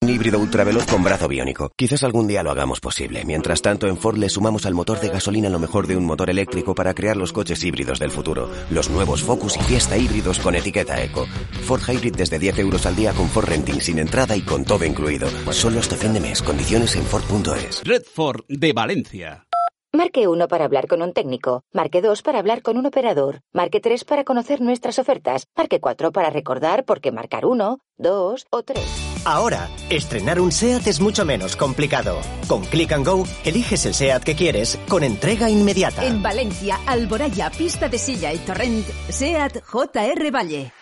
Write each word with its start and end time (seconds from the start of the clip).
Un 0.00 0.10
híbrido 0.10 0.38
ultraveloz 0.38 0.86
con 0.86 1.02
brazo 1.02 1.26
biónico. 1.26 1.72
Quizás 1.76 2.04
algún 2.04 2.28
día 2.28 2.44
lo 2.44 2.52
hagamos 2.52 2.80
posible. 2.80 3.24
Mientras 3.24 3.62
tanto, 3.62 3.88
en 3.88 3.96
Ford 3.96 4.16
le 4.16 4.28
sumamos 4.28 4.64
al 4.64 4.72
motor 4.72 5.00
de 5.00 5.08
gasolina 5.08 5.50
lo 5.50 5.58
mejor 5.58 5.88
de 5.88 5.96
un 5.96 6.04
motor 6.04 6.30
eléctrico 6.30 6.74
para 6.74 6.94
crear 6.94 7.16
los 7.16 7.32
coches 7.32 7.62
híbridos 7.64 7.98
del 7.98 8.12
futuro. 8.12 8.48
Los 8.70 8.90
nuevos 8.90 9.22
Focus 9.24 9.56
y 9.56 9.62
Fiesta 9.64 9.96
híbridos 9.96 10.38
con 10.38 10.54
etiqueta 10.54 11.02
Eco. 11.02 11.26
Ford 11.66 11.82
Hybrid 11.86 12.14
desde 12.16 12.38
10 12.38 12.60
euros 12.60 12.86
al 12.86 12.94
día 12.94 13.12
con 13.12 13.28
Ford 13.28 13.48
Renting 13.48 13.80
sin 13.80 13.98
entrada 13.98 14.36
y 14.36 14.42
con 14.42 14.64
todo 14.64 14.84
incluido. 14.84 15.28
Solo 15.50 15.80
hasta 15.80 15.96
fin 15.96 16.12
de 16.14 16.20
mes. 16.20 16.42
Condiciones 16.42 16.94
en 16.94 17.02
Ford.es. 17.02 17.82
Red 17.84 18.04
Ford 18.04 18.44
de 18.48 18.72
Valencia. 18.72 19.46
Marque 19.92 20.28
1 20.28 20.48
para 20.48 20.64
hablar 20.64 20.86
con 20.86 21.02
un 21.02 21.12
técnico. 21.12 21.64
Marque 21.72 22.02
2 22.02 22.22
para 22.22 22.38
hablar 22.38 22.62
con 22.62 22.76
un 22.76 22.86
operador. 22.86 23.40
Marque 23.52 23.80
3 23.80 24.04
para 24.04 24.22
conocer 24.22 24.60
nuestras 24.60 24.98
ofertas. 24.98 25.46
Marque 25.56 25.80
4 25.80 26.12
para 26.12 26.30
recordar 26.30 26.84
por 26.84 27.00
qué 27.00 27.10
marcar 27.10 27.46
1, 27.46 27.78
2 27.96 28.46
o 28.50 28.62
3. 28.62 29.07
Ahora, 29.30 29.68
estrenar 29.90 30.40
un 30.40 30.50
SEAT 30.50 30.86
es 30.86 31.00
mucho 31.02 31.26
menos 31.26 31.54
complicado. 31.54 32.18
Con 32.46 32.64
Click 32.64 32.92
and 32.92 33.06
Go, 33.06 33.26
eliges 33.44 33.84
el 33.84 33.92
SEAT 33.92 34.24
que 34.24 34.34
quieres 34.34 34.78
con 34.88 35.04
entrega 35.04 35.50
inmediata. 35.50 36.02
En 36.06 36.22
Valencia, 36.22 36.80
Alboraya, 36.86 37.50
Pista 37.50 37.90
de 37.90 37.98
Silla 37.98 38.32
y 38.32 38.38
Torrent, 38.38 38.86
SEAT 39.10 39.64
JR 39.70 40.30
Valle. 40.34 40.72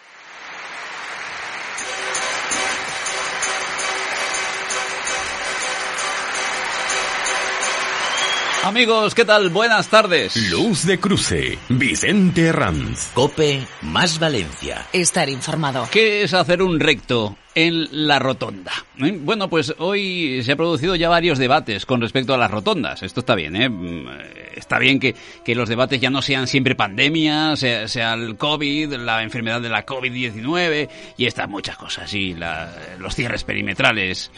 Amigos, 8.66 9.14
¿qué 9.14 9.24
tal? 9.24 9.50
Buenas 9.50 9.86
tardes. 9.88 10.34
Luz 10.50 10.84
de 10.86 10.98
cruce. 10.98 11.56
Vicente 11.68 12.50
Ranz. 12.50 13.12
Cope 13.14 13.60
más 13.82 14.18
Valencia. 14.18 14.84
Estar 14.92 15.28
informado. 15.28 15.86
¿Qué 15.92 16.24
es 16.24 16.34
hacer 16.34 16.60
un 16.60 16.80
recto 16.80 17.36
en 17.54 17.86
la 18.08 18.18
rotonda? 18.18 18.72
¿Eh? 18.98 19.16
Bueno, 19.20 19.48
pues 19.48 19.72
hoy 19.78 20.42
se 20.42 20.50
ha 20.50 20.56
producido 20.56 20.96
ya 20.96 21.08
varios 21.08 21.38
debates 21.38 21.86
con 21.86 22.00
respecto 22.00 22.34
a 22.34 22.38
las 22.38 22.50
rotondas. 22.50 23.04
Esto 23.04 23.20
está 23.20 23.36
bien, 23.36 23.54
¿eh? 23.54 23.68
Mm, 23.68 24.08
Está 24.56 24.80
bien 24.80 24.98
que, 24.98 25.14
que 25.44 25.54
los 25.54 25.68
debates 25.68 26.00
ya 26.00 26.10
no 26.10 26.20
sean 26.20 26.48
siempre 26.48 26.74
pandemia, 26.74 27.54
sea, 27.54 27.86
sea 27.86 28.14
el 28.14 28.36
COVID, 28.36 28.94
la 28.94 29.22
enfermedad 29.22 29.60
de 29.60 29.68
la 29.68 29.86
COVID-19 29.86 30.88
y 31.18 31.26
estas 31.26 31.48
muchas 31.48 31.76
cosas, 31.76 32.12
y 32.14 32.34
la- 32.34 32.74
los 32.98 33.14
cierres 33.14 33.44
perimetrales. 33.44 34.32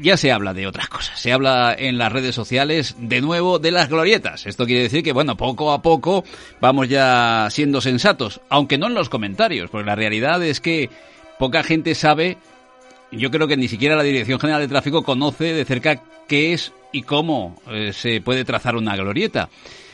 Ya 0.00 0.16
se 0.16 0.32
habla 0.32 0.54
de 0.54 0.66
otras 0.66 0.88
cosas. 0.88 1.18
Se 1.20 1.32
habla 1.32 1.74
en 1.76 1.98
las 1.98 2.12
redes 2.12 2.34
sociales 2.34 2.96
de 2.98 3.20
nuevo 3.20 3.58
de 3.58 3.70
las 3.70 3.88
glorietas. 3.88 4.46
Esto 4.46 4.66
quiere 4.66 4.82
decir 4.82 5.02
que, 5.02 5.12
bueno, 5.12 5.36
poco 5.36 5.72
a 5.72 5.82
poco 5.82 6.24
vamos 6.60 6.88
ya 6.88 7.48
siendo 7.50 7.80
sensatos, 7.80 8.40
aunque 8.48 8.78
no 8.78 8.86
en 8.86 8.94
los 8.94 9.08
comentarios, 9.08 9.70
porque 9.70 9.86
la 9.86 9.96
realidad 9.96 10.42
es 10.42 10.60
que 10.60 10.90
poca 11.38 11.62
gente 11.62 11.94
sabe, 11.94 12.38
yo 13.12 13.30
creo 13.30 13.48
que 13.48 13.56
ni 13.56 13.68
siquiera 13.68 13.96
la 13.96 14.02
Dirección 14.02 14.38
General 14.38 14.60
de 14.60 14.68
Tráfico 14.68 15.02
conoce 15.02 15.52
de 15.52 15.64
cerca 15.64 16.02
qué 16.28 16.52
es 16.52 16.72
y 16.92 17.02
cómo 17.02 17.60
eh, 17.70 17.92
se 17.92 18.20
puede 18.20 18.44
trazar 18.44 18.76
una 18.76 18.96
glorieta. 18.96 19.48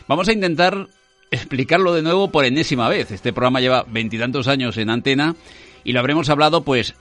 Vamos 0.08 0.28
a 0.28 0.32
intentar 0.32 0.88
explicarlo 1.30 1.92
de 1.94 2.02
nuevo 2.02 2.30
por 2.30 2.44
enésima 2.44 2.88
vez. 2.88 3.10
Este 3.10 3.32
programa 3.32 3.60
lleva 3.60 3.84
veintitantos 3.88 4.48
años 4.48 4.76
en 4.76 4.90
antena 4.90 5.34
y 5.84 5.92
lo 5.92 6.00
habremos 6.00 6.28
hablado 6.28 6.62
pues 6.62 6.94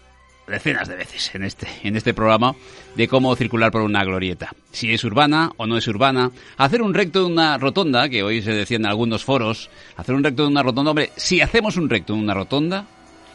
decenas 0.47 0.87
de 0.87 0.95
veces 0.95 1.33
en 1.33 1.43
este, 1.43 1.67
en 1.83 1.95
este 1.95 2.13
programa 2.13 2.55
de 2.95 3.07
cómo 3.07 3.35
circular 3.35 3.71
por 3.71 3.81
una 3.81 4.03
glorieta. 4.03 4.51
Si 4.71 4.93
es 4.93 5.03
urbana 5.03 5.51
o 5.57 5.65
no 5.65 5.77
es 5.77 5.87
urbana. 5.87 6.31
Hacer 6.57 6.81
un 6.81 6.93
recto 6.93 7.21
de 7.21 7.25
una 7.25 7.57
rotonda, 7.57 8.09
que 8.09 8.23
hoy 8.23 8.41
se 8.41 8.53
decía 8.53 8.77
en 8.77 8.85
algunos 8.85 9.23
foros, 9.23 9.69
hacer 9.97 10.15
un 10.15 10.23
recto 10.23 10.43
de 10.43 10.49
una 10.49 10.63
rotonda, 10.63 10.91
hombre, 10.91 11.11
si 11.15 11.41
hacemos 11.41 11.77
un 11.77 11.89
recto 11.89 12.13
de 12.13 12.19
una 12.19 12.33
rotonda 12.33 12.85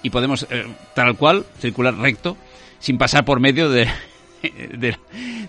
y 0.03 0.11
podemos 0.11 0.47
eh, 0.51 0.67
tal 0.95 1.17
cual 1.17 1.45
circular 1.59 1.95
recto, 1.97 2.37
sin 2.79 2.97
pasar 2.97 3.25
por 3.25 3.41
medio 3.41 3.69
de, 3.69 3.89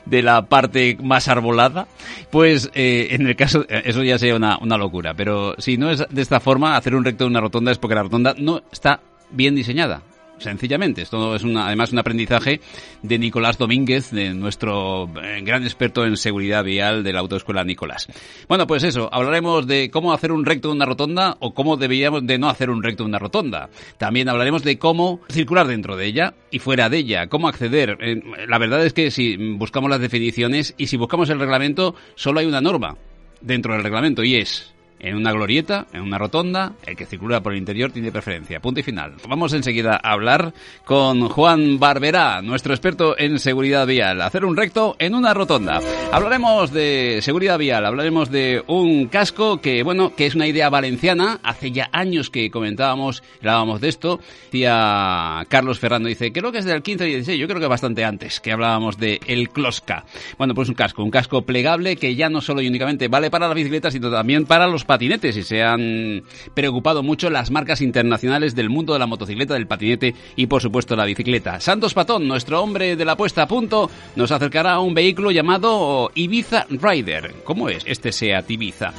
de, 0.06 0.22
la 0.22 0.42
parte 0.44 0.98
más 1.02 1.28
arbolada, 1.28 1.88
pues 2.32 2.70
eh, 2.74 3.10
en 3.12 3.28
el 3.28 3.36
caso, 3.36 3.66
eso 3.70 4.04
ya 4.04 4.18
sería 4.18 4.36
una, 4.36 4.58
una 4.58 4.78
locura. 4.78 5.14
Pero 5.14 5.56
si 5.58 5.78
no 5.78 5.90
es 5.90 6.04
de 6.10 6.22
esta 6.22 6.40
forma, 6.40 6.76
hacer 6.76 6.96
un 6.96 7.06
recto 7.06 7.24
de 7.24 7.30
una 7.30 7.40
rotonda 7.40 7.72
es 7.72 7.78
porque 7.78 7.96
la 7.96 8.04
rotonda 8.04 8.36
no 8.38 8.62
está 8.72 9.00
bien 9.32 9.56
diseñada. 9.56 10.02
Sencillamente, 10.41 11.03
esto 11.03 11.35
es 11.35 11.44
una, 11.44 11.68
además 11.68 11.91
un 11.91 12.00
aprendizaje 12.00 12.62
de 13.03 13.19
Nicolás 13.19 13.59
Domínguez, 13.59 14.09
de 14.09 14.34
nuestro 14.34 15.07
eh, 15.22 15.41
gran 15.44 15.62
experto 15.63 16.03
en 16.03 16.18
seguridad 16.18 16.63
vial 16.63 17.03
de 17.03 17.13
la 17.13 17.19
autoescuela 17.19 17.63
Nicolás. 17.63 18.07
Bueno, 18.47 18.66
pues 18.66 18.84
eso, 18.84 19.07
hablaremos 19.13 19.68
de 19.68 19.91
cómo 19.91 20.13
hacer 20.13 20.31
un 20.31 20.44
recto 20.44 20.69
de 20.69 20.75
una 20.75 20.85
rotonda 20.85 21.38
o 21.41 21.53
cómo 21.53 21.78
deberíamos 21.78 22.25
de 22.25 22.40
no 22.40 22.50
hacer 22.50 22.72
un 22.72 22.81
recto 22.81 23.03
de 23.03 23.09
una 23.09 23.19
rotonda. 23.19 23.69
También 24.00 24.30
hablaremos 24.30 24.63
de 24.63 24.80
cómo 24.80 25.22
circular 25.30 25.68
dentro 25.68 25.96
de 25.96 26.07
ella 26.07 26.34
y 26.50 26.57
fuera 26.57 26.90
de 26.90 26.97
ella, 26.97 27.28
cómo 27.28 27.47
acceder. 27.47 27.97
Eh, 28.01 28.19
La 28.47 28.57
verdad 28.57 28.84
es 28.84 28.94
que 28.94 29.12
si 29.12 29.38
buscamos 29.38 29.91
las 29.91 30.01
definiciones 30.01 30.74
y 30.75 30.88
si 30.88 30.97
buscamos 30.97 31.30
el 31.30 31.40
reglamento, 31.40 31.94
solo 32.16 32.40
hay 32.40 32.47
una 32.47 32.62
norma 32.62 32.97
dentro 33.41 33.74
del 33.74 33.84
reglamento 33.84 34.24
y 34.24 34.38
es 34.38 34.74
en 35.01 35.16
una 35.16 35.31
glorieta, 35.31 35.88
en 35.94 36.01
una 36.01 36.17
rotonda, 36.17 36.73
el 36.85 36.95
que 36.95 37.06
circula 37.06 37.41
por 37.41 37.53
el 37.53 37.59
interior 37.59 37.91
tiene 37.91 38.12
preferencia. 38.12 38.59
Punto 38.59 38.79
y 38.79 38.84
final. 38.84 39.13
Vamos 39.28 39.53
enseguida 39.53 40.00
a 40.01 40.12
hablar 40.12 40.53
con 40.85 41.28
Juan 41.28 41.79
Barberá, 41.79 42.41
nuestro 42.41 42.73
experto 42.73 43.17
en 43.17 43.39
seguridad 43.39 43.88
vial. 43.88 44.22
Hacer 44.22 44.45
un 44.45 44.56
recto 44.56 44.95
en 45.00 45.16
una 45.16 45.34
rotonda. 45.34 45.79
Hablaremos 46.12 46.72
de 46.72 47.19
seguridad 47.22 47.57
vial, 47.57 47.85
hablaremos 47.85 48.29
de 48.29 48.63
un 48.67 49.07
casco 49.07 49.59
que, 49.59 49.81
bueno, 49.81 50.16
que 50.16 50.28
es 50.28 50.35
una 50.35 50.47
idea 50.47 50.69
valenciana. 50.69 51.39
Hace 51.44 51.72
ya 51.72 51.89
años 51.91 52.29
que 52.29 52.51
comentábamos, 52.51 53.23
hablábamos 53.39 53.81
de 53.81 53.89
esto. 53.89 54.19
Decía 54.45 55.45
Carlos 55.50 55.79
Ferrando, 55.79 56.09
dice, 56.09 56.31
creo 56.31 56.51
que 56.51 56.59
es 56.59 56.66
del 56.66 56.83
15 56.83 57.07
y 57.07 57.12
16, 57.13 57.39
yo 57.39 57.47
creo 57.47 57.59
que 57.59 57.68
bastante 57.68 58.06
antes, 58.06 58.39
que 58.39 58.51
hablábamos 58.51 59.00
de 59.00 59.19
el 59.25 59.50
Closca. 59.50 60.06
Bueno, 60.38 60.53
pues 60.53 60.69
un 60.69 60.75
casco, 60.75 61.03
un 61.03 61.09
casco 61.09 61.41
plegable 61.41 61.95
que 61.95 62.16
ya 62.16 62.29
no 62.29 62.41
solo 62.41 62.62
y 62.62 62.68
únicamente 62.68 63.07
vale 63.07 63.31
para 63.31 63.47
las 63.47 63.56
bicicletas, 63.56 63.94
sino 63.94 64.12
también 64.12 64.45
para 64.45 64.68
los 64.68 64.85
patinetes 64.91 65.38
y 65.38 65.44
se 65.44 65.63
han 65.63 66.22
preocupado 66.53 67.02
mucho 67.02 67.29
las 67.29 67.50
marcas 67.50 67.79
internacionales 67.79 68.56
del 68.56 68.69
mundo 68.69 68.91
de 68.91 69.00
la 69.00 69.07
motocicleta, 69.07 69.53
del 69.53 69.66
patinete 69.66 70.13
y 70.35 70.47
por 70.47 70.62
supuesto 70.62 70.97
la 70.97 71.06
bicicleta. 71.06 71.62
Santos 71.62 71.94
Patón, 71.94 72.28
nuestro 72.28 72.62
hombre 72.62 72.97
de 72.97 73.06
la 73.06 73.16
puesta 73.16 73.44
a 73.44 73.47
punto, 73.47 73.90
nos 74.18 74.34
acercará 74.34 74.74
a 74.74 74.80
un 74.81 74.94
vehículo 74.94 75.31
llamado 75.31 76.12
Ibiza 76.13 76.66
Rider. 76.69 77.35
¿Cómo 77.46 77.69
es 77.69 77.85
este 77.88 78.12
SEAT 78.12 78.51
Ibiza? 78.51 78.91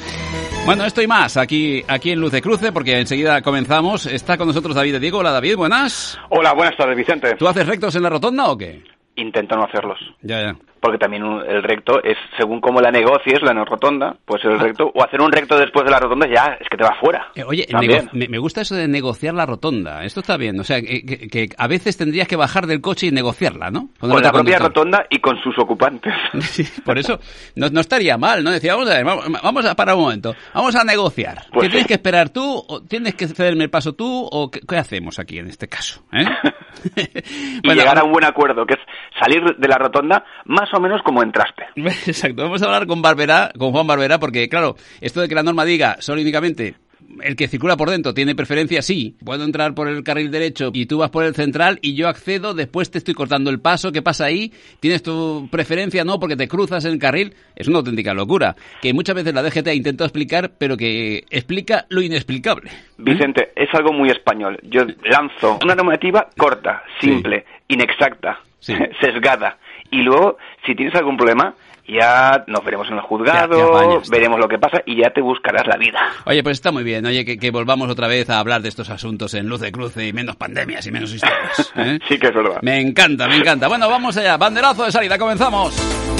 Bueno, 0.64 0.86
esto 0.86 1.02
y 1.02 1.06
más 1.06 1.36
aquí, 1.36 1.84
aquí 1.86 2.12
en 2.12 2.20
Luz 2.20 2.32
de 2.32 2.40
Cruce 2.40 2.72
porque 2.72 2.98
enseguida 2.98 3.42
comenzamos. 3.42 4.06
Está 4.06 4.38
con 4.38 4.46
nosotros 4.46 4.74
David 4.74 4.94
de 4.94 5.00
Diego. 5.00 5.18
Hola 5.18 5.32
David, 5.32 5.56
buenas. 5.56 6.18
Hola, 6.30 6.54
buenas 6.54 6.74
tardes, 6.74 6.96
Vicente. 6.96 7.34
¿Tú 7.38 7.46
haces 7.46 7.66
rectos 7.66 7.94
en 7.96 8.02
la 8.04 8.08
rotonda 8.08 8.50
o 8.50 8.56
qué? 8.56 8.82
Intento 9.16 9.56
no 9.56 9.64
hacerlos. 9.64 9.98
Ya, 10.22 10.40
ya. 10.40 10.71
Porque 10.82 10.98
también 10.98 11.22
un- 11.22 11.40
el 11.48 11.62
recto 11.62 12.02
es, 12.02 12.18
según 12.36 12.60
cómo 12.60 12.80
la 12.80 12.90
negocies, 12.90 13.40
la 13.40 13.54
no 13.54 13.64
rotonda, 13.64 14.16
pues 14.24 14.44
el 14.44 14.58
recto, 14.58 14.90
o 14.92 15.04
hacer 15.04 15.20
un 15.20 15.30
recto 15.30 15.56
después 15.56 15.84
de 15.84 15.92
la 15.92 16.00
rotonda 16.00 16.26
ya, 16.26 16.56
es 16.60 16.68
que 16.68 16.76
te 16.76 16.82
va 16.82 16.96
fuera. 17.00 17.28
Eh, 17.36 17.44
Oye, 17.44 17.66
me, 18.12 18.26
me 18.28 18.38
gusta 18.38 18.62
eso 18.62 18.74
de 18.74 18.88
negociar 18.88 19.32
la 19.34 19.46
rotonda. 19.46 20.02
Esto 20.04 20.18
está 20.20 20.36
bien. 20.36 20.58
O 20.58 20.64
sea, 20.64 20.80
que, 20.82 21.06
que- 21.06 21.28
que 21.28 21.48
a 21.56 21.68
veces 21.68 21.96
tendrías 21.96 22.26
que 22.26 22.34
bajar 22.34 22.66
del 22.66 22.80
coche 22.80 23.06
y 23.06 23.10
negociarla, 23.12 23.70
¿no? 23.70 23.90
Con 24.00 24.10
la 24.20 24.32
propia 24.32 24.58
rotonda 24.58 25.06
y 25.08 25.20
con 25.20 25.40
sus 25.40 25.56
ocupantes. 25.58 26.12
Sí, 26.40 26.64
por 26.84 26.98
eso 26.98 27.20
no, 27.54 27.68
no 27.68 27.80
estaría 27.80 28.18
mal, 28.18 28.42
¿no? 28.42 28.50
Decía, 28.50 28.74
vamos 28.74 28.90
a 28.90 28.94
ver, 28.94 29.04
vamos, 29.04 29.24
vamos 29.42 29.64
a 29.64 29.76
parar 29.76 29.94
un 29.94 30.02
momento. 30.02 30.34
Vamos 30.52 30.74
a 30.74 30.82
negociar. 30.82 31.44
Pues 31.52 31.62
¿Qué 31.66 31.68
tienes 31.68 31.82
sí. 31.82 31.88
que 31.88 31.94
esperar 31.94 32.30
tú? 32.30 32.64
¿O 32.68 32.82
tienes 32.82 33.14
que 33.14 33.28
cederme 33.28 33.62
el 33.64 33.70
paso 33.70 33.92
tú? 33.94 34.28
¿O 34.32 34.50
qué, 34.50 34.60
qué 34.68 34.76
hacemos 34.76 35.20
aquí 35.20 35.38
en 35.38 35.46
este 35.46 35.68
caso? 35.68 36.02
¿eh? 36.12 36.24
y 37.62 37.68
llegar 37.74 37.98
a 37.98 38.04
un 38.04 38.12
buen 38.12 38.24
acuerdo, 38.24 38.66
que 38.66 38.74
es 38.74 38.80
salir 39.20 39.42
de 39.56 39.68
la 39.68 39.76
rotonda 39.78 40.24
más 40.46 40.71
o 40.74 40.80
menos 40.80 41.02
como 41.02 41.22
entraste. 41.22 41.64
Exacto, 41.76 42.42
vamos 42.42 42.62
a 42.62 42.66
hablar 42.66 42.86
con 42.86 43.02
Barberá, 43.02 43.52
con 43.58 43.72
Juan 43.72 43.86
Barberá, 43.86 44.18
porque 44.18 44.48
claro, 44.48 44.76
esto 45.00 45.20
de 45.20 45.28
que 45.28 45.34
la 45.34 45.42
norma 45.42 45.64
diga 45.64 45.96
solo 46.00 46.20
únicamente 46.20 46.76
el 47.22 47.36
que 47.36 47.48
circula 47.48 47.76
por 47.76 47.90
dentro 47.90 48.14
tiene 48.14 48.34
preferencia, 48.34 48.82
sí, 48.82 49.16
puedo 49.24 49.44
entrar 49.44 49.74
por 49.74 49.88
el 49.88 50.02
carril 50.02 50.30
derecho 50.30 50.70
y 50.72 50.86
tú 50.86 50.98
vas 50.98 51.10
por 51.10 51.24
el 51.24 51.34
central 51.34 51.78
y 51.82 51.94
yo 51.94 52.08
accedo, 52.08 52.54
después 52.54 52.90
te 52.90 52.98
estoy 52.98 53.14
cortando 53.14 53.50
el 53.50 53.60
paso, 53.60 53.92
¿qué 53.92 54.02
pasa 54.02 54.26
ahí? 54.26 54.52
¿Tienes 54.80 55.02
tu 55.02 55.48
preferencia? 55.50 56.04
No, 56.04 56.18
porque 56.18 56.36
te 56.36 56.48
cruzas 56.48 56.84
en 56.84 56.92
el 56.92 56.98
carril, 56.98 57.34
es 57.54 57.68
una 57.68 57.78
auténtica 57.78 58.14
locura, 58.14 58.56
que 58.80 58.92
muchas 58.92 59.14
veces 59.14 59.34
la 59.34 59.42
DGT 59.42 59.68
ha 59.68 59.74
intentado 59.74 60.06
explicar, 60.06 60.52
pero 60.58 60.76
que 60.76 61.24
explica 61.30 61.86
lo 61.88 62.00
inexplicable. 62.00 62.70
Vicente, 62.98 63.52
es 63.56 63.68
algo 63.74 63.92
muy 63.92 64.10
español. 64.10 64.58
Yo 64.62 64.82
lanzo 65.04 65.58
una 65.62 65.74
normativa 65.74 66.28
corta, 66.36 66.82
simple 67.00 67.44
inexacta, 67.68 68.40
sesgada. 68.60 69.58
Y 69.92 69.98
luego, 69.98 70.38
si 70.66 70.74
tienes 70.74 70.94
algún 70.94 71.18
problema, 71.18 71.54
ya 71.86 72.44
nos 72.46 72.64
veremos 72.64 72.88
en 72.88 72.94
el 72.94 73.00
juzgado, 73.02 74.00
veremos 74.10 74.40
lo 74.40 74.48
que 74.48 74.58
pasa 74.58 74.82
y 74.86 75.02
ya 75.02 75.10
te 75.10 75.20
buscarás 75.20 75.66
la 75.66 75.76
vida. 75.76 76.00
Oye, 76.24 76.42
pues 76.42 76.54
está 76.54 76.72
muy 76.72 76.82
bien, 76.82 77.04
oye, 77.04 77.24
que, 77.24 77.50
volvamos 77.50 77.90
otra 77.90 78.08
vez 78.08 78.30
a 78.30 78.38
hablar 78.38 78.62
de 78.62 78.70
estos 78.70 78.88
asuntos 78.88 79.34
en 79.34 79.48
luz 79.48 79.60
de 79.60 79.70
cruce 79.70 80.08
y 80.08 80.12
menos 80.14 80.36
pandemias 80.36 80.86
y 80.86 80.90
menos 80.90 81.12
historias. 81.12 81.72
¿eh? 81.76 81.98
sí 82.08 82.18
que 82.18 82.28
es 82.28 82.34
verdad. 82.34 82.58
Me 82.62 82.80
encanta, 82.80 83.28
me 83.28 83.36
encanta. 83.36 83.68
Bueno, 83.68 83.88
vamos 83.90 84.16
allá, 84.16 84.38
banderazo 84.38 84.84
de 84.86 84.92
salida, 84.92 85.18
comenzamos. 85.18 86.11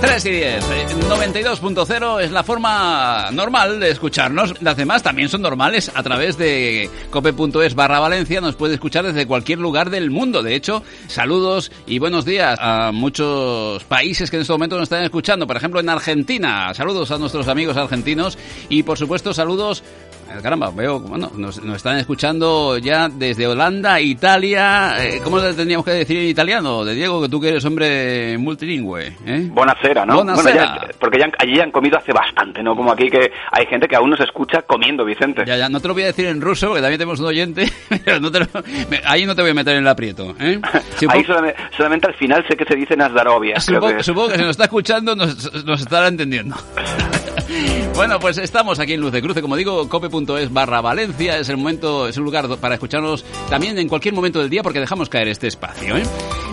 3 0.00 0.24
y 0.24 0.30
10, 0.30 0.64
92.0 1.10 2.20
eh, 2.20 2.24
es 2.24 2.30
la 2.30 2.42
forma 2.42 3.30
normal 3.32 3.78
de 3.80 3.90
escucharnos. 3.90 4.54
Las 4.62 4.78
demás 4.78 5.02
también 5.02 5.28
son 5.28 5.42
normales 5.42 5.90
a 5.94 6.02
través 6.02 6.38
de 6.38 6.88
cope.es 7.10 7.74
barra 7.74 8.00
Valencia. 8.00 8.40
Nos 8.40 8.56
puede 8.56 8.74
escuchar 8.74 9.04
desde 9.04 9.26
cualquier 9.26 9.58
lugar 9.58 9.90
del 9.90 10.10
mundo. 10.10 10.42
De 10.42 10.54
hecho, 10.54 10.82
saludos 11.06 11.70
y 11.86 11.98
buenos 11.98 12.24
días 12.24 12.58
a 12.62 12.92
muchos 12.92 13.84
países 13.84 14.30
que 14.30 14.36
en 14.36 14.42
este 14.42 14.54
momento 14.54 14.76
nos 14.76 14.84
están 14.84 15.02
escuchando. 15.02 15.46
Por 15.46 15.58
ejemplo, 15.58 15.80
en 15.80 15.90
Argentina. 15.90 16.72
Saludos 16.72 17.10
a 17.10 17.18
nuestros 17.18 17.46
amigos 17.48 17.76
argentinos 17.76 18.38
y, 18.70 18.82
por 18.84 18.96
supuesto, 18.96 19.34
saludos 19.34 19.84
caramba, 20.42 20.70
veo, 20.70 21.00
bueno, 21.00 21.30
nos, 21.36 21.58
están 21.58 21.98
escuchando 21.98 22.78
ya 22.78 23.08
desde 23.08 23.46
Holanda, 23.46 24.00
Italia. 24.00 24.96
Eh, 24.98 25.20
¿Cómo 25.22 25.38
le 25.38 25.54
tendríamos 25.54 25.84
que 25.84 25.92
decir 25.92 26.18
en 26.18 26.28
italiano? 26.28 26.84
De 26.84 26.94
Diego, 26.94 27.20
que 27.22 27.28
tú 27.28 27.40
que 27.40 27.48
eres 27.48 27.64
hombre 27.64 28.38
multilingüe. 28.38 29.16
¿eh? 29.26 29.48
Buonasera, 29.50 30.06
¿no? 30.06 30.24
porque 30.98 31.18
ya, 31.18 31.30
allí 31.38 31.56
ya 31.56 31.64
han 31.64 31.70
comido 31.70 31.98
hace 31.98 32.12
bastante, 32.12 32.62
¿no? 32.62 32.76
Como 32.76 32.92
aquí 32.92 33.10
que 33.10 33.30
hay 33.50 33.66
gente 33.66 33.88
que 33.88 33.96
aún 33.96 34.10
nos 34.10 34.20
escucha 34.20 34.62
comiendo, 34.62 35.04
Vicente. 35.04 35.44
Ya, 35.46 35.56
ya, 35.56 35.68
no 35.68 35.80
te 35.80 35.88
lo 35.88 35.94
voy 35.94 36.04
a 36.04 36.06
decir 36.06 36.26
en 36.26 36.40
ruso, 36.40 36.68
porque 36.68 36.82
también 36.82 36.98
tenemos 36.98 37.20
un 37.20 37.26
oyente, 37.26 37.70
pero 38.04 38.20
no 38.20 38.30
te 38.30 38.40
ahí 39.04 39.26
no 39.26 39.34
te 39.34 39.42
voy 39.42 39.50
a 39.50 39.54
meter 39.54 39.74
en 39.74 39.82
el 39.82 39.88
aprieto. 39.88 40.34
¿eh? 40.40 40.60
ahí 41.08 41.24
solamente, 41.76 42.06
al 42.06 42.14
final 42.14 42.44
sé 42.48 42.56
que 42.56 42.64
se 42.64 42.76
dice 42.76 42.96
Nazdarovia. 42.96 43.60
Supongo 43.60 43.96
que, 43.96 44.02
supongo 44.02 44.28
que 44.28 44.36
si 44.36 44.42
nos 44.42 44.50
está 44.50 44.64
escuchando 44.64 45.14
nos, 45.16 45.64
nos 45.64 45.80
estará 45.80 46.08
entendiendo. 46.08 46.56
bueno, 47.94 48.18
pues 48.20 48.38
estamos 48.38 48.78
aquí 48.78 48.94
en 48.94 49.00
Luz 49.00 49.12
de 49.12 49.22
Cruce, 49.22 49.42
como 49.42 49.56
digo, 49.56 49.88
cope.es 50.26 50.52
barra 50.52 50.80
Valencia, 50.80 51.38
es 51.38 51.48
el 51.48 51.56
momento, 51.56 52.08
es 52.08 52.16
un 52.16 52.24
lugar 52.24 52.48
para 52.58 52.74
escucharnos 52.74 53.24
también 53.48 53.78
en 53.78 53.88
cualquier 53.88 54.14
momento 54.14 54.40
del 54.40 54.50
día 54.50 54.62
porque 54.62 54.80
dejamos 54.80 55.08
caer 55.08 55.28
este 55.28 55.46
espacio. 55.46 55.96
¿eh? 55.96 56.02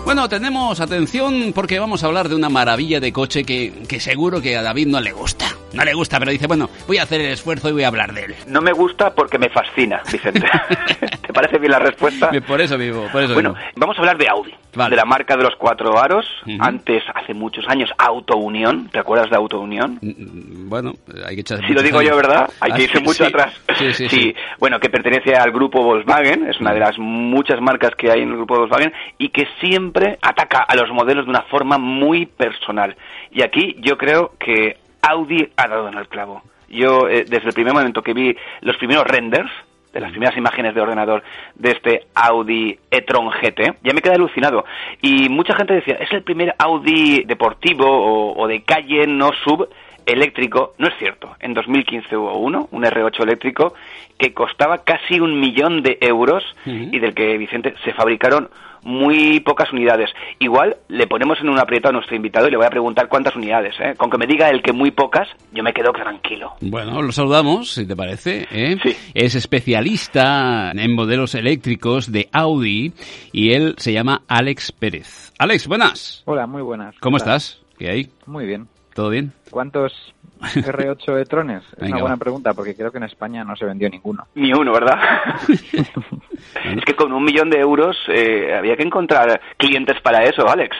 Bueno, 0.04 0.28
tenemos 0.28 0.80
atención 0.80 1.52
porque 1.54 1.78
vamos 1.78 2.02
a 2.02 2.06
hablar 2.06 2.28
de 2.28 2.34
una 2.34 2.48
maravilla 2.48 3.00
de 3.00 3.12
coche 3.12 3.44
que, 3.44 3.72
que 3.88 4.00
seguro 4.00 4.40
que 4.40 4.56
a 4.56 4.62
David 4.62 4.86
no 4.88 5.00
le 5.00 5.12
gusta. 5.12 5.57
No 5.72 5.84
le 5.84 5.92
gusta, 5.94 6.18
pero 6.18 6.30
dice, 6.30 6.46
bueno, 6.46 6.68
voy 6.86 6.98
a 6.98 7.02
hacer 7.02 7.20
el 7.20 7.32
esfuerzo 7.32 7.68
y 7.68 7.72
voy 7.72 7.84
a 7.84 7.88
hablar 7.88 8.12
de 8.12 8.24
él. 8.24 8.34
No 8.46 8.60
me 8.60 8.72
gusta 8.72 9.14
porque 9.14 9.38
me 9.38 9.48
fascina, 9.50 10.00
Vicente. 10.10 10.40
¿Te 11.26 11.32
parece 11.32 11.58
bien 11.58 11.72
la 11.72 11.78
respuesta? 11.78 12.30
Por 12.46 12.60
eso 12.60 12.78
vivo, 12.78 13.06
por 13.12 13.22
eso 13.22 13.34
Bueno, 13.34 13.54
vamos 13.76 13.96
a 13.96 14.00
hablar 14.00 14.16
de 14.16 14.28
Audi, 14.28 14.54
de 14.72 14.96
la 14.96 15.04
marca 15.04 15.36
de 15.36 15.42
los 15.42 15.54
cuatro 15.56 15.98
aros. 15.98 16.26
Antes, 16.58 17.02
hace 17.14 17.34
muchos 17.34 17.66
años, 17.68 17.90
Auto 17.98 18.36
Unión. 18.36 18.88
¿Te 18.90 18.98
acuerdas 18.98 19.28
de 19.30 19.36
Auto 19.36 19.60
Unión? 19.60 19.98
Mm, 20.00 20.08
mm, 20.08 20.68
bueno, 20.68 20.94
hay 21.26 21.34
que 21.34 21.42
echar... 21.42 21.64
Si 21.66 21.72
lo 21.72 21.82
digo 21.82 22.00
yo, 22.00 22.16
¿verdad? 22.16 22.48
Hay 22.60 22.72
que 22.72 22.82
ah, 22.82 22.84
irse 22.84 23.00
mucho 23.00 23.26
atrás. 23.26 23.54
Sí, 23.78 23.92
sí, 23.92 24.08
sí, 24.08 24.34
Bueno, 24.58 24.80
que 24.80 24.88
pertenece 24.88 25.34
al 25.34 25.52
grupo 25.52 25.82
Volkswagen. 25.82 26.48
Es 26.48 26.60
una 26.60 26.72
de 26.72 26.80
las 26.80 26.98
muchas 26.98 27.60
marcas 27.60 27.90
que 27.96 28.10
hay 28.10 28.22
en 28.22 28.30
el 28.30 28.36
grupo 28.36 28.56
Volkswagen 28.56 28.92
y 29.18 29.28
que 29.28 29.46
siempre 29.60 30.18
ataca 30.22 30.64
a 30.66 30.74
los 30.76 30.90
modelos 30.90 31.26
de 31.26 31.30
una 31.30 31.42
forma 31.42 31.78
muy 31.78 32.26
personal. 32.26 32.96
Y 33.30 33.42
aquí 33.42 33.76
yo 33.80 33.98
creo 33.98 34.32
que 34.38 34.76
Audi 35.08 35.48
ha 35.56 35.68
dado 35.68 35.88
en 35.88 35.98
el 35.98 36.08
clavo. 36.08 36.42
Yo, 36.68 37.08
eh, 37.08 37.24
desde 37.28 37.48
el 37.48 37.54
primer 37.54 37.72
momento 37.72 38.02
que 38.02 38.12
vi 38.12 38.36
los 38.60 38.76
primeros 38.76 39.04
renders, 39.04 39.50
de 39.92 40.00
las 40.00 40.10
primeras 40.10 40.36
imágenes 40.36 40.74
de 40.74 40.80
ordenador 40.80 41.22
de 41.54 41.70
este 41.70 42.06
Audi 42.14 42.78
e-tron 42.90 43.30
GT, 43.30 43.78
ya 43.82 43.94
me 43.94 44.02
quedé 44.02 44.14
alucinado. 44.14 44.64
Y 45.00 45.28
mucha 45.28 45.54
gente 45.54 45.74
decía, 45.74 45.94
es 45.94 46.12
el 46.12 46.22
primer 46.22 46.54
Audi 46.58 47.24
deportivo 47.24 48.34
o, 48.36 48.46
de 48.46 48.62
calle, 48.62 49.06
no 49.06 49.30
sub, 49.44 49.68
eléctrico. 50.04 50.74
No 50.78 50.88
es 50.88 50.94
cierto. 50.98 51.34
En 51.40 51.54
2015 51.54 52.16
hubo 52.16 52.36
uno, 52.38 52.68
un 52.70 52.84
R8 52.84 53.22
eléctrico, 53.22 53.74
que 54.18 54.34
costaba 54.34 54.78
casi 54.84 55.20
un 55.20 55.40
millón 55.40 55.82
de 55.82 55.98
euros 56.00 56.44
y 56.66 56.98
del 56.98 57.14
que, 57.14 57.38
Vicente, 57.38 57.74
se 57.84 57.92
fabricaron 57.92 58.50
muy 58.82 59.40
pocas 59.40 59.72
unidades. 59.72 60.10
Igual 60.38 60.76
le 60.88 61.06
ponemos 61.06 61.38
en 61.40 61.48
un 61.48 61.58
aprieto 61.58 61.88
a 61.88 61.92
nuestro 61.92 62.16
invitado 62.16 62.48
y 62.48 62.50
le 62.50 62.56
voy 62.56 62.66
a 62.66 62.70
preguntar 62.70 63.08
cuántas 63.08 63.36
unidades. 63.36 63.74
¿eh? 63.80 63.94
Con 63.96 64.10
que 64.10 64.18
me 64.18 64.26
diga 64.26 64.50
el 64.50 64.62
que 64.62 64.72
muy 64.72 64.90
pocas, 64.90 65.28
yo 65.52 65.62
me 65.62 65.72
quedo 65.72 65.92
tranquilo. 65.92 66.54
Bueno, 66.60 67.02
lo 67.02 67.12
saludamos, 67.12 67.72
si 67.72 67.86
te 67.86 67.96
parece. 67.96 68.46
¿eh? 68.50 68.76
Es 69.14 69.34
especialista 69.34 70.72
en 70.72 70.94
modelos 70.94 71.34
eléctricos 71.34 72.10
de 72.12 72.28
Audi 72.32 72.92
y 73.32 73.52
él 73.52 73.74
se 73.78 73.92
llama 73.92 74.22
Alex 74.28 74.72
Pérez. 74.72 75.32
Alex, 75.38 75.66
buenas. 75.66 76.22
Hola, 76.26 76.46
muy 76.46 76.62
buenas. 76.62 76.94
¿Cómo 77.00 77.16
estás? 77.16 77.60
¿Qué 77.78 77.90
hay? 77.90 78.10
Muy 78.26 78.46
bien. 78.46 78.66
¿Todo 78.98 79.10
bien? 79.10 79.30
¿Cuántos 79.52 80.12
R8 80.40 81.20
e-trones? 81.20 81.62
Es 81.76 81.88
una 81.88 82.00
buena 82.00 82.16
pregunta 82.16 82.52
porque 82.52 82.74
creo 82.74 82.90
que 82.90 82.98
en 82.98 83.04
España 83.04 83.44
no 83.44 83.54
se 83.54 83.64
vendió 83.64 83.88
ninguno. 83.88 84.26
Ni 84.34 84.52
uno, 84.52 84.72
¿verdad? 84.72 84.98
es 85.48 86.84
que 86.84 86.96
con 86.96 87.12
un 87.12 87.22
millón 87.22 87.48
de 87.48 87.60
euros 87.60 87.96
eh, 88.08 88.52
había 88.58 88.76
que 88.76 88.82
encontrar 88.82 89.40
clientes 89.56 90.00
para 90.00 90.24
eso, 90.24 90.48
Alex. 90.48 90.76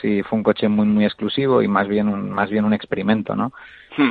Sí, 0.00 0.24
fue 0.24 0.36
un 0.36 0.42
coche 0.42 0.66
muy 0.66 0.84
muy 0.84 1.04
exclusivo 1.04 1.62
y 1.62 1.68
más 1.68 1.86
bien 1.86 2.08
un, 2.08 2.28
más 2.28 2.50
bien 2.50 2.64
un 2.64 2.72
experimento, 2.72 3.36
¿no? 3.36 3.52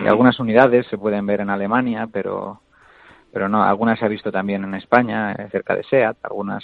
Algunas 0.07 0.39
unidades 0.39 0.87
se 0.87 0.97
pueden 0.97 1.25
ver 1.25 1.41
en 1.41 1.49
Alemania, 1.49 2.07
pero 2.09 2.61
pero 3.33 3.49
no, 3.49 3.61
algunas 3.61 3.99
se 3.99 4.05
ha 4.05 4.07
visto 4.07 4.31
también 4.31 4.63
en 4.63 4.75
España, 4.75 5.33
eh, 5.33 5.49
cerca 5.51 5.75
de 5.75 5.83
SEAT, 5.83 6.15
algunas 6.23 6.63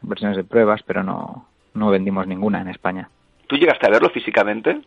versiones 0.00 0.36
de 0.36 0.44
pruebas, 0.44 0.80
pero 0.86 1.02
no, 1.02 1.48
no 1.74 1.90
vendimos 1.90 2.28
ninguna 2.28 2.60
en 2.60 2.68
España. 2.68 3.08
¿Tú 3.48 3.56
llegaste 3.56 3.88
a 3.88 3.90
verlo 3.90 4.10
físicamente? 4.10 4.80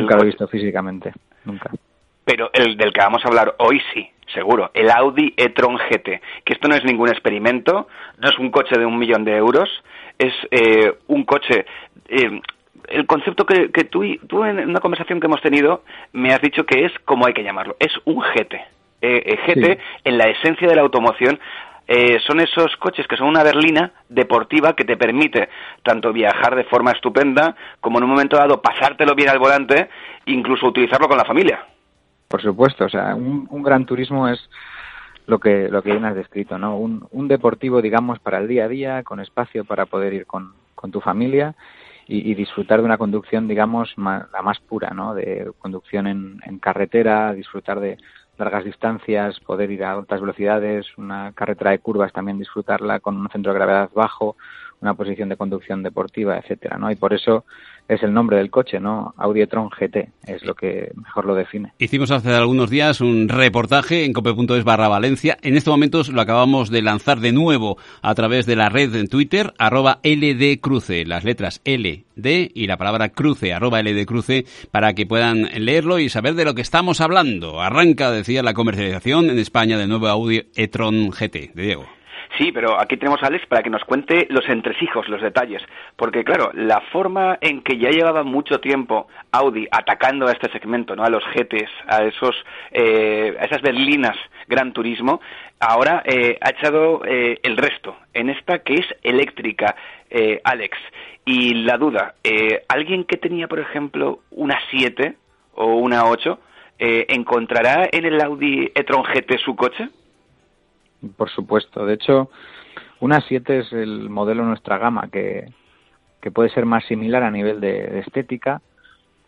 Nunca 0.00 0.16
lo 0.16 0.22
he 0.22 0.26
visto 0.26 0.48
físicamente, 0.48 1.12
nunca. 1.44 1.70
Pero 2.24 2.50
el 2.52 2.76
del 2.76 2.92
que 2.92 3.00
vamos 3.00 3.24
a 3.24 3.28
hablar 3.28 3.54
hoy 3.58 3.80
sí, 3.92 4.08
seguro. 4.32 4.70
El 4.74 4.90
Audi 4.90 5.34
e-tron 5.36 5.76
GT. 5.76 6.20
Que 6.44 6.52
esto 6.52 6.68
no 6.68 6.74
es 6.74 6.84
ningún 6.84 7.08
experimento, 7.08 7.88
no 8.18 8.28
es 8.28 8.38
un 8.38 8.50
coche 8.50 8.78
de 8.78 8.86
un 8.86 8.98
millón 8.98 9.24
de 9.24 9.36
euros, 9.36 9.68
es 10.18 10.34
eh, 10.50 10.94
un 11.08 11.24
coche... 11.24 11.66
Eh, 12.08 12.40
el 12.88 13.06
concepto 13.06 13.46
que, 13.46 13.70
que 13.70 13.84
tú, 13.84 14.02
tú 14.26 14.44
en 14.44 14.58
una 14.68 14.80
conversación 14.80 15.20
que 15.20 15.26
hemos 15.26 15.40
tenido 15.40 15.84
me 16.12 16.34
has 16.34 16.40
dicho 16.42 16.66
que 16.66 16.84
es 16.84 16.92
como 17.04 17.26
hay 17.26 17.32
que 17.32 17.44
llamarlo, 17.44 17.76
es 17.78 17.92
un 18.04 18.20
GT. 18.20 18.54
Eh, 19.00 19.38
GT 19.46 19.78
en 20.04 20.18
la 20.18 20.24
esencia 20.24 20.68
de 20.68 20.74
la 20.74 20.82
automoción 20.82 21.38
eh, 21.94 22.18
son 22.26 22.40
esos 22.40 22.74
coches 22.78 23.06
que 23.06 23.18
son 23.18 23.28
una 23.28 23.42
berlina 23.42 23.92
deportiva 24.08 24.74
que 24.74 24.84
te 24.84 24.96
permite 24.96 25.50
tanto 25.82 26.10
viajar 26.10 26.56
de 26.56 26.64
forma 26.64 26.92
estupenda 26.92 27.54
como 27.82 27.98
en 27.98 28.04
un 28.04 28.10
momento 28.10 28.38
dado 28.38 28.62
pasártelo 28.62 29.14
bien 29.14 29.28
al 29.28 29.38
volante, 29.38 29.90
incluso 30.24 30.68
utilizarlo 30.68 31.06
con 31.06 31.18
la 31.18 31.26
familia. 31.26 31.66
Por 32.28 32.40
supuesto, 32.40 32.86
o 32.86 32.88
sea, 32.88 33.14
un, 33.14 33.62
gran 33.62 33.84
turismo 33.84 34.26
es 34.26 34.40
lo 35.26 35.38
que 35.38 35.68
lo 35.68 35.82
que 35.82 35.90
bien 35.90 36.06
has 36.06 36.14
descrito, 36.14 36.56
¿no? 36.56 36.78
Un, 36.78 37.06
un, 37.10 37.28
deportivo, 37.28 37.82
digamos, 37.82 38.18
para 38.20 38.38
el 38.38 38.48
día 38.48 38.64
a 38.64 38.68
día, 38.68 39.02
con 39.02 39.20
espacio 39.20 39.66
para 39.66 39.84
poder 39.84 40.14
ir 40.14 40.24
con, 40.24 40.54
con 40.74 40.90
tu 40.90 41.02
familia 41.02 41.54
y, 42.08 42.34
disfrutar 42.34 42.78
de 42.78 42.86
una 42.86 42.96
conducción, 42.96 43.46
digamos, 43.48 43.92
la 43.98 44.42
más 44.42 44.60
pura, 44.60 44.92
¿no? 44.94 45.12
De 45.14 45.52
conducción 45.58 46.06
en 46.06 46.58
carretera, 46.58 47.34
disfrutar 47.34 47.80
de, 47.80 47.98
largas 48.38 48.64
distancias, 48.64 49.38
poder 49.40 49.70
ir 49.70 49.84
a 49.84 49.92
altas 49.92 50.20
velocidades, 50.20 50.86
una 50.96 51.32
carretera 51.32 51.72
de 51.72 51.78
curvas 51.78 52.12
también 52.12 52.38
disfrutarla 52.38 53.00
con 53.00 53.16
un 53.16 53.28
centro 53.28 53.52
de 53.52 53.58
gravedad 53.58 53.90
bajo, 53.94 54.36
una 54.82 54.94
posición 54.94 55.28
de 55.28 55.36
conducción 55.36 55.82
deportiva, 55.82 56.36
etcétera, 56.36 56.76
¿no? 56.76 56.90
Y 56.90 56.96
por 56.96 57.14
eso 57.14 57.44
es 57.88 58.02
el 58.02 58.12
nombre 58.12 58.36
del 58.36 58.50
coche, 58.50 58.80
¿no? 58.80 59.14
Audi 59.16 59.42
e-tron 59.42 59.68
GT 59.68 60.08
es 60.26 60.44
lo 60.44 60.54
que 60.54 60.92
mejor 60.94 61.24
lo 61.24 61.34
define. 61.34 61.72
Hicimos 61.78 62.10
hace 62.10 62.30
algunos 62.30 62.70
días 62.70 63.00
un 63.00 63.28
reportaje 63.28 64.04
en 64.04 64.12
cope.es 64.12 64.64
barra 64.64 64.88
Valencia. 64.88 65.36
En 65.42 65.56
estos 65.56 65.72
momentos 65.72 66.08
lo 66.08 66.20
acabamos 66.20 66.70
de 66.70 66.82
lanzar 66.82 67.20
de 67.20 67.32
nuevo 67.32 67.78
a 68.02 68.14
través 68.14 68.46
de 68.46 68.56
la 68.56 68.68
red 68.68 68.94
en 68.94 69.08
Twitter, 69.08 69.52
arroba 69.58 70.00
LDCruce, 70.02 71.04
las 71.06 71.24
letras 71.24 71.60
L, 71.64 72.04
D 72.16 72.50
y 72.54 72.66
la 72.66 72.76
palabra 72.76 73.10
cruce, 73.10 73.52
arroba 73.52 73.82
LDCruce, 73.82 74.46
para 74.70 74.94
que 74.94 75.06
puedan 75.06 75.48
leerlo 75.64 75.98
y 75.98 76.08
saber 76.08 76.34
de 76.34 76.44
lo 76.44 76.54
que 76.54 76.62
estamos 76.62 77.00
hablando. 77.00 77.60
Arranca, 77.60 78.10
decía, 78.10 78.42
la 78.42 78.54
comercialización 78.54 79.30
en 79.30 79.38
España 79.38 79.78
del 79.78 79.88
nuevo 79.88 80.08
Audi 80.08 80.42
e-tron 80.54 81.10
GT. 81.10 81.52
De 81.54 81.62
Diego. 81.62 82.01
Sí, 82.38 82.50
pero 82.50 82.80
aquí 82.80 82.96
tenemos 82.96 83.22
a 83.22 83.26
Alex 83.26 83.46
para 83.46 83.62
que 83.62 83.68
nos 83.68 83.84
cuente 83.84 84.26
los 84.30 84.48
entresijos, 84.48 85.08
los 85.08 85.20
detalles. 85.20 85.62
Porque, 85.96 86.24
claro, 86.24 86.50
la 86.54 86.80
forma 86.92 87.36
en 87.40 87.62
que 87.62 87.76
ya 87.76 87.90
llevaba 87.90 88.22
mucho 88.22 88.58
tiempo 88.58 89.06
Audi 89.32 89.68
atacando 89.70 90.26
a 90.26 90.32
este 90.32 90.50
segmento, 90.50 90.96
¿no? 90.96 91.04
a 91.04 91.10
los 91.10 91.22
GTs, 91.34 91.70
a, 91.86 92.04
esos, 92.04 92.34
eh, 92.70 93.36
a 93.38 93.44
esas 93.44 93.60
berlinas 93.60 94.16
Gran 94.48 94.72
Turismo, 94.72 95.20
ahora 95.60 96.02
eh, 96.06 96.38
ha 96.40 96.50
echado 96.50 97.02
eh, 97.04 97.38
el 97.42 97.56
resto 97.56 97.96
en 98.14 98.30
esta 98.30 98.60
que 98.60 98.74
es 98.74 98.86
eléctrica, 99.02 99.76
Alex. 100.44 100.76
Y 101.24 101.54
la 101.64 101.78
duda, 101.78 102.16
¿alguien 102.68 103.04
que 103.04 103.16
tenía, 103.16 103.48
por 103.48 103.60
ejemplo, 103.60 104.20
una 104.30 104.58
7 104.70 105.14
o 105.54 105.76
una 105.76 106.04
8, 106.04 106.38
encontrará 106.78 107.88
en 107.90 108.04
el 108.04 108.20
Audi 108.20 108.70
e-tron 108.74 109.04
GT 109.04 109.38
su 109.38 109.56
coche? 109.56 109.88
Por 111.16 111.30
supuesto. 111.30 111.84
De 111.84 111.94
hecho, 111.94 112.30
una 113.00 113.20
7 113.20 113.58
es 113.58 113.72
el 113.72 114.08
modelo 114.08 114.42
de 114.42 114.48
nuestra 114.48 114.78
gama 114.78 115.08
que, 115.10 115.46
que 116.20 116.30
puede 116.30 116.50
ser 116.50 116.64
más 116.64 116.84
similar 116.84 117.24
a 117.24 117.30
nivel 117.30 117.60
de, 117.60 117.98
estética, 117.98 118.62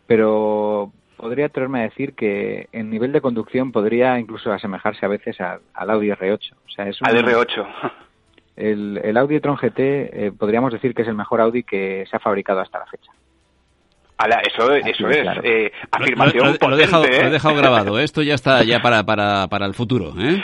pero 0.07 0.91
podría 1.17 1.47
atreverme 1.47 1.81
a 1.81 1.83
decir 1.83 2.13
que 2.13 2.69
en 2.71 2.89
nivel 2.89 3.11
de 3.11 3.21
conducción 3.21 3.71
podría 3.71 4.17
incluso 4.17 4.51
asemejarse 4.51 5.05
a 5.05 5.09
veces 5.09 5.39
al, 5.41 5.89
Audi 5.89 6.09
R8. 6.09 6.53
O 6.53 6.69
sea, 6.69 6.87
es 6.87 6.97
al 7.01 7.17
R8. 7.17 7.67
El, 8.55 9.01
el 9.03 9.17
Audi 9.17 9.35
e-tron 9.35 9.57
GT 9.57 9.79
eh, 9.79 10.31
podríamos 10.37 10.71
decir 10.71 10.95
que 10.95 11.01
es 11.01 11.07
el 11.09 11.15
mejor 11.15 11.41
Audi 11.41 11.63
que 11.63 12.05
se 12.09 12.15
ha 12.15 12.19
fabricado 12.19 12.61
hasta 12.61 12.79
la 12.79 12.85
fecha. 12.85 13.11
eso, 14.47 14.73
eso 14.73 15.09
es, 15.09 15.27
eh, 15.43 15.73
afirmación 15.91 16.57
lo, 16.61 16.77
he 16.77 17.29
dejado, 17.29 17.55
grabado, 17.55 17.99
esto 17.99 18.21
ya 18.21 18.33
está 18.33 18.63
ya 18.63 18.81
para, 18.81 19.03
para, 19.03 19.49
para 19.49 19.65
el 19.65 19.73
futuro. 19.73 20.13
¿eh? 20.17 20.41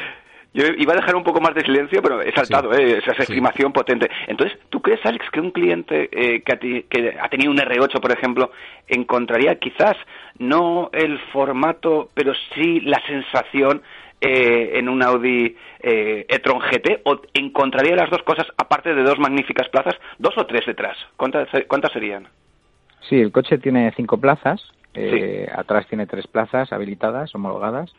Yo 0.53 0.65
iba 0.77 0.91
a 0.93 0.97
dejar 0.97 1.15
un 1.15 1.23
poco 1.23 1.39
más 1.39 1.55
de 1.55 1.61
silencio, 1.61 2.01
pero 2.01 2.21
he 2.21 2.31
saltado, 2.33 2.73
¿eh? 2.73 2.97
esa 2.97 3.23
estimación 3.23 3.71
potente. 3.71 4.09
Entonces, 4.27 4.59
¿tú 4.69 4.81
crees, 4.81 4.99
Alex, 5.05 5.29
que 5.31 5.39
un 5.39 5.51
cliente 5.51 6.09
eh, 6.11 6.41
que, 6.41 6.85
que, 6.89 7.17
ha 7.21 7.29
tenido 7.29 7.51
un 7.51 7.57
R8, 7.57 8.01
por 8.01 8.11
ejemplo, 8.11 8.51
encontraría 8.87 9.55
quizás 9.55 9.95
no 10.39 10.89
el 10.91 11.19
formato, 11.31 12.09
pero 12.13 12.33
sí 12.53 12.81
la 12.81 13.01
sensación 13.07 13.81
eh, 14.19 14.77
en 14.77 14.89
un 14.89 15.01
Audi 15.01 15.55
eh, 15.79 16.25
e-tron 16.27 16.59
GT 16.59 17.01
o 17.05 17.21
encontraría 17.33 17.95
las 17.95 18.09
dos 18.09 18.21
cosas 18.23 18.45
aparte 18.57 18.93
de 18.93 19.03
dos 19.03 19.19
magníficas 19.19 19.69
plazas, 19.69 19.95
dos 20.19 20.37
o 20.37 20.45
tres 20.45 20.65
detrás? 20.65 20.97
¿Cuántas, 21.15 21.47
cuántas 21.67 21.93
serían? 21.93 22.27
Sí, 23.09 23.15
el 23.19 23.31
coche 23.31 23.57
tiene 23.57 23.91
cinco 23.95 24.17
plazas, 24.17 24.61
eh, 24.93 25.47
atrás 25.55 25.87
tiene 25.87 26.07
tres 26.07 26.27
plazas 26.27 26.73
habilitadas, 26.73 27.33
homologadas 27.33 27.91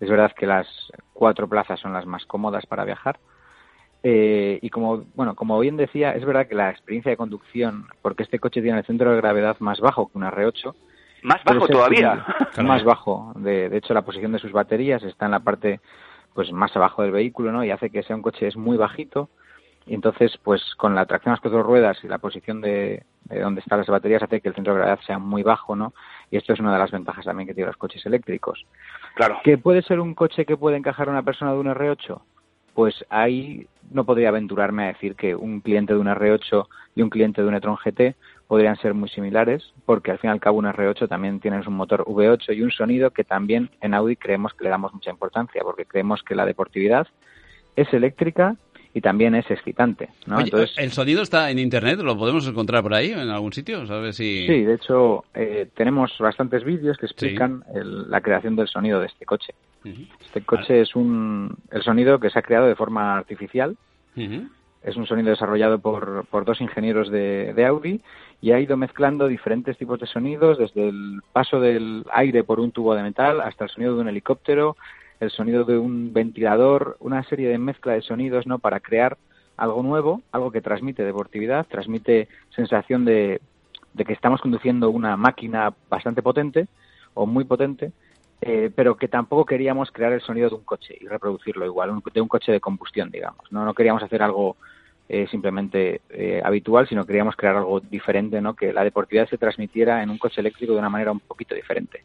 es 0.00 0.08
verdad 0.08 0.32
que 0.32 0.46
las 0.46 0.66
cuatro 1.12 1.48
plazas 1.48 1.78
son 1.78 1.92
las 1.92 2.06
más 2.06 2.24
cómodas 2.26 2.66
para 2.66 2.84
viajar. 2.84 3.18
Eh, 4.02 4.58
y 4.62 4.70
como 4.70 5.04
bueno, 5.14 5.34
como 5.34 5.58
bien 5.60 5.76
decía, 5.76 6.12
es 6.12 6.24
verdad 6.24 6.46
que 6.46 6.54
la 6.54 6.70
experiencia 6.70 7.10
de 7.10 7.18
conducción, 7.18 7.86
porque 8.00 8.22
este 8.22 8.38
coche 8.38 8.62
tiene 8.62 8.78
el 8.78 8.86
centro 8.86 9.10
de 9.10 9.18
gravedad 9.18 9.56
más 9.60 9.80
bajo 9.80 10.10
que 10.10 10.18
un 10.18 10.24
R8. 10.24 10.74
Más 11.22 11.44
bajo 11.44 11.68
todavía. 11.68 12.24
más 12.64 12.82
bajo. 12.82 13.32
De, 13.36 13.68
de, 13.68 13.76
hecho, 13.76 13.92
la 13.92 14.02
posición 14.02 14.32
de 14.32 14.38
sus 14.38 14.52
baterías 14.52 15.02
está 15.02 15.26
en 15.26 15.32
la 15.32 15.40
parte 15.40 15.80
pues 16.32 16.50
más 16.52 16.74
abajo 16.76 17.02
del 17.02 17.10
vehículo, 17.10 17.52
¿no? 17.52 17.62
Y 17.62 17.70
hace 17.70 17.90
que 17.90 18.02
sea 18.02 18.16
un 18.16 18.22
coche 18.22 18.46
es 18.46 18.56
muy 18.56 18.78
bajito. 18.78 19.28
Y 19.86 19.94
entonces, 19.94 20.38
pues 20.42 20.62
con 20.76 20.94
la 20.94 21.04
tracción 21.04 21.32
a 21.32 21.34
las 21.34 21.40
cuatro 21.40 21.62
ruedas 21.62 21.98
y 22.04 22.08
la 22.08 22.18
posición 22.18 22.60
de, 22.60 23.04
de 23.24 23.40
donde 23.40 23.60
están 23.60 23.78
las 23.78 23.88
baterías 23.88 24.22
hace 24.22 24.40
que 24.40 24.48
el 24.48 24.54
centro 24.54 24.72
de 24.72 24.80
gravedad 24.80 25.00
sea 25.06 25.18
muy 25.18 25.42
bajo, 25.42 25.74
¿no? 25.76 25.92
Y 26.30 26.36
esto 26.36 26.52
es 26.52 26.60
una 26.60 26.72
de 26.72 26.78
las 26.78 26.90
ventajas 26.90 27.24
también 27.24 27.46
que 27.46 27.54
tienen 27.54 27.68
los 27.68 27.76
coches 27.76 28.04
eléctricos. 28.06 28.64
Claro. 29.14 29.38
¿Que 29.44 29.58
puede 29.58 29.82
ser 29.82 30.00
un 30.00 30.14
coche 30.14 30.44
que 30.44 30.56
puede 30.56 30.76
encajar 30.76 31.08
a 31.08 31.12
una 31.12 31.22
persona 31.22 31.52
de 31.52 31.58
un 31.58 31.66
R8? 31.66 32.20
Pues 32.74 33.04
ahí 33.10 33.66
no 33.90 34.04
podría 34.04 34.28
aventurarme 34.28 34.84
a 34.84 34.88
decir 34.88 35.16
que 35.16 35.34
un 35.34 35.60
cliente 35.60 35.92
de 35.92 35.98
un 35.98 36.06
R8 36.06 36.66
y 36.94 37.02
un 37.02 37.10
cliente 37.10 37.42
de 37.42 37.48
un 37.48 37.54
e-tron 37.54 37.76
GT 37.76 38.14
podrían 38.46 38.76
ser 38.76 38.94
muy 38.94 39.08
similares, 39.08 39.72
porque 39.84 40.10
al 40.10 40.18
fin 40.18 40.28
y 40.28 40.32
al 40.32 40.40
cabo 40.40 40.58
un 40.58 40.64
R8 40.64 41.08
también 41.08 41.40
tiene 41.40 41.60
un 41.66 41.74
motor 41.74 42.04
V8 42.04 42.56
y 42.56 42.62
un 42.62 42.70
sonido 42.70 43.10
que 43.10 43.24
también 43.24 43.70
en 43.80 43.94
Audi 43.94 44.16
creemos 44.16 44.54
que 44.54 44.64
le 44.64 44.70
damos 44.70 44.92
mucha 44.92 45.10
importancia, 45.10 45.62
porque 45.62 45.84
creemos 45.84 46.22
que 46.22 46.34
la 46.34 46.46
deportividad 46.46 47.06
es 47.76 47.92
eléctrica 47.92 48.56
y 48.92 49.00
también 49.00 49.34
es 49.34 49.50
excitante. 49.50 50.08
¿no? 50.26 50.40
Entonces, 50.40 50.76
¿El 50.78 50.90
sonido 50.90 51.22
está 51.22 51.50
en 51.50 51.58
Internet? 51.58 52.00
¿Lo 52.00 52.16
podemos 52.16 52.46
encontrar 52.46 52.82
por 52.82 52.94
ahí, 52.94 53.10
en 53.10 53.30
algún 53.30 53.52
sitio? 53.52 53.86
¿Sabes 53.86 54.16
si... 54.16 54.46
Sí, 54.46 54.64
de 54.64 54.74
hecho, 54.74 55.24
eh, 55.34 55.68
tenemos 55.74 56.16
bastantes 56.18 56.64
vídeos 56.64 56.96
que 56.98 57.06
explican 57.06 57.64
la 57.72 58.20
creación 58.20 58.56
del 58.56 58.68
sonido 58.68 59.00
de 59.00 59.06
este 59.06 59.24
coche. 59.24 59.54
Este 59.84 60.42
coche 60.42 60.80
es 60.80 60.94
un, 60.94 61.56
el 61.70 61.82
sonido 61.82 62.18
que 62.18 62.30
se 62.30 62.38
ha 62.38 62.42
creado 62.42 62.66
de 62.66 62.74
forma 62.74 63.16
artificial. 63.16 63.76
Es 64.82 64.96
un 64.96 65.06
sonido 65.06 65.30
desarrollado 65.30 65.78
por, 65.78 66.26
por 66.30 66.44
dos 66.44 66.60
ingenieros 66.60 67.10
de, 67.10 67.52
de 67.54 67.66
Audi 67.66 68.00
y 68.40 68.52
ha 68.52 68.60
ido 68.60 68.76
mezclando 68.76 69.28
diferentes 69.28 69.76
tipos 69.76 70.00
de 70.00 70.06
sonidos, 70.06 70.58
desde 70.58 70.88
el 70.88 71.20
paso 71.32 71.60
del 71.60 72.04
aire 72.12 72.44
por 72.44 72.60
un 72.60 72.72
tubo 72.72 72.94
de 72.94 73.02
metal 73.02 73.40
hasta 73.40 73.64
el 73.64 73.70
sonido 73.70 73.94
de 73.94 74.00
un 74.00 74.08
helicóptero, 74.08 74.76
el 75.20 75.30
sonido 75.30 75.64
de 75.64 75.78
un 75.78 76.12
ventilador, 76.12 76.96
una 77.00 77.22
serie 77.24 77.48
de 77.48 77.58
mezcla 77.58 77.92
de 77.92 78.02
sonidos, 78.02 78.46
¿no? 78.46 78.58
Para 78.58 78.80
crear 78.80 79.18
algo 79.56 79.82
nuevo, 79.82 80.22
algo 80.32 80.50
que 80.50 80.62
transmite 80.62 81.04
deportividad, 81.04 81.66
transmite 81.66 82.28
sensación 82.56 83.04
de, 83.04 83.40
que 83.94 84.12
estamos 84.14 84.40
conduciendo 84.40 84.88
una 84.88 85.18
máquina 85.18 85.74
bastante 85.90 86.22
potente 86.22 86.66
o 87.12 87.26
muy 87.26 87.44
potente, 87.44 87.92
eh, 88.40 88.70
pero 88.74 88.96
que 88.96 89.08
tampoco 89.08 89.44
queríamos 89.44 89.90
crear 89.90 90.12
el 90.14 90.22
sonido 90.22 90.48
de 90.48 90.54
un 90.54 90.64
coche 90.64 90.96
y 90.98 91.06
reproducirlo 91.06 91.66
igual, 91.66 92.00
de 92.12 92.20
un 92.22 92.28
coche 92.28 92.52
de 92.52 92.60
combustión, 92.60 93.10
digamos. 93.10 93.52
No, 93.52 93.66
no 93.66 93.74
queríamos 93.74 94.02
hacer 94.02 94.22
algo 94.22 94.56
eh, 95.10 95.26
simplemente 95.30 96.00
eh, 96.08 96.40
habitual, 96.42 96.88
sino 96.88 97.04
queríamos 97.04 97.36
crear 97.36 97.56
algo 97.56 97.80
diferente, 97.80 98.40
¿no? 98.40 98.54
Que 98.54 98.72
la 98.72 98.84
deportividad 98.84 99.28
se 99.28 99.36
transmitiera 99.36 100.02
en 100.02 100.08
un 100.08 100.16
coche 100.16 100.40
eléctrico 100.40 100.72
de 100.72 100.78
una 100.78 100.88
manera 100.88 101.12
un 101.12 101.20
poquito 101.20 101.54
diferente. 101.54 102.02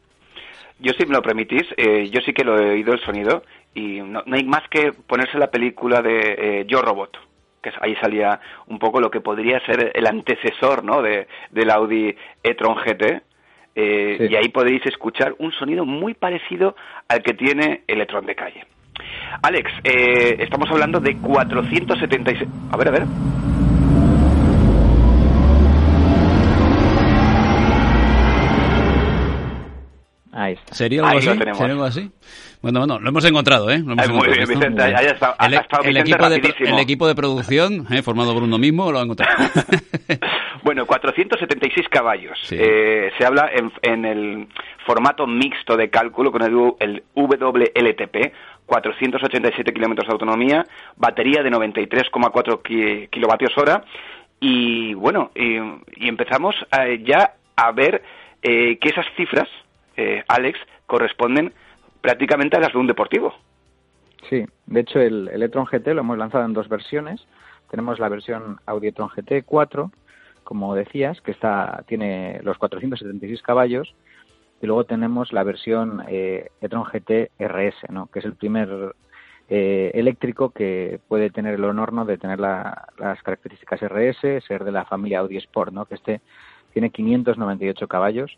Yo, 0.80 0.92
si 0.98 1.06
me 1.06 1.14
lo 1.14 1.22
permitís, 1.22 1.64
eh, 1.78 2.10
yo 2.12 2.22
sí 2.22 2.34
que 2.34 2.44
lo 2.44 2.60
he 2.60 2.72
oído 2.72 2.94
el 2.94 3.00
sonido 3.02 3.44
y 3.74 4.02
no, 4.02 4.24
hay 4.32 4.44
más 4.44 4.68
que 4.70 4.92
ponerse 4.92 5.38
la 5.38 5.50
película 5.50 6.02
de 6.02 6.36
eh, 6.38 6.66
Yo 6.68 6.82
Robot, 6.82 7.18
que 7.62 7.72
ahí 7.80 7.96
salía 7.96 8.40
un 8.68 8.78
poco 8.78 9.00
lo 9.00 9.10
que 9.10 9.22
podría 9.22 9.60
ser 9.66 9.92
el 9.94 10.06
antecesor 10.06 10.84
¿no? 10.84 11.02
de, 11.02 11.28
del 11.52 11.70
Audi 11.70 12.16
e-tron 12.44 12.76
GT. 12.76 13.22
Eh, 13.78 14.28
y 14.30 14.36
ahí 14.36 14.48
podéis 14.50 14.86
escuchar 14.86 15.36
un 15.40 15.52
sonido 15.52 15.86
muy 15.86 16.14
parecido 16.14 16.76
al 17.10 17.22
que 17.22 17.34
tiene 17.34 17.84
el 17.88 18.00
e-tron 18.00 18.26
de 18.26 18.36
calle. 18.36 18.66
Alex, 19.42 19.70
estamos 19.84 20.70
hablando 20.72 21.02
de 21.02 21.18
476... 21.18 22.50
A 22.72 22.78
ver, 22.78 22.88
a 22.88 22.92
ver. 22.92 23.35
¿Sería 30.72 31.02
algo, 31.08 31.84
así? 31.84 32.12
Bueno, 32.62 32.80
bueno, 32.80 33.00
lo 33.00 33.10
hemos 33.10 33.24
encontrado, 33.24 33.70
¿eh? 33.70 33.80
Lo 33.80 33.94
hemos 33.94 34.10
muy 34.10 34.28
bien, 34.28 34.48
Vicente, 34.48 34.84
el, 34.84 35.98
equipo 35.98 36.30
de, 36.30 36.54
el 36.60 36.80
equipo 36.80 37.08
de 37.08 37.16
producción, 37.16 37.86
¿eh? 37.90 38.02
formado 38.02 38.34
por 38.34 38.44
uno 38.44 38.58
mismo, 38.58 38.92
lo 38.92 39.00
ha 39.00 39.04
encontrado. 39.04 39.32
bueno, 40.64 40.86
476 40.86 41.88
caballos. 41.90 42.38
Eh, 42.52 43.12
se 43.18 43.26
habla 43.26 43.50
en, 43.82 44.06
el 44.06 44.48
formato 44.86 45.26
mixto 45.26 45.78
de 45.78 45.90
cálculo 45.90 46.32
con 46.32 46.42
el, 46.42 46.74
el 46.80 47.04
WLTP, 47.16 48.34
487 48.66 49.74
kilómetros 49.74 50.08
de 50.08 50.14
autonomía, 50.14 50.66
batería 50.98 51.44
de 51.44 51.52
93,4 51.52 53.10
kilovatios 53.10 53.58
hora. 53.58 53.86
Y 54.42 54.94
bueno, 54.96 55.32
y, 55.34 56.08
empezamos 56.08 56.56
ya 57.06 57.36
a 57.56 57.72
ver 57.72 58.04
eh, 58.42 58.78
que 58.82 58.90
esas 58.90 59.06
cifras 59.16 59.48
eh, 59.98 60.24
Alex, 60.28 60.60
corresponden 60.86 61.54
prácticamente 62.02 62.58
a 62.58 62.60
las 62.60 62.74
de 62.74 62.80
un 62.80 62.88
deportivo. 62.88 63.34
Sí, 64.30 64.46
de 64.66 64.80
hecho 64.80 65.00
el 65.00 65.28
Electron 65.28 65.66
GT 65.66 65.88
lo 65.94 66.02
hemos 66.02 66.18
lanzado 66.18 66.46
en 66.46 66.54
dos 66.54 66.70
versiones. 66.70 67.26
Tenemos 67.70 68.00
la 68.00 68.10
versión 68.10 68.60
Audi 68.66 68.88
e-tron 68.88 69.10
GT 69.10 69.44
4, 69.46 69.92
como 70.44 70.76
decías, 70.76 71.20
que 71.22 71.32
está 71.32 71.84
tiene 71.88 72.40
los 72.44 72.58
476 72.58 73.42
caballos, 73.42 73.96
y 74.62 74.68
luego 74.68 74.86
tenemos 74.86 75.34
la 75.34 75.44
versión 75.44 76.04
eh, 76.08 76.50
e-tron 76.62 76.86
GT 76.86 77.32
RS, 77.40 77.76
que 78.12 78.20
es 78.20 78.26
el 78.26 78.36
primer 78.36 78.96
eh, 79.50 79.92
eléctrico 79.94 80.50
que 80.50 81.00
puede 81.08 81.30
tener 81.30 81.56
el 81.56 81.66
honor 81.66 81.94
¿no? 81.94 82.06
de 82.06 82.18
tener 82.18 82.40
las 82.40 83.22
características 83.24 83.82
RS, 83.82 84.44
ser 84.46 84.64
de 84.64 84.72
la 84.72 84.86
familia 84.86 85.20
Audi 85.20 85.38
Sport, 85.38 85.72
¿no? 85.72 85.86
que 85.86 85.96
este 85.96 86.22
tiene 86.74 86.90
598 86.90 87.88
caballos 87.88 88.38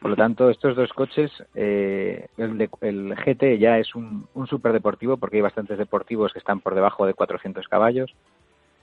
por 0.00 0.10
lo 0.10 0.16
tanto, 0.16 0.50
estos 0.50 0.76
dos 0.76 0.92
coches, 0.92 1.30
eh, 1.54 2.28
el, 2.36 2.68
el, 2.80 3.14
GT 3.14 3.58
ya 3.58 3.78
es 3.78 3.94
un, 3.94 4.28
un 4.34 4.46
superdeportivo 4.46 5.16
porque 5.16 5.36
hay 5.36 5.42
bastantes 5.42 5.78
deportivos 5.78 6.32
que 6.32 6.38
están 6.38 6.60
por 6.60 6.74
debajo 6.74 7.06
de 7.06 7.14
400 7.14 7.66
caballos, 7.68 8.14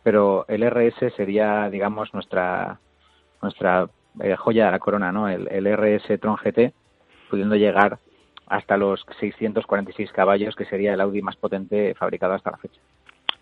pero 0.04 0.46
el 0.48 0.64
RS 0.70 1.14
sería, 1.16 1.70
digamos, 1.70 2.14
nuestra 2.14 2.80
nuestra 3.42 3.90
eh, 4.22 4.36
joya 4.36 4.66
de 4.66 4.72
la 4.72 4.80
corona, 4.80 5.12
¿no? 5.12 5.28
El, 5.28 5.48
el 5.50 5.66
RS 5.66 6.20
Tron 6.20 6.38
GT, 6.38 6.74
pudiendo 7.30 7.56
llegar 7.56 8.00
hasta 8.48 8.78
los 8.78 9.06
646 9.20 10.12
caballos, 10.12 10.56
que 10.56 10.66
sería 10.66 10.94
el 10.94 11.02
Audi 11.02 11.22
más 11.22 11.36
potente 11.36 11.94
fabricado 11.96 12.34
hasta 12.34 12.52
la 12.52 12.58
fecha 12.58 12.80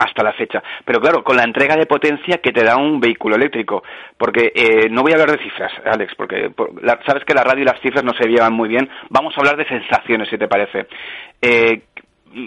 hasta 0.01 0.23
la 0.23 0.33
fecha. 0.33 0.61
Pero 0.83 0.99
claro, 0.99 1.23
con 1.23 1.37
la 1.37 1.43
entrega 1.43 1.75
de 1.75 1.85
potencia 1.85 2.39
que 2.39 2.51
te 2.51 2.63
da 2.63 2.75
un 2.75 2.99
vehículo 2.99 3.35
eléctrico. 3.35 3.83
Porque 4.17 4.51
eh, 4.55 4.89
no 4.89 5.03
voy 5.03 5.11
a 5.11 5.15
hablar 5.15 5.31
de 5.31 5.43
cifras, 5.43 5.71
Alex, 5.85 6.15
porque 6.15 6.51
sabes 7.05 7.23
que 7.25 7.33
la 7.33 7.43
radio 7.43 7.63
y 7.63 7.65
las 7.65 7.79
cifras 7.81 8.03
no 8.03 8.13
se 8.13 8.27
llevan 8.27 8.53
muy 8.53 8.69
bien. 8.69 8.89
Vamos 9.09 9.33
a 9.35 9.41
hablar 9.41 9.57
de 9.57 9.67
sensaciones, 9.67 10.29
si 10.29 10.37
te 10.37 10.47
parece. 10.47 10.87
Eh, 11.41 11.81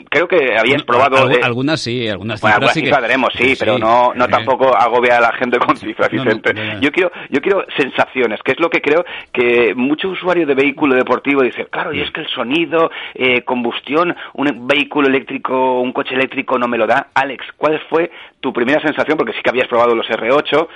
creo 0.08 0.28
que 0.28 0.56
habías 0.56 0.82
probado... 0.82 1.30
Eh, 1.30 1.40
algunas 1.42 1.80
sí, 1.80 2.08
algunas 2.08 2.40
cifras 2.40 2.54
algunas 2.54 2.74
sí 2.74 2.82
veremos, 2.82 3.32
sí, 3.36 3.54
pero 3.58 3.78
no, 3.78 4.12
no 4.14 4.28
tampoco 4.28 4.76
agobia 4.76 5.18
a 5.18 5.20
la 5.20 5.32
gente 5.32 5.58
con 5.58 5.76
cifras, 5.76 6.10
Vicente. 6.10 6.54
yo 6.80 6.90
quiero 6.92 7.10
yo 7.30 7.40
quiero 7.40 7.64
sensaciones, 7.76 8.40
que 8.42 8.52
es 8.52 8.60
lo 8.60 8.70
que 8.70 8.80
creo 8.80 9.04
que 9.32 9.74
mucho 9.74 10.08
usuario 10.08 10.46
de 10.46 10.54
vehículo 10.54 10.94
deportivo 10.94 11.42
dice, 11.42 11.66
claro, 11.66 11.92
y 11.92 12.00
es 12.00 12.10
que 12.10 12.20
el 12.20 12.28
sonido, 12.28 12.90
eh, 13.14 13.42
combustión, 13.42 14.14
un 14.34 14.66
vehículo 14.66 15.08
eléctrico, 15.08 15.80
un 15.80 15.92
coche 15.92 16.14
eléctrico 16.14 16.58
no 16.58 16.68
me 16.68 16.78
lo 16.78 16.86
da. 16.86 17.08
Alex, 17.14 17.44
¿cuál 17.56 17.80
fue 17.88 18.10
tu 18.40 18.52
primera 18.52 18.80
sensación? 18.80 19.16
Porque 19.16 19.32
sí 19.32 19.40
que 19.42 19.50
habías 19.50 19.68
probado 19.68 19.94
los 19.94 20.06
R8 20.06 20.68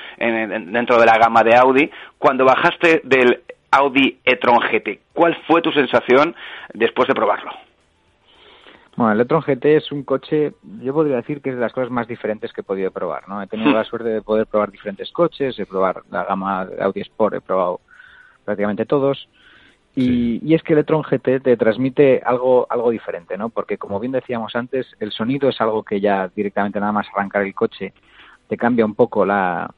dentro 0.67 0.99
de 0.99 1.07
la 1.07 1.19
gama 1.19 1.43
de 1.43 1.55
Audi. 1.55 1.91
Cuando 2.19 2.45
bajaste 2.45 3.03
del 3.05 3.41
Audi 3.71 4.19
e-tron 4.25 4.59
GT, 4.61 5.01
¿cuál 5.13 5.37
fue 5.47 5.63
tu 5.63 5.73
sensación 5.73 6.35
después 6.73 7.07
de 7.09 7.15
probarlo? 7.15 7.68
Bueno, 8.99 9.13
el 9.13 9.21
e-tron 9.21 9.43
GT 9.43 9.65
es 9.77 9.93
un 9.93 10.03
coche, 10.03 10.55
yo 10.83 10.93
podría 10.93 11.15
decir 11.15 11.41
que 11.41 11.51
es 11.51 11.55
de 11.55 11.61
las 11.61 11.73
cosas 11.73 11.89
más 11.89 12.09
diferentes 12.09 12.53
que 12.53 12.63
he 12.63 12.65
podido 12.65 12.91
probar, 12.91 13.29
¿no? 13.29 13.41
He 13.41 13.47
tenido 13.47 13.71
la 13.73 13.85
suerte 13.85 14.09
de 14.09 14.23
poder 14.23 14.49
probar 14.49 14.73
diferentes 14.73 15.13
coches, 15.13 15.57
he 15.57 15.67
probar 15.67 16.03
la 16.11 16.25
gama 16.25 16.67
de 16.67 16.83
Audi 16.83 17.03
Sport, 17.03 17.37
he 17.37 17.41
probado 17.41 17.81
prácticamente 18.45 18.87
todos, 18.87 19.29
y, 19.95 20.53
es 20.53 20.65
que 20.65 20.73
el 20.73 20.81
e-tron 20.81 21.03
GT 21.03 21.41
te 21.45 21.57
transmite 21.57 22.21
algo, 22.27 22.67
algo 22.69 22.91
diferente, 22.91 23.39
¿no? 23.39 23.51
Porque 23.51 23.79
como 23.79 24.01
bien 24.01 24.11
decíamos 24.11 24.57
antes, 24.57 24.89
el 24.99 25.13
sonido 25.13 25.49
es 25.49 25.61
algo 25.61 25.85
que 25.85 26.01
ya 26.01 26.29
directamente 26.35 26.81
nada 26.81 26.91
más 26.91 27.07
arrancar 27.15 27.43
el 27.43 27.55
coche 27.55 27.93
te 28.49 28.57
cambia 28.57 28.85
un 28.85 28.97
poco 28.97 29.25
la, 29.25 29.71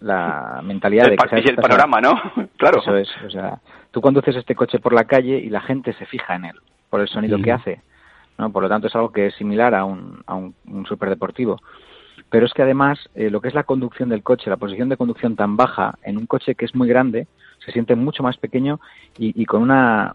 la 0.00 0.62
mentalidad 0.64 1.10
de 1.10 1.16
que 1.18 1.50
el 1.50 1.56
panorama, 1.56 2.00
¿no? 2.00 2.14
claro. 2.56 2.80
Eso 2.80 2.96
es, 2.96 3.10
o 3.26 3.30
sea, 3.30 3.60
tú 3.90 4.00
conduces 4.00 4.34
este 4.34 4.54
coche 4.54 4.78
por 4.78 4.94
la 4.94 5.04
calle 5.04 5.36
y 5.36 5.50
la 5.50 5.60
gente 5.60 5.92
se 5.92 6.06
fija 6.06 6.36
en 6.36 6.46
él 6.46 6.56
por 6.88 7.02
el 7.02 7.08
sonido 7.08 7.38
que 7.38 7.52
hace, 7.52 7.82
¿no? 8.38 8.50
Por 8.52 8.62
lo 8.62 8.68
tanto 8.68 8.86
es 8.86 8.94
algo 8.94 9.12
que 9.12 9.26
es 9.26 9.34
similar 9.34 9.74
a 9.74 9.84
un, 9.84 10.22
a 10.26 10.34
un, 10.34 10.54
superdeportivo. 10.86 11.60
Pero 12.30 12.46
es 12.46 12.52
que 12.52 12.62
además 12.62 12.98
eh, 13.14 13.30
lo 13.30 13.40
que 13.40 13.48
es 13.48 13.54
la 13.54 13.64
conducción 13.64 14.08
del 14.08 14.22
coche, 14.22 14.50
la 14.50 14.56
posición 14.56 14.88
de 14.88 14.96
conducción 14.96 15.36
tan 15.36 15.56
baja 15.56 15.98
en 16.02 16.16
un 16.16 16.26
coche 16.26 16.54
que 16.54 16.64
es 16.64 16.74
muy 16.74 16.88
grande, 16.88 17.26
se 17.64 17.72
siente 17.72 17.94
mucho 17.94 18.22
más 18.22 18.36
pequeño 18.38 18.80
y, 19.18 19.44
con 19.44 19.62
una 19.62 20.12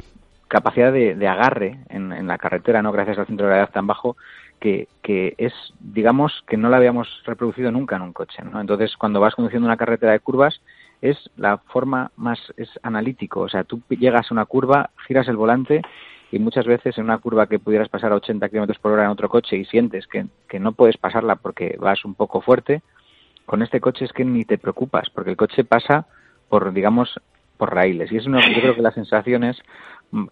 capacidad 0.48 0.92
de, 0.92 1.16
de 1.16 1.28
agarre 1.28 1.80
en, 1.90 2.12
en, 2.12 2.28
la 2.28 2.38
carretera, 2.38 2.82
no 2.82 2.92
gracias 2.92 3.20
al 3.20 3.28
centro 3.28 3.46
de 3.46 3.52
gravedad 3.52 3.72
tan 3.72 3.88
bajo, 3.88 4.18
que, 4.60 4.88
que, 5.02 5.36
es, 5.38 5.54
digamos, 5.80 6.44
que 6.48 6.58
no 6.58 6.70
la 6.70 6.78
habíamos 6.78 7.08
reproducido 7.26 7.72
nunca 7.72 7.96
en 7.96 8.02
un 8.02 8.14
coche. 8.14 8.44
¿no? 8.44 8.60
Entonces, 8.60 8.96
cuando 8.98 9.20
vas 9.20 9.36
conduciendo 9.36 9.68
una 9.68 9.78
carretera 9.78 10.14
de 10.14 10.20
curvas, 10.20 10.62
es 11.02 11.30
la 11.36 11.58
forma 11.58 12.12
más 12.16 12.40
es 12.58 12.70
analítico. 12.82 13.42
O 13.42 13.50
sea, 13.50 13.64
tú 13.64 13.82
llegas 13.90 14.30
a 14.30 14.34
una 14.34 14.46
curva, 14.46 14.90
giras 15.08 15.28
el 15.28 15.36
volante 15.36 15.82
y 16.32 16.40
muchas 16.40 16.66
veces 16.66 16.98
en 16.98 17.06
una 17.06 17.18
curva 17.20 17.48
que 17.48 17.60
pudieras 17.60 17.90
pasar 17.90 18.12
a 18.12 18.16
80 18.16 18.50
kilómetros 18.50 18.80
por 18.80 18.92
hora 18.92 19.06
en 19.06 19.10
otro 19.10 19.30
coche 19.30 19.56
y 19.56 19.66
sientes 19.66 20.08
que, 20.08 20.26
que 20.50 20.60
no 20.60 20.74
puedes 20.74 20.98
pasarla 20.98 21.38
porque 21.38 21.78
vas 21.80 22.04
un 22.06 22.16
poco 22.16 22.42
fuerte, 22.42 22.82
con 23.46 23.62
este 23.62 23.80
coche 23.80 24.06
es 24.06 24.12
que 24.12 24.26
ni 24.26 24.44
te 24.44 24.58
preocupas, 24.58 25.10
porque 25.10 25.30
el 25.30 25.38
coche 25.38 25.64
pasa 25.64 26.06
por, 26.50 26.74
digamos, 26.74 27.20
por 27.58 27.74
raíles. 27.74 28.12
Y 28.12 28.18
es 28.18 28.26
una, 28.26 28.42
yo 28.42 28.62
creo 28.62 28.76
que 28.76 28.82
las 28.82 28.94
sensaciones 28.94 29.58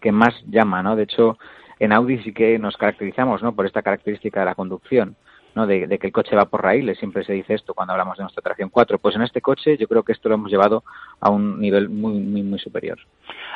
que 0.02 0.12
más 0.12 0.34
llama, 0.48 0.84
¿no? 0.84 0.96
De 0.96 1.04
hecho, 1.04 1.38
en 1.80 1.94
Audi 1.94 2.20
sí 2.24 2.34
que 2.34 2.60
nos 2.60 2.78
caracterizamos, 2.78 3.42
¿no? 3.42 3.56
Por 3.56 3.66
esta 3.66 3.82
característica 3.82 4.42
de 4.42 4.46
la 4.46 4.56
conducción. 4.56 5.16
¿No? 5.56 5.66
De, 5.66 5.98
que 5.98 6.08
el 6.08 6.14
coche 6.14 6.36
va 6.36 6.46
por 6.46 6.62
raíles, 6.62 7.00
siempre 7.00 7.24
se 7.24 7.34
dice 7.34 7.54
esto 7.54 7.74
cuando 7.74 7.94
hablamos 7.94 8.18
de 8.18 8.24
nuestra 8.24 8.44
tracción 8.44 8.70
4. 8.70 9.00
Pues 9.00 9.16
en 9.16 9.24
este 9.24 9.42
coche 9.42 9.78
yo 9.78 9.88
creo 9.88 10.04
que 10.04 10.12
esto 10.12 10.30
lo 10.30 10.36
hemos 10.36 10.52
llevado 10.52 10.84
a 11.20 11.30
un 11.30 11.60
nivel 11.60 11.90
muy, 11.90 12.14
muy, 12.14 12.44
muy 12.44 12.60
superior. 12.60 13.00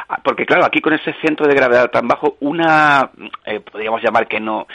Ah, 0.07 0.19
porque 0.23 0.45
claro, 0.45 0.65
aquí 0.65 0.81
con 0.81 0.93
ese 0.93 1.13
centro 1.21 1.47
de 1.47 1.53
gravedad 1.53 1.91
tan 1.91 2.07
bajo, 2.07 2.37
una, 2.39 3.11
eh, 3.45 3.59
podríamos 3.59 4.01
llamar 4.01 4.27
que 4.27 4.39
no, 4.39 4.65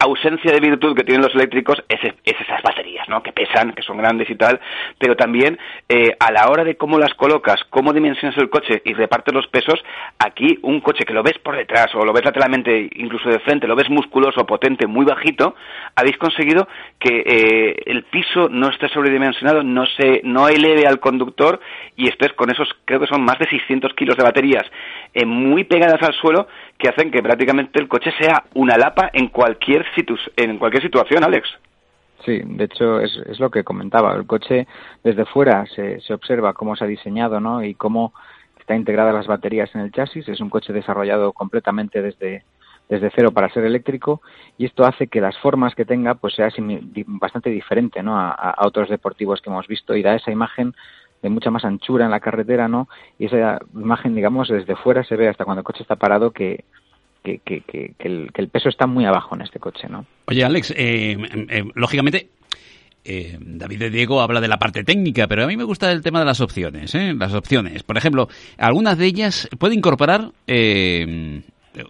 ausencia 0.00 0.50
de 0.50 0.60
virtud 0.60 0.96
que 0.96 1.04
tienen 1.04 1.22
los 1.22 1.34
eléctricos 1.34 1.82
es, 1.88 2.00
esas 2.24 2.62
baterías, 2.62 3.08
¿no? 3.08 3.22
Que 3.22 3.32
pesan, 3.32 3.72
que 3.72 3.82
son 3.82 3.98
grandes 3.98 4.28
y 4.30 4.34
tal, 4.34 4.58
pero 4.98 5.14
también 5.14 5.58
eh, 5.88 6.16
a 6.18 6.32
la 6.32 6.48
hora 6.48 6.64
de 6.64 6.76
cómo 6.76 6.98
las 6.98 7.12
colocas, 7.14 7.60
cómo 7.68 7.92
dimensionas 7.92 8.36
el 8.38 8.48
coche 8.48 8.80
y 8.84 8.94
repartes 8.94 9.34
los 9.34 9.46
pesos, 9.48 9.78
aquí 10.18 10.58
un 10.62 10.80
coche 10.80 11.04
que 11.04 11.12
lo 11.12 11.22
ves 11.22 11.38
por 11.38 11.56
detrás 11.56 11.94
o 11.94 12.04
lo 12.04 12.12
ves 12.12 12.24
lateralmente, 12.24 12.88
incluso 12.96 13.28
de 13.28 13.40
frente, 13.40 13.66
lo 13.66 13.76
ves 13.76 13.90
musculoso, 13.90 14.46
potente, 14.46 14.86
muy 14.86 15.04
bajito, 15.04 15.54
habéis 15.94 16.16
conseguido 16.16 16.66
que 16.98 17.22
eh, 17.26 17.76
el 17.86 18.04
piso 18.04 18.48
no 18.48 18.70
esté 18.70 18.88
sobredimensionado, 18.88 19.62
no 19.62 19.84
se, 19.84 20.22
no 20.24 20.48
eleve 20.48 20.86
al 20.86 20.98
conductor 20.98 21.60
y 21.96 22.08
estés 22.08 22.32
con 22.32 22.50
esos, 22.50 22.68
creo 22.86 23.00
que 23.00 23.06
son 23.06 23.22
más 23.22 23.38
de 23.38 23.48
600 23.48 23.92
kilos 23.94 24.16
de 24.16 24.24
baterías 24.24 24.64
eh, 25.12 25.26
muy 25.26 25.64
pegadas 25.64 26.02
al 26.02 26.14
suelo 26.14 26.46
que 26.80 26.88
hacen 26.88 27.10
que 27.10 27.22
prácticamente 27.22 27.78
el 27.78 27.88
coche 27.88 28.10
sea 28.18 28.44
una 28.54 28.76
lapa 28.76 29.10
en 29.12 29.28
cualquier, 29.28 29.84
en 30.36 30.58
cualquier 30.58 30.82
situación, 30.82 31.22
Alex. 31.22 31.48
Sí, 32.24 32.40
de 32.44 32.64
hecho 32.64 33.00
es, 33.00 33.16
es 33.26 33.38
lo 33.38 33.50
que 33.50 33.64
comentaba. 33.64 34.14
El 34.14 34.26
coche 34.26 34.66
desde 35.04 35.24
fuera 35.26 35.64
se, 35.66 36.00
se 36.00 36.14
observa 36.14 36.54
cómo 36.54 36.74
se 36.76 36.84
ha 36.84 36.88
diseñado 36.88 37.40
¿no? 37.40 37.62
y 37.62 37.74
cómo 37.74 38.12
está 38.58 38.74
integrada 38.74 39.12
las 39.12 39.26
baterías 39.26 39.74
en 39.74 39.82
el 39.82 39.92
chasis. 39.92 40.28
Es 40.28 40.40
un 40.40 40.50
coche 40.50 40.72
desarrollado 40.72 41.32
completamente 41.32 42.02
desde, 42.02 42.44
desde 42.88 43.10
cero 43.14 43.30
para 43.32 43.50
ser 43.50 43.64
eléctrico 43.64 44.20
y 44.58 44.66
esto 44.66 44.84
hace 44.84 45.06
que 45.06 45.20
las 45.20 45.38
formas 45.38 45.74
que 45.74 45.84
tenga 45.84 46.14
pues 46.14 46.34
sea 46.34 46.48
bastante 47.06 47.50
diferente 47.50 48.02
¿no? 48.02 48.18
a, 48.18 48.30
a, 48.30 48.66
otros 48.66 48.88
deportivos 48.88 49.40
que 49.40 49.48
hemos 49.48 49.66
visto 49.66 49.94
y 49.96 50.02
da 50.02 50.14
esa 50.14 50.30
imagen 50.30 50.74
de 51.22 51.30
mucha 51.30 51.50
más 51.50 51.64
anchura 51.64 52.04
en 52.04 52.10
la 52.10 52.20
carretera, 52.20 52.68
¿no? 52.68 52.88
Y 53.18 53.26
esa 53.26 53.60
imagen, 53.74 54.14
digamos, 54.14 54.48
desde 54.48 54.76
fuera 54.76 55.04
se 55.04 55.16
ve 55.16 55.28
hasta 55.28 55.44
cuando 55.44 55.60
el 55.60 55.64
coche 55.64 55.82
está 55.82 55.96
parado 55.96 56.30
que, 56.30 56.64
que, 57.22 57.38
que, 57.38 57.62
que, 57.62 57.94
el, 57.98 58.48
peso 58.48 58.68
está 58.68 58.86
muy 58.86 59.04
abajo 59.04 59.34
en 59.34 59.42
este 59.42 59.58
coche, 59.58 59.88
¿no? 59.88 60.06
Oye, 60.26 60.44
Alex, 60.44 60.72
eh, 60.76 61.16
eh, 61.48 61.64
lógicamente 61.74 62.30
eh, 63.04 63.38
David 63.40 63.78
de 63.78 63.90
Diego 63.90 64.20
habla 64.20 64.40
de 64.40 64.48
la 64.48 64.58
parte 64.58 64.84
técnica, 64.84 65.26
pero 65.26 65.44
a 65.44 65.46
mí 65.46 65.56
me 65.56 65.64
gusta 65.64 65.90
el 65.90 66.02
tema 66.02 66.18
de 66.18 66.26
las 66.26 66.40
opciones. 66.40 66.94
¿eh? 66.94 67.14
Las 67.16 67.34
opciones. 67.34 67.82
Por 67.82 67.96
ejemplo, 67.96 68.28
algunas 68.58 68.98
de 68.98 69.06
ellas 69.06 69.48
pueden 69.58 69.78
incorporar 69.78 70.32
eh, 70.46 71.42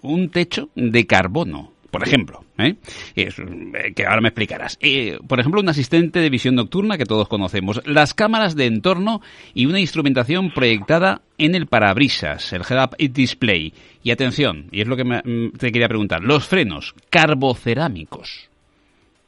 un 0.02 0.30
techo 0.30 0.68
de 0.74 1.06
carbono 1.06 1.72
por 1.90 2.02
ejemplo, 2.02 2.44
¿eh? 2.58 2.76
eh 3.16 3.28
que 3.94 4.06
ahora 4.06 4.20
me 4.20 4.28
explicarás. 4.28 4.78
Eh, 4.80 5.18
por 5.26 5.40
ejemplo, 5.40 5.60
un 5.60 5.68
asistente 5.68 6.20
de 6.20 6.30
visión 6.30 6.54
nocturna 6.54 6.96
que 6.96 7.04
todos 7.04 7.28
conocemos, 7.28 7.82
las 7.84 8.14
cámaras 8.14 8.54
de 8.54 8.66
entorno 8.66 9.20
y 9.54 9.66
una 9.66 9.80
instrumentación 9.80 10.52
proyectada 10.52 11.22
en 11.38 11.54
el 11.54 11.66
parabrisas, 11.66 12.52
el 12.52 12.62
head-up 12.62 12.96
display. 12.96 13.72
Y 14.02 14.12
atención, 14.12 14.66
y 14.70 14.80
es 14.80 14.88
lo 14.88 14.96
que 14.96 15.04
mm, 15.04 15.58
te 15.58 15.72
quería 15.72 15.88
preguntar, 15.88 16.22
los 16.22 16.46
frenos 16.46 16.94
carbocerámicos. 17.10 18.48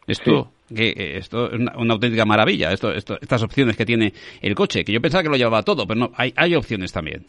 Esto, 0.07 0.53
que, 0.75 0.90
eh, 0.90 1.16
esto 1.18 1.51
es 1.51 1.59
una, 1.59 1.72
auténtica 1.72 2.25
maravilla, 2.25 2.72
esto, 2.72 2.92
estas 2.92 3.42
opciones 3.42 3.77
que 3.77 3.85
tiene 3.85 4.12
el 4.40 4.55
coche, 4.55 4.85
que 4.85 4.92
yo 4.92 5.01
pensaba 5.01 5.22
que 5.22 5.29
lo 5.29 5.37
llevaba 5.37 5.62
todo, 5.62 5.87
pero 5.87 5.98
no, 5.98 6.12
hay, 6.16 6.33
hay 6.37 6.55
opciones 6.55 6.92
también. 6.92 7.27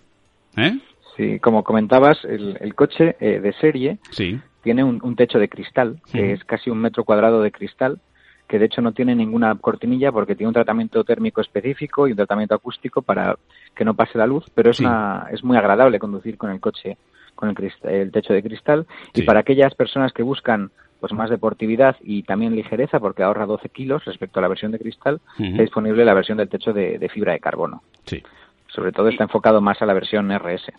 ¿Eh? 0.57 0.77
Sí, 1.17 1.39
como 1.39 1.63
comentabas, 1.63 2.17
el, 2.23 2.57
el 2.59 2.73
coche 2.75 3.15
de 3.19 3.53
serie 3.59 3.97
sí 4.11 4.39
tiene 4.63 4.83
un, 4.83 5.15
techo 5.15 5.39
de 5.39 5.49
cristal, 5.49 6.01
que 6.11 6.31
es 6.33 6.43
casi 6.45 6.69
un 6.69 6.79
metro 6.79 7.03
cuadrado 7.03 7.41
de 7.41 7.51
cristal, 7.51 7.99
que 8.47 8.59
de 8.59 8.65
hecho 8.65 8.81
no 8.81 8.93
tiene 8.93 9.15
ninguna 9.15 9.53
cortinilla 9.55 10.11
porque 10.11 10.35
tiene 10.35 10.47
un 10.47 10.53
tratamiento 10.53 11.03
térmico 11.03 11.41
específico 11.41 12.07
y 12.07 12.11
un 12.11 12.17
tratamiento 12.17 12.55
acústico 12.55 13.01
para 13.01 13.37
que 13.75 13.85
no 13.85 13.93
pase 13.93 14.17
la 14.17 14.27
luz, 14.27 14.45
pero 14.55 14.71
es, 14.71 14.79
una, 14.79 15.27
es 15.31 15.43
muy 15.43 15.57
agradable 15.57 15.99
conducir 15.99 16.37
con 16.37 16.49
el 16.49 16.59
coche 16.59 16.97
con 17.35 17.49
el, 17.49 17.73
el 17.89 18.11
techo 18.11 18.31
de 18.31 18.43
cristal 18.43 18.85
y 19.13 19.23
para 19.23 19.39
aquellas 19.39 19.73
personas 19.73 20.13
que 20.13 20.23
buscan 20.23 20.71
pues 20.99 21.11
más 21.11 21.29
deportividad 21.29 21.97
y 22.01 22.23
también 22.23 22.55
ligereza 22.55 22.97
porque 22.99 23.23
ahorra 23.23 23.45
12 23.45 23.67
kilos 23.69 24.05
respecto 24.05 24.39
a 24.39 24.41
la 24.41 24.47
versión 24.47 24.71
de 24.71 24.79
cristal, 24.79 25.19
está 25.37 25.61
disponible 25.61 26.05
la 26.05 26.13
versión 26.13 26.37
del 26.37 26.47
techo 26.47 26.71
de, 26.71 27.09
fibra 27.11 27.33
de 27.33 27.41
carbono. 27.41 27.83
Sí. 28.05 28.23
Sobre 28.67 28.93
todo 28.93 29.09
está 29.09 29.23
enfocado 29.25 29.59
más 29.59 29.81
a 29.81 29.85
la 29.85 29.93
versión 29.93 30.31
RS. 30.31 30.71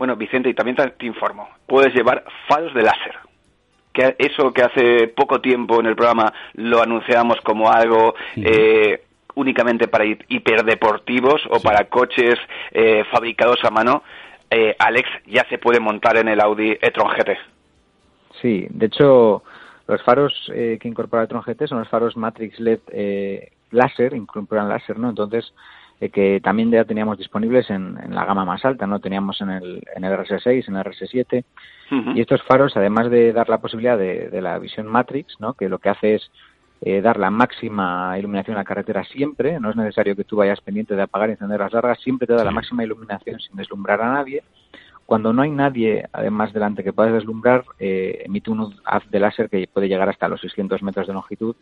Bueno, 0.00 0.16
Vicente, 0.16 0.48
y 0.48 0.54
también 0.54 0.78
te, 0.96 1.04
informo, 1.04 1.46
puedes 1.66 1.92
llevar 1.92 2.24
faros 2.48 2.72
de 2.72 2.84
láser. 2.84 3.16
Que 3.92 4.16
eso 4.16 4.50
que 4.50 4.62
hace 4.62 5.08
poco 5.08 5.42
tiempo 5.42 5.78
en 5.78 5.84
el 5.84 5.94
programa 5.94 6.32
lo 6.54 6.80
anunciamos 6.80 7.38
como 7.42 7.70
algo 7.70 8.14
eh, 8.34 9.02
únicamente 9.34 9.88
para 9.88 10.06
hiperdeportivos 10.06 11.42
o 11.50 11.60
para 11.60 11.84
coches 11.90 12.36
eh, 12.70 13.04
fabricados 13.12 13.62
a 13.62 13.68
mano, 13.68 14.02
eh, 14.48 14.74
Alex 14.78 15.06
ya 15.26 15.44
se 15.50 15.58
puede 15.58 15.80
montar 15.80 16.16
en 16.16 16.28
el 16.28 16.40
Audi 16.40 16.78
e-tron 16.80 17.10
GT. 17.10 17.36
Sí, 18.40 18.68
de 18.70 18.86
hecho, 18.86 19.42
los 19.86 20.02
faros 20.02 20.32
que 20.50 20.88
incorpora 20.88 21.24
el 21.24 21.26
e-tron 21.26 21.42
GT 21.42 21.66
son 21.66 21.80
los 21.80 21.90
faros 21.90 22.16
Matrix 22.16 22.58
LED 22.58 22.80
láser, 23.70 24.14
incorporan 24.14 24.70
láser, 24.70 24.98
¿no? 24.98 25.10
Entonces, 25.10 25.52
eh, 26.00 26.08
que 26.08 26.40
también 26.42 26.70
ya 26.70 26.84
teníamos 26.84 27.18
disponibles 27.18 27.68
en, 27.68 27.94
la 28.08 28.24
gama 28.24 28.44
más 28.44 28.64
alta, 28.64 28.86
¿no? 28.86 29.00
Teníamos 29.00 29.40
en 29.40 29.50
el, 29.50 29.82
en 29.94 30.04
el 30.04 30.12
RS6, 30.18 30.68
en 30.68 30.76
el 30.76 30.84
RS7, 30.84 31.44
y 32.14 32.20
estos 32.20 32.42
faros, 32.44 32.76
además 32.76 33.10
de 33.10 33.32
dar 33.32 33.48
la 33.48 33.58
posibilidad 33.58 33.98
de, 33.98 34.40
la 34.40 34.58
visión 34.58 34.86
Matrix, 34.86 35.40
¿no? 35.40 35.54
Que 35.54 35.68
lo 35.68 35.78
que 35.78 35.88
hace 35.88 36.14
es 36.14 36.30
eh, 36.82 37.02
dar 37.02 37.18
la 37.18 37.30
máxima 37.30 38.16
iluminación 38.18 38.56
a 38.56 38.60
la 38.60 38.64
carretera 38.64 39.04
siempre, 39.04 39.60
no 39.60 39.70
es 39.70 39.76
necesario 39.76 40.16
que 40.16 40.24
tú 40.24 40.36
vayas 40.36 40.60
pendiente 40.60 40.94
de 40.94 41.02
apagar 41.02 41.28
y 41.28 41.32
encender 41.32 41.60
las 41.60 41.72
largas, 41.72 42.00
siempre 42.00 42.26
te 42.26 42.32
da 42.32 42.44
la 42.44 42.52
máxima 42.52 42.84
iluminación 42.84 43.38
sin 43.40 43.56
deslumbrar 43.56 44.00
a 44.00 44.14
nadie. 44.14 44.42
Cuando 45.10 45.32
no 45.32 45.42
hay 45.42 45.50
nadie, 45.50 46.04
además 46.12 46.52
delante 46.52 46.84
que 46.84 46.92
pueda 46.92 47.10
deslumbrar, 47.10 47.64
eh, 47.80 48.22
emite 48.26 48.48
un 48.48 48.76
haz 48.84 49.02
de 49.10 49.18
láser 49.18 49.50
que 49.50 49.66
puede 49.66 49.88
llegar 49.88 50.08
hasta 50.08 50.28
los 50.28 50.40
600 50.40 50.84
metros 50.84 51.08
de 51.08 51.12
longitud, 51.12 51.56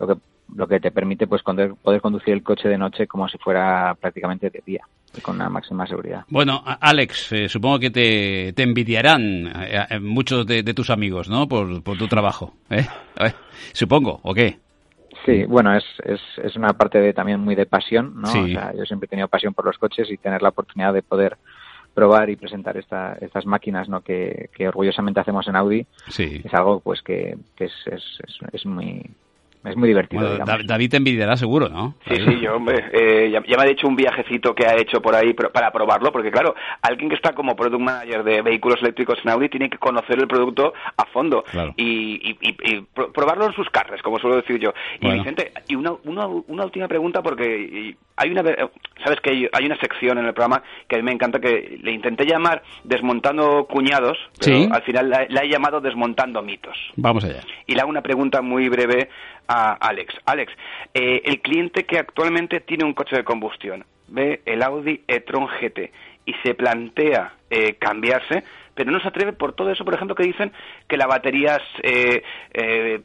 lo 0.00 0.06
que 0.08 0.14
lo 0.56 0.66
que 0.66 0.80
te 0.80 0.90
permite 0.90 1.28
pues 1.28 1.40
poder, 1.44 1.74
poder 1.80 2.00
conducir 2.00 2.34
el 2.34 2.42
coche 2.42 2.68
de 2.68 2.76
noche 2.76 3.06
como 3.06 3.28
si 3.28 3.38
fuera 3.38 3.94
prácticamente 3.94 4.50
de 4.50 4.60
día 4.66 4.84
con 5.22 5.38
la 5.38 5.48
máxima 5.48 5.86
seguridad. 5.86 6.24
Bueno, 6.30 6.64
Alex, 6.64 7.30
eh, 7.30 7.48
supongo 7.48 7.78
que 7.78 7.90
te, 7.90 8.52
te 8.54 8.64
envidiarán 8.64 9.52
eh, 9.54 10.00
muchos 10.00 10.44
de, 10.44 10.64
tus 10.74 10.90
amigos, 10.90 11.28
¿no? 11.28 11.46
Por, 11.46 11.84
por 11.84 11.96
tu 11.96 12.08
trabajo, 12.08 12.54
¿eh? 12.70 12.88
Supongo, 13.72 14.18
¿o 14.24 14.34
qué? 14.34 14.58
Sí, 15.24 15.44
bueno, 15.44 15.76
es, 15.76 15.84
es, 16.02 16.20
es 16.42 16.56
una 16.56 16.72
parte 16.72 16.98
de, 16.98 17.12
también 17.12 17.38
muy 17.38 17.54
de 17.54 17.66
pasión, 17.66 18.20
¿no? 18.20 18.28
O 18.28 18.48
sea, 18.48 18.72
yo 18.76 18.84
siempre 18.84 19.06
he 19.06 19.10
tenido 19.10 19.28
pasión 19.28 19.54
por 19.54 19.64
los 19.64 19.78
coches 19.78 20.10
y 20.10 20.16
tener 20.16 20.42
la 20.42 20.48
oportunidad 20.48 20.92
de 20.92 21.02
poder 21.02 21.36
probar 22.00 22.30
y 22.30 22.36
presentar 22.36 22.78
esta, 22.78 23.18
estas 23.20 23.44
máquinas 23.44 23.86
¿no? 23.90 24.00
que, 24.00 24.48
que 24.54 24.66
orgullosamente 24.66 25.20
hacemos 25.20 25.46
en 25.48 25.56
Audi 25.56 25.86
es 26.16 26.54
algo 26.54 26.80
pues 26.80 27.02
que, 27.02 27.36
que 27.54 27.66
es, 27.66 27.72
es, 27.84 28.02
es, 28.54 28.64
muy 28.64 29.02
es 29.64 29.76
muy 29.76 29.88
divertido. 29.88 30.38
David 30.38 30.90
te 30.90 30.96
envidiará 30.96 31.36
seguro, 31.36 31.68
¿no? 31.68 31.94
Sí, 32.08 32.16
sí, 32.16 32.40
yo, 32.40 32.56
hombre, 32.56 32.82
eh, 32.92 33.30
ya, 33.30 33.56
me 33.56 33.62
ha 33.62 33.66
dicho 33.66 33.86
un 33.86 33.94
viajecito 33.94 34.54
que 34.54 34.66
ha 34.66 34.74
hecho 34.76 35.02
por 35.02 35.14
ahí 35.14 35.34
para 35.34 35.70
probarlo, 35.70 36.10
porque 36.12 36.30
claro, 36.30 36.54
alguien 36.80 37.10
que 37.10 37.16
está 37.16 37.32
como 37.34 37.54
product 37.54 37.82
manager 37.82 38.24
de 38.24 38.40
vehículos 38.40 38.80
eléctricos 38.80 39.18
en 39.22 39.30
Audi 39.30 39.50
tiene 39.50 39.68
que 39.68 39.76
conocer 39.76 40.18
el 40.18 40.26
producto 40.26 40.72
a 40.96 41.04
fondo 41.06 41.44
y, 41.76 42.36
y, 42.40 42.80
probarlo 43.12 43.46
en 43.46 43.52
sus 43.52 43.68
carros, 43.68 44.00
como 44.02 44.18
suelo 44.18 44.36
decir 44.36 44.58
yo. 44.58 44.72
Y 45.00 45.10
Vicente, 45.10 45.52
y 45.68 45.74
una, 45.74 45.92
una, 46.04 46.26
una 46.26 46.64
última 46.64 46.88
pregunta, 46.88 47.22
porque 47.22 47.96
hay 48.16 48.30
una, 48.30 48.42
sabes 49.04 49.20
que 49.22 49.48
hay, 49.52 49.66
una 49.66 49.78
sección 49.78 50.18
en 50.18 50.26
el 50.26 50.34
programa 50.34 50.62
que 50.88 50.96
a 50.96 50.98
mí 50.98 51.04
me 51.04 51.12
encanta 51.12 51.38
que 51.38 51.78
le 51.82 51.92
intenté 51.92 52.24
llamar 52.24 52.62
desmontando 52.84 53.66
cuñados, 53.66 54.18
pero 54.38 54.72
al 54.72 54.82
final 54.82 55.08
la, 55.08 55.26
la, 55.28 55.42
he 55.42 55.48
llamado 55.48 55.80
desmontando 55.80 56.42
mitos. 56.42 56.76
Vamos 56.96 57.24
allá. 57.24 57.40
Y 57.66 57.74
le 57.74 57.80
hago 57.80 57.90
una 57.90 58.02
pregunta 58.02 58.42
muy 58.42 58.68
breve 58.68 59.08
a 59.50 59.72
Alex. 59.72 60.14
Alex, 60.26 60.52
eh, 60.94 61.22
el 61.24 61.40
cliente 61.40 61.84
que 61.84 61.98
actualmente 61.98 62.60
tiene 62.60 62.84
un 62.84 62.94
coche 62.94 63.16
de 63.16 63.24
combustión, 63.24 63.84
ve 64.06 64.42
el 64.46 64.62
Audi 64.62 65.02
e-tron 65.08 65.48
GT 65.48 65.90
y 66.24 66.34
se 66.44 66.54
plantea 66.54 67.32
eh, 67.50 67.74
cambiarse, 67.74 68.44
pero 68.76 68.92
no 68.92 69.00
se 69.00 69.08
atreve 69.08 69.32
por 69.32 69.54
todo 69.54 69.72
eso, 69.72 69.84
por 69.84 69.94
ejemplo, 69.94 70.14
que 70.14 70.22
dicen 70.22 70.52
que 70.86 70.96
las 70.96 71.08
baterías 71.08 71.58
eh, 71.82 72.22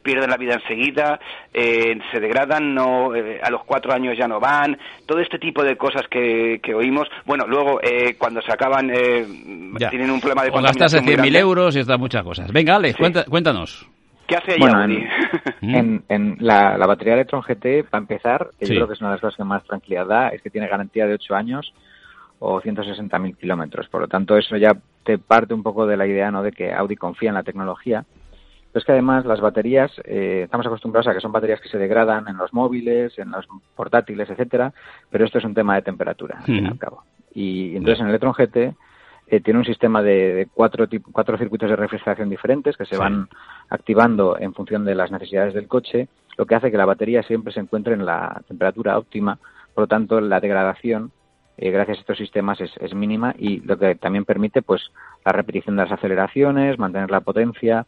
pierden 0.04 0.30
la 0.30 0.36
vida 0.36 0.54
enseguida, 0.54 1.18
se 1.52 2.20
degradan, 2.20 2.72
no, 2.72 3.10
a 3.10 3.50
los 3.50 3.64
cuatro 3.64 3.92
años 3.92 4.16
ya 4.16 4.28
no 4.28 4.38
van, 4.38 4.78
todo 5.04 5.18
este 5.18 5.40
tipo 5.40 5.64
de 5.64 5.76
cosas 5.76 6.06
que, 6.08 6.60
oímos. 6.74 7.08
Bueno, 7.24 7.44
luego 7.48 7.80
cuando 8.18 8.40
se 8.42 8.52
acaban 8.52 8.88
tienen 9.90 10.10
un 10.10 10.20
problema 10.20 10.44
de 10.44 10.50
o 10.50 10.62
gastarse 10.62 11.00
100.000 11.00 11.36
euros 11.36 11.74
y 11.74 11.80
estas 11.80 11.98
muchas 11.98 12.22
cosas. 12.22 12.52
Venga, 12.52 12.76
Alex, 12.76 12.96
cuéntanos. 13.28 13.95
¿Qué 14.26 14.36
hace 14.36 14.56
bueno, 14.58 14.82
en, 15.62 16.02
en, 16.08 16.36
la, 16.40 16.76
batería 16.78 17.14
Electron 17.14 17.42
GT, 17.42 17.88
para 17.88 18.00
empezar, 18.02 18.50
que 18.58 18.66
yo 18.66 18.74
creo 18.74 18.88
que 18.88 18.94
es 18.94 19.00
una 19.00 19.10
de 19.10 19.14
las 19.14 19.20
cosas 19.20 19.36
que 19.36 19.44
más 19.44 19.64
tranquilidad 19.64 20.06
da, 20.06 20.28
es 20.28 20.42
que 20.42 20.50
tiene 20.50 20.66
garantía 20.66 21.06
de 21.06 21.14
8 21.14 21.34
años 21.34 21.72
o 22.38 22.60
160.000 22.60 23.36
kilómetros. 23.36 23.88
Por 23.88 24.00
lo 24.00 24.08
tanto, 24.08 24.36
eso 24.36 24.56
ya 24.56 24.76
te 25.04 25.18
parte 25.18 25.54
un 25.54 25.62
poco 25.62 25.86
de 25.86 25.96
la 25.96 26.06
idea 26.06 26.30
¿no? 26.30 26.42
de 26.42 26.52
que 26.52 26.72
Audi 26.72 26.96
confía 26.96 27.30
en 27.30 27.36
la 27.36 27.44
tecnología. 27.44 28.04
Pero 28.72 28.80
es 28.80 28.84
que 28.84 28.92
además 28.92 29.24
las 29.24 29.40
baterías, 29.40 29.90
eh, 30.04 30.42
estamos 30.44 30.66
acostumbrados 30.66 31.08
a 31.08 31.14
que 31.14 31.20
son 31.20 31.32
baterías 31.32 31.60
que 31.60 31.68
se 31.68 31.78
degradan 31.78 32.28
en 32.28 32.36
los 32.36 32.52
móviles, 32.52 33.18
en 33.18 33.30
los 33.30 33.46
portátiles, 33.74 34.28
etcétera, 34.28 34.72
pero 35.08 35.24
esto 35.24 35.38
es 35.38 35.44
un 35.44 35.54
tema 35.54 35.76
de 35.76 35.82
temperatura, 35.82 36.38
al 36.38 36.44
fin 36.44 36.64
y 36.64 36.68
al 36.68 36.78
cabo. 36.78 37.04
Y 37.32 37.76
entonces 37.76 38.00
en 38.00 38.08
Electron 38.08 38.34
GT 38.34 38.76
eh, 39.28 39.40
tiene 39.40 39.58
un 39.58 39.64
sistema 39.64 40.02
de, 40.02 40.48
cuatro, 40.54 40.86
cuatro 41.10 41.36
circuitos 41.36 41.68
de 41.68 41.76
refrigeración 41.76 42.28
diferentes 42.28 42.76
que 42.76 42.86
se 42.86 42.96
van 42.96 43.28
activando 43.68 44.38
en 44.38 44.54
función 44.54 44.84
de 44.84 44.94
las 44.94 45.10
necesidades 45.10 45.52
del 45.52 45.66
coche, 45.66 46.08
lo 46.36 46.46
que 46.46 46.54
hace 46.54 46.70
que 46.70 46.76
la 46.76 46.84
batería 46.84 47.22
siempre 47.24 47.52
se 47.52 47.60
encuentre 47.60 47.94
en 47.94 48.06
la 48.06 48.40
temperatura 48.46 48.96
óptima, 48.96 49.38
por 49.74 49.82
lo 49.82 49.88
tanto 49.88 50.20
la 50.20 50.38
degradación 50.38 51.10
eh, 51.58 51.70
gracias 51.70 51.98
a 51.98 52.00
estos 52.02 52.18
sistemas 52.18 52.60
es, 52.60 52.94
mínima 52.94 53.34
y 53.36 53.60
lo 53.60 53.78
que 53.78 53.94
también 53.96 54.24
permite 54.24 54.62
pues 54.62 54.92
la 55.24 55.32
repetición 55.32 55.76
de 55.76 55.82
las 55.82 55.92
aceleraciones, 55.92 56.78
mantener 56.78 57.10
la 57.10 57.20
potencia, 57.20 57.86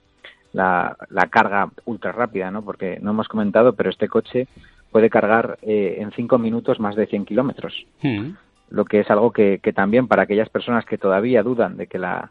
la, 0.53 0.97
carga 1.31 1.71
ultra 1.85 2.11
rápida, 2.11 2.51
¿no? 2.51 2.63
Porque 2.63 2.99
no 3.01 3.11
hemos 3.11 3.29
comentado, 3.29 3.75
pero 3.75 3.91
este 3.91 4.09
coche 4.09 4.49
puede 4.91 5.11
cargar 5.11 5.59
eh, 5.63 5.99
en 6.01 6.11
cinco 6.13 6.39
minutos 6.39 6.81
más 6.81 6.97
de 6.97 7.07
100 7.07 7.27
kilómetros. 7.27 7.87
Hmm 8.03 8.31
lo 8.71 8.85
que 8.85 9.01
es 9.01 9.11
algo 9.11 9.33
que, 9.33 9.61
que 9.63 9.73
también 9.73 10.09
para 10.09 10.23
aquellas 10.23 10.49
personas 10.49 10.85
que 10.85 10.99
todavía 10.99 11.43
dudan 11.43 11.77
de 11.77 11.87
que 11.87 11.99
la, 11.99 12.31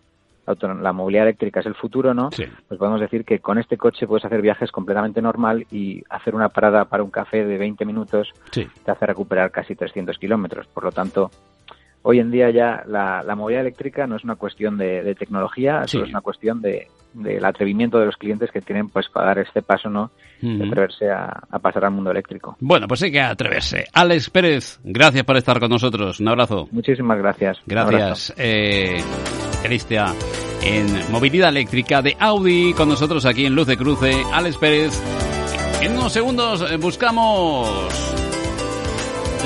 la 0.82 0.94
movilidad 0.94 1.26
eléctrica 1.26 1.60
es 1.60 1.66
el 1.66 1.76
futuro, 1.76 2.14
¿no? 2.14 2.30
Pues 2.30 2.80
podemos 2.80 3.02
decir 3.02 3.26
que 3.26 3.40
con 3.40 3.58
este 3.58 3.78
coche 3.78 4.08
puedes 4.08 4.26
hacer 4.26 4.42
viajes 4.42 4.72
completamente 4.72 5.22
normal 5.22 5.66
y 5.72 6.04
hacer 6.10 6.36
una 6.36 6.50
parada 6.50 6.86
para 6.86 7.04
un 7.04 7.12
café 7.12 7.46
de 7.46 7.58
20 7.58 7.86
minutos 7.86 8.32
te 8.52 8.92
hace 8.92 9.06
recuperar 9.06 9.52
casi 9.52 9.76
300 9.76 10.18
kilómetros. 10.18 10.68
Por 10.68 10.86
lo 10.86 10.92
tanto, 10.92 11.32
hoy 12.04 12.20
en 12.20 12.32
día 12.32 12.50
ya 12.50 12.84
la, 12.88 13.24
la 13.24 13.36
movilidad 13.36 13.62
eléctrica 13.62 14.08
no 14.08 14.16
es 14.16 14.24
una 14.24 14.36
cuestión 14.36 14.78
de, 14.78 15.16
tecnología, 15.16 15.86
solo 15.88 16.06
es 16.06 16.12
una 16.12 16.22
cuestión 16.22 16.62
de, 16.62 16.88
del 17.18 17.44
atrevimiento 17.46 18.00
de 18.00 18.06
los 18.06 18.16
clientes 18.16 18.52
que 18.52 18.62
tienen 18.62 18.90
pues 18.90 19.08
para 19.10 19.28
dar 19.28 19.40
este 19.40 19.62
paso 19.62 19.90
no 19.90 20.12
de 20.42 20.64
atreverse 20.64 21.10
a, 21.10 21.42
pasar 21.62 21.86
al 21.86 21.92
mundo 21.92 22.12
eléctrico. 22.12 22.56
Bueno 22.60 22.88
pues 22.88 23.02
hay 23.04 23.12
que 23.12 23.22
atreverse. 23.22 23.86
Alex 23.94 24.30
Pérez 24.30 24.80
gracias 24.84 25.24
por 25.24 25.38
estar 25.38 25.60
con 25.60 25.70
nosotros. 25.70 26.20
Un 26.20 26.28
abrazo. 26.28 26.68
Muchísimas 26.72 27.18
gracias. 27.18 27.58
Gracias 27.66 28.34
eh, 28.38 29.02
en 30.64 31.12
movilidad 31.12 31.50
eléctrica 31.50 32.02
de 32.02 32.16
Audi 32.20 32.74
con 32.74 32.90
nosotros 32.90 33.26
aquí 33.26 33.46
en 33.46 33.56
Luz 33.56 33.68
de 33.68 33.78
Cruce 33.78 34.24
Alex 34.32 34.58
Pérez. 34.58 35.02
En 35.82 35.94
unos 35.94 36.14
segundos 36.14 36.72
eh, 36.72 36.78
buscamos 36.78 38.27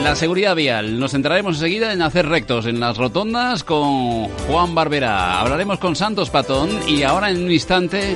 la 0.03 0.15
seguridad 0.15 0.55
vial. 0.55 0.99
Nos 0.99 1.11
centraremos 1.11 1.55
enseguida 1.55 1.93
en 1.93 2.01
hacer 2.01 2.27
rectos 2.27 2.65
en 2.65 2.79
las 2.79 2.97
rotondas 2.97 3.63
con 3.63 4.27
Juan 4.47 4.73
Barbera. 4.73 5.39
Hablaremos 5.39 5.79
con 5.79 5.95
Santos 5.95 6.29
Patón 6.29 6.69
y 6.87 7.03
ahora 7.03 7.29
en 7.29 7.43
un 7.43 7.51
instante 7.51 8.15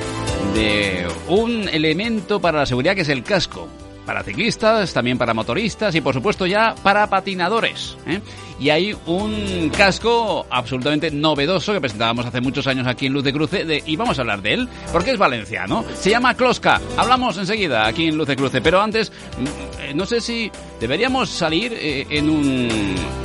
de 0.54 1.06
un 1.28 1.68
elemento 1.68 2.40
para 2.40 2.58
la 2.58 2.66
seguridad 2.66 2.94
que 2.94 3.02
es 3.02 3.08
el 3.08 3.22
casco 3.22 3.68
para 4.06 4.22
ciclistas, 4.22 4.94
también 4.94 5.18
para 5.18 5.34
motoristas 5.34 5.94
y 5.94 6.00
por 6.00 6.14
supuesto 6.14 6.46
ya 6.46 6.74
para 6.82 7.08
patinadores. 7.08 7.96
¿eh? 8.06 8.20
Y 8.58 8.70
hay 8.70 8.96
un 9.06 9.70
casco 9.76 10.46
absolutamente 10.48 11.10
novedoso 11.10 11.72
que 11.72 11.80
presentábamos 11.80 12.24
hace 12.24 12.40
muchos 12.40 12.66
años 12.66 12.86
aquí 12.86 13.06
en 13.06 13.12
Luz 13.12 13.24
de 13.24 13.32
Cruce 13.32 13.82
y 13.84 13.96
vamos 13.96 14.18
a 14.18 14.22
hablar 14.22 14.40
de 14.40 14.54
él 14.54 14.68
porque 14.92 15.10
es 15.10 15.18
valenciano. 15.18 15.84
Se 15.94 16.10
llama 16.10 16.34
Kloska. 16.34 16.80
Hablamos 16.96 17.36
enseguida 17.36 17.86
aquí 17.86 18.06
en 18.06 18.16
Luz 18.16 18.28
de 18.28 18.36
Cruce, 18.36 18.62
pero 18.62 18.80
antes 18.80 19.10
mm, 19.10 19.82
eh, 19.82 19.94
no 19.94 20.06
sé 20.06 20.20
si 20.20 20.50
deberíamos 20.80 21.28
salir 21.28 21.74
eh, 21.74 22.06
en 22.08 22.30
un 22.30 22.68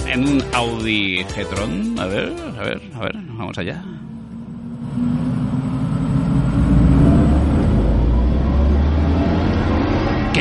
en 0.08 0.28
un 0.28 0.44
Audi 0.54 1.24
Getron. 1.34 1.98
A 2.00 2.06
ver, 2.06 2.34
a 2.60 2.64
ver, 2.64 2.82
a 2.96 3.00
ver, 3.00 3.14
vamos 3.16 3.58
allá. 3.58 3.82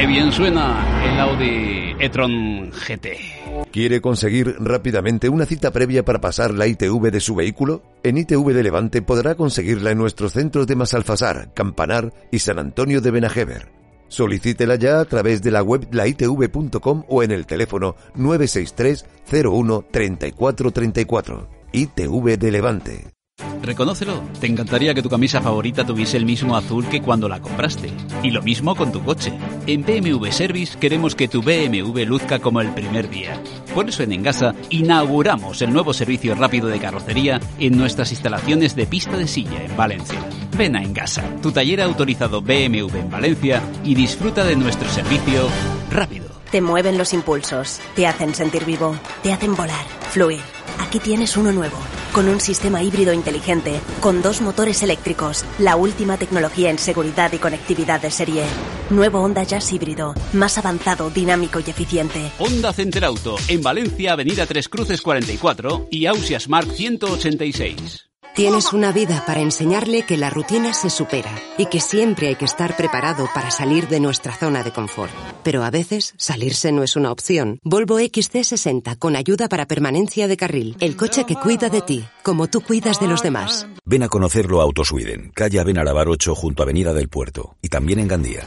Qué 0.01 0.07
bien 0.07 0.33
suena 0.33 1.05
el 1.05 1.21
Audi 1.21 1.95
e-tron 1.99 2.71
GT. 2.71 3.69
¿Quiere 3.71 4.01
conseguir 4.01 4.57
rápidamente 4.59 5.29
una 5.29 5.45
cita 5.45 5.73
previa 5.73 6.07
para 6.07 6.23
pasar 6.23 6.55
la 6.55 6.67
ITV 6.67 7.11
de 7.11 7.21
su 7.21 7.35
vehículo? 7.35 7.83
En 8.03 8.17
ITV 8.17 8.55
de 8.55 8.63
Levante 8.63 9.03
podrá 9.03 9.35
conseguirla 9.35 9.91
en 9.91 9.99
nuestros 9.99 10.33
centros 10.33 10.67
de 10.67 10.75
Masalfasar, 10.75 11.53
Campanar 11.53 12.15
y 12.31 12.39
San 12.39 12.59
Antonio 12.59 13.03
de 13.03 13.11
Benajever. 13.11 13.73
Solicítela 14.09 14.77
ya 14.77 15.01
a 15.01 15.05
través 15.05 15.43
de 15.43 15.51
la 15.51 15.63
web 15.63 15.87
laitv.com 15.93 17.05
o 17.07 17.23
en 17.23 17.31
el 17.31 17.45
teléfono 17.45 17.95
963 18.15 19.05
01 19.31 19.85
3434. 19.91 21.49
ITV 21.73 22.39
de 22.39 22.51
Levante. 22.51 23.20
Reconócelo, 23.63 24.23
te 24.41 24.47
encantaría 24.47 24.95
que 24.95 25.03
tu 25.03 25.09
camisa 25.09 25.41
favorita 25.41 25.85
tuviese 25.85 26.17
el 26.17 26.25
mismo 26.25 26.57
azul 26.57 26.87
que 26.89 27.03
cuando 27.03 27.29
la 27.29 27.41
compraste. 27.41 27.91
Y 28.23 28.31
lo 28.31 28.43
mismo 28.43 28.75
con 28.75 28.91
tu 28.93 29.03
coche. 29.03 29.33
En 29.67 29.83
BMW 29.85 30.27
Service 30.31 30.79
queremos 30.79 31.15
que 31.15 31.29
tu 31.29 31.43
BMW 31.43 32.05
luzca 32.05 32.39
como 32.39 32.61
el 32.61 32.73
primer 32.73 33.11
día. 33.11 33.41
Por 33.75 33.89
eso 33.89 34.03
en 34.03 34.13
Engasa 34.13 34.55
inauguramos 34.71 35.61
el 35.63 35.73
nuevo 35.73 35.93
servicio 35.93 36.35
rápido 36.35 36.69
de 36.69 36.81
carrocería 36.81 37.41
en 37.59 37.77
nuestras 37.77 38.11
instalaciones 38.11 38.75
de 38.75 38.87
pista 38.87 39.17
de 39.17 39.29
silla 39.29 39.63
en 39.63 39.77
Valencia. 39.77 40.19
Ven 40.57 40.77
a 40.77 40.83
Engasa, 40.83 41.23
tu 41.43 41.53
taller 41.53 41.81
autorizado 41.83 42.41
BMW 42.41 42.97
en 42.97 43.11
Valencia 43.11 43.63
y 43.85 43.95
disfruta 43.95 44.45
de 44.45 44.57
nuestro 44.57 44.89
servicio 44.89 45.49
rápido. 45.91 46.29
Te 46.51 46.61
mueven 46.61 46.99
los 46.99 47.13
impulsos, 47.13 47.81
te 47.95 48.07
hacen 48.07 48.35
sentir 48.35 48.65
vivo, 48.65 48.97
te 49.23 49.33
hacen 49.33 49.55
volar, 49.55 49.87
fluir. 50.11 50.41
Aquí 50.81 50.99
tienes 50.99 51.37
uno 51.37 51.53
nuevo 51.53 51.77
con 52.13 52.29
un 52.29 52.41
sistema 52.41 52.83
híbrido 52.83 53.13
inteligente, 53.13 53.81
con 54.01 54.23
dos 54.23 54.41
motores 54.41 54.83
eléctricos, 54.83 55.45
la 55.59 55.77
última 55.77 56.17
tecnología 56.17 56.71
en 56.71 56.79
seguridad 56.79 57.33
y 57.33 57.39
conectividad 57.39 58.01
de 58.01 58.11
serie. 58.11 58.45
Nuevo 58.91 59.21
Honda 59.21 59.45
Jazz 59.45 59.73
híbrido, 59.73 60.15
más 60.33 60.59
avanzado, 60.59 61.11
dinámico 61.11 61.61
y 61.61 61.71
eficiente. 61.71 62.33
Honda 62.39 62.73
Center 62.73 63.05
Auto, 63.05 63.37
en 63.49 63.63
Valencia, 63.63 64.13
Avenida 64.13 64.47
Tres 64.47 64.69
Cruces 64.69 65.01
44 65.01 65.89
y 65.91 66.07
Ausia 66.07 66.41
Smart 66.41 66.71
186. 66.71 68.10
Tienes 68.35 68.73
una 68.73 68.93
vida 68.93 69.25
para 69.27 69.41
enseñarle 69.41 70.03
que 70.03 70.17
la 70.17 70.31
rutina 70.31 70.73
se 70.73 70.89
supera 70.89 71.31
y 71.59 71.67
que 71.67 71.81
siempre 71.81 72.29
hay 72.29 72.37
que 72.37 72.45
estar 72.45 72.77
preparado 72.77 73.29
para 73.35 73.51
salir 73.51 73.89
de 73.89 73.99
nuestra 73.99 74.33
zona 74.35 74.63
de 74.63 74.73
confort. 74.73 75.13
Pero 75.43 75.65
a 75.65 75.71
veces 75.71 76.15
salirse 76.17 76.71
no 76.71 76.85
es 76.85 76.95
una 76.95 77.11
opción. 77.11 77.59
Volvo 77.65 77.99
XC60 77.99 78.99
con 78.99 79.17
ayuda 79.17 79.49
para 79.49 79.67
permanencia 79.67 80.29
de 80.29 80.37
carril. 80.37 80.77
El 80.79 80.97
coche 80.97 81.25
que 81.27 81.35
cuida 81.35 81.71
de 81.71 81.83
ti, 81.83 82.05
como 82.23 82.47
tú 82.47 82.61
cuidas 82.61 83.01
de 83.01 83.09
los 83.09 83.23
demás. 83.23 83.67
Ven 83.85 84.05
a 84.05 84.09
conocerlo 84.09 84.61
a 84.61 84.65
Autosweden, 84.65 85.33
calle 85.35 85.63
Benarabar 85.65 86.09
8 86.09 86.35
junto 86.37 86.63
a 86.63 86.65
Avenida 86.65 86.95
del 86.95 87.09
Puerto 87.09 87.57
y 87.61 87.69
también 87.69 87.99
en 87.99 88.09
Gandía. 88.09 88.47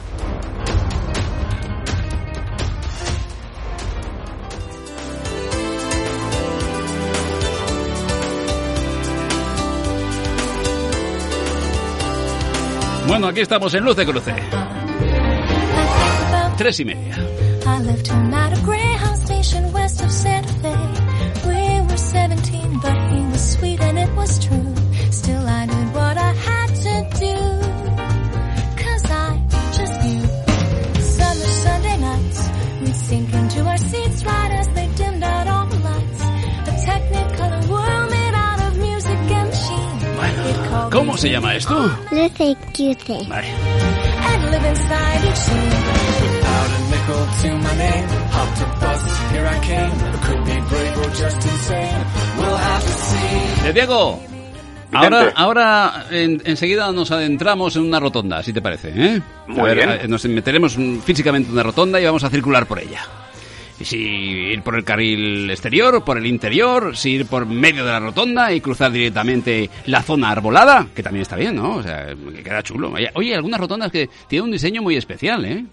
Bueno, 13.06 13.28
aquí 13.28 13.40
estamos 13.40 13.72
en 13.74 13.84
Luz 13.84 13.96
de 13.96 14.06
Cruce. 14.06 14.34
Tres 16.56 16.80
y 16.80 16.84
media. 16.84 17.16
¿Cómo 41.14 41.22
se 41.22 41.30
llama 41.30 41.54
esto? 41.54 41.96
Luce 42.10 42.56
Cute. 42.74 43.24
Vale. 43.28 43.46
De 53.62 53.72
Diego, 53.72 54.20
ahora, 54.92 55.32
ahora 55.36 56.06
en, 56.10 56.42
enseguida 56.44 56.90
nos 56.92 57.10
adentramos 57.10 57.76
en 57.76 57.82
una 57.82 58.00
rotonda, 58.00 58.42
si 58.42 58.52
te 58.52 58.60
parece. 58.60 58.92
¿eh? 58.94 59.22
Muy 59.46 59.60
a 59.60 59.62
ver, 59.64 59.76
bien. 59.76 59.88
a- 59.90 60.06
Nos 60.08 60.24
meteremos 60.26 60.76
físicamente 61.04 61.48
en 61.48 61.54
una 61.54 61.62
rotonda 61.62 62.00
y 62.00 62.04
vamos 62.04 62.24
a 62.24 62.30
circular 62.30 62.66
por 62.66 62.80
ella. 62.80 63.00
Si 63.80 63.96
ir 63.98 64.62
por 64.62 64.76
el 64.76 64.84
carril 64.84 65.50
exterior, 65.50 66.04
por 66.04 66.16
el 66.16 66.26
interior, 66.26 66.96
si 66.96 67.10
ir 67.12 67.26
por 67.26 67.44
medio 67.46 67.84
de 67.84 67.90
la 67.90 68.00
rotonda 68.00 68.52
y 68.52 68.60
cruzar 68.60 68.92
directamente 68.92 69.68
la 69.86 70.02
zona 70.02 70.30
arbolada, 70.30 70.86
que 70.94 71.02
también 71.02 71.22
está 71.22 71.36
bien, 71.36 71.56
¿no? 71.56 71.76
O 71.76 71.82
sea, 71.82 72.06
que 72.34 72.42
queda 72.42 72.62
chulo. 72.62 72.94
Oye, 73.14 73.34
algunas 73.34 73.58
rotondas 73.60 73.90
que 73.90 74.08
tienen 74.28 74.44
un 74.44 74.52
diseño 74.52 74.80
muy 74.82 74.96
especial, 74.96 75.44
¿eh? 75.44 75.64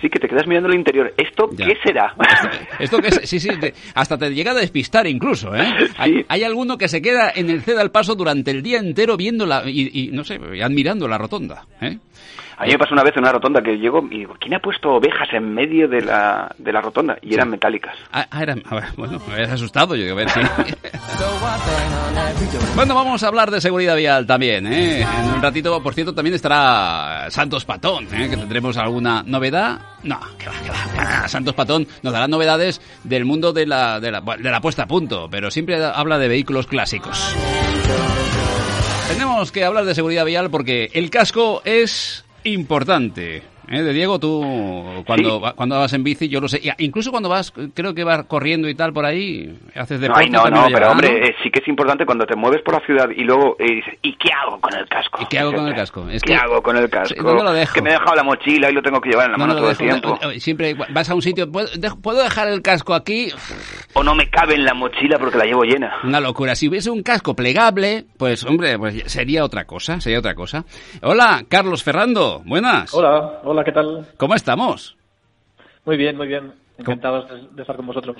Sí, 0.00 0.10
que 0.10 0.18
te 0.18 0.28
quedas 0.28 0.46
mirando 0.46 0.68
el 0.68 0.74
interior. 0.74 1.14
¿Esto 1.16 1.48
Ya. 1.56 1.66
qué 1.66 1.76
será? 1.82 2.14
Esto 2.80 2.98
que 3.00 3.08
es, 3.08 3.20
sí, 3.24 3.38
sí, 3.40 3.48
te- 3.58 3.72
hasta 3.94 4.18
te 4.18 4.34
llega 4.34 4.50
a 4.50 4.54
despistar 4.54 5.06
incluso, 5.06 5.54
¿eh? 5.54 5.64
Hay, 5.96 6.26
hay 6.28 6.42
alguno 6.42 6.76
que 6.76 6.88
se 6.88 7.00
queda 7.00 7.30
en 7.34 7.48
el 7.48 7.62
ceda 7.62 7.80
al 7.80 7.90
paso 7.92 8.14
durante 8.14 8.50
el 8.50 8.62
día 8.62 8.78
entero 8.80 9.16
viendo 9.16 9.46
la, 9.46 9.62
y, 9.64 9.90
y, 9.94 10.08
no 10.08 10.24
sé, 10.24 10.38
admirando 10.62 11.06
la 11.08 11.16
rotonda, 11.16 11.64
¿eh? 11.80 11.98
A 12.56 12.64
mí 12.64 12.70
me 12.72 12.78
pasó 12.78 12.94
una 12.94 13.02
vez 13.02 13.16
en 13.16 13.22
una 13.22 13.32
rotonda 13.32 13.62
que 13.62 13.78
llego 13.78 14.06
y 14.10 14.18
digo, 14.18 14.36
¿quién 14.38 14.54
ha 14.54 14.60
puesto 14.60 14.94
ovejas 14.94 15.28
en 15.32 15.54
medio 15.54 15.88
de 15.88 16.02
la, 16.02 16.54
de 16.56 16.72
la 16.72 16.80
rotonda? 16.80 17.18
Y 17.20 17.34
eran 17.34 17.50
metálicas. 17.50 17.96
Ah, 18.12 18.26
ah, 18.30 18.42
era, 18.42 18.54
a 18.64 18.74
ver, 18.74 18.84
bueno, 18.96 19.20
me 19.26 19.34
habías 19.34 19.52
asustado, 19.52 19.96
yo 19.96 20.12
a 20.12 20.14
ver, 20.14 20.30
sí. 20.30 20.40
Bueno, 22.76 22.94
vamos 22.94 23.22
a 23.22 23.28
hablar 23.28 23.50
de 23.50 23.60
seguridad 23.60 23.96
vial 23.96 24.26
también, 24.26 24.66
¿eh? 24.66 25.00
En 25.02 25.34
un 25.34 25.42
ratito, 25.42 25.82
por 25.82 25.94
cierto, 25.94 26.14
también 26.14 26.34
estará 26.34 27.30
Santos 27.30 27.64
Patón, 27.64 28.06
¿eh? 28.12 28.28
Que 28.28 28.36
tendremos 28.36 28.76
alguna 28.76 29.22
novedad. 29.24 29.80
No, 30.02 30.18
que 30.38 30.46
va, 30.48 30.54
que 30.62 31.00
va. 31.00 31.28
Santos 31.28 31.54
Patón 31.54 31.86
nos 32.02 32.12
dará 32.12 32.28
novedades 32.28 32.80
del 33.04 33.24
mundo 33.24 33.52
de 33.52 33.66
la, 33.66 34.00
de 34.00 34.10
la, 34.10 34.20
de 34.20 34.50
la 34.50 34.60
puesta 34.60 34.84
a 34.84 34.86
punto, 34.86 35.28
pero 35.30 35.50
siempre 35.50 35.82
habla 35.84 36.18
de 36.18 36.28
vehículos 36.28 36.66
clásicos. 36.66 37.34
Tenemos 39.08 39.52
que 39.52 39.64
hablar 39.64 39.84
de 39.84 39.94
seguridad 39.94 40.24
vial 40.24 40.50
porque 40.50 40.90
el 40.94 41.10
casco 41.10 41.62
es 41.64 42.24
importante. 42.44 43.53
¿Eh? 43.70 43.82
De 43.82 43.92
Diego, 43.92 44.18
tú 44.18 45.02
cuando, 45.06 45.40
va- 45.40 45.52
cuando 45.54 45.78
vas 45.78 45.92
en 45.92 46.04
bici, 46.04 46.28
yo 46.28 46.40
lo 46.40 46.48
sé. 46.48 46.60
Y 46.62 46.84
Incluso 46.84 47.10
cuando 47.10 47.28
vas, 47.28 47.52
creo 47.74 47.94
que 47.94 48.04
vas 48.04 48.24
corriendo 48.26 48.68
y 48.68 48.74
tal 48.74 48.92
por 48.92 49.04
ahí, 49.04 49.58
haces 49.74 50.00
deporte. 50.00 50.24
Ay, 50.24 50.30
no, 50.30 50.44
no, 50.46 50.66
pero 50.72 50.90
hombre, 50.90 51.08
¿no? 51.20 51.26
eh, 51.26 51.34
sí 51.42 51.50
que 51.50 51.60
es 51.60 51.68
importante 51.68 52.04
cuando 52.06 52.26
te 52.26 52.36
mueves 52.36 52.62
por 52.62 52.74
la 52.74 52.80
ciudad 52.86 53.08
y 53.10 53.22
luego 53.24 53.56
eh, 53.58 53.74
dices, 53.76 53.94
¿y 54.02 54.14
qué 54.16 54.28
hago 54.32 54.60
con 54.60 54.74
el 54.74 54.86
casco? 54.88 55.18
¿Y 55.22 55.26
qué 55.26 55.38
hago 55.38 55.52
con 55.52 55.66
el 55.68 55.74
casco? 55.74 56.08
Es 56.10 56.22
¿Qué 56.22 56.32
que- 56.32 56.36
hago 56.38 56.62
con 56.62 56.76
el 56.76 56.88
casco? 56.90 57.14
Sí, 57.14 57.22
¿dónde 57.22 57.42
lo 57.42 57.52
dejo? 57.52 57.74
Que 57.74 57.82
me 57.82 57.90
he 57.90 57.92
dejado 57.94 58.14
la 58.14 58.22
mochila 58.22 58.70
y 58.70 58.74
lo 58.74 58.82
tengo 58.82 59.00
que 59.00 59.10
llevar 59.10 59.26
en 59.26 59.32
la 59.32 59.38
No, 59.38 59.46
mano 59.46 59.54
no 59.54 59.58
todo 59.60 59.66
lo 59.66 59.72
el 59.72 59.78
dejo, 59.78 60.00
tiempo. 60.16 60.30
eh, 60.30 60.40
Siempre 60.40 60.74
vas 60.90 61.08
a 61.10 61.14
un 61.14 61.22
sitio, 61.22 61.50
¿puedo, 61.50 61.68
¿puedo 62.02 62.22
dejar 62.22 62.48
el 62.48 62.62
casco 62.62 62.94
aquí? 62.94 63.28
O 63.94 64.02
no 64.02 64.14
me 64.14 64.28
cabe 64.28 64.54
en 64.54 64.64
la 64.64 64.74
mochila 64.74 65.18
porque 65.18 65.38
la 65.38 65.44
llevo 65.44 65.62
llena. 65.64 65.94
Una 66.04 66.20
locura. 66.20 66.54
Si 66.54 66.68
hubiese 66.68 66.90
un 66.90 67.02
casco 67.02 67.34
plegable, 67.34 68.04
pues 68.18 68.44
hombre, 68.44 68.78
pues 68.78 69.02
sería 69.06 69.44
otra 69.44 69.64
cosa, 69.64 70.00
sería 70.00 70.18
otra 70.18 70.34
cosa. 70.34 70.64
Hola, 71.02 71.44
Carlos 71.48 71.82
Ferrando, 71.82 72.42
buenas. 72.44 72.92
Hola, 72.94 73.40
hola, 73.44 73.53
¿qué 73.62 73.72
tal? 73.72 74.06
¿Cómo 74.16 74.34
estamos? 74.34 74.96
Muy 75.84 75.96
bien, 75.96 76.16
muy 76.16 76.26
bien. 76.26 76.52
Encantados 76.78 77.28
de, 77.54 77.62
estar 77.62 77.76
con 77.76 77.86
vosotros. 77.86 78.16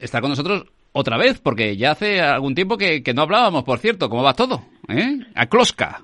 Estar 0.00 0.20
con 0.20 0.30
nosotros 0.30 0.66
otra 0.92 1.16
vez, 1.16 1.40
porque 1.40 1.76
ya 1.76 1.92
hace 1.92 2.20
algún 2.20 2.54
tiempo 2.54 2.76
que, 2.76 3.02
que 3.02 3.14
no 3.14 3.22
hablábamos, 3.22 3.64
por 3.64 3.78
cierto. 3.78 4.10
¿Cómo 4.10 4.22
va 4.22 4.34
todo? 4.34 4.60
¿Eh? 4.88 5.20
A 5.34 5.46
Kloska. 5.46 6.02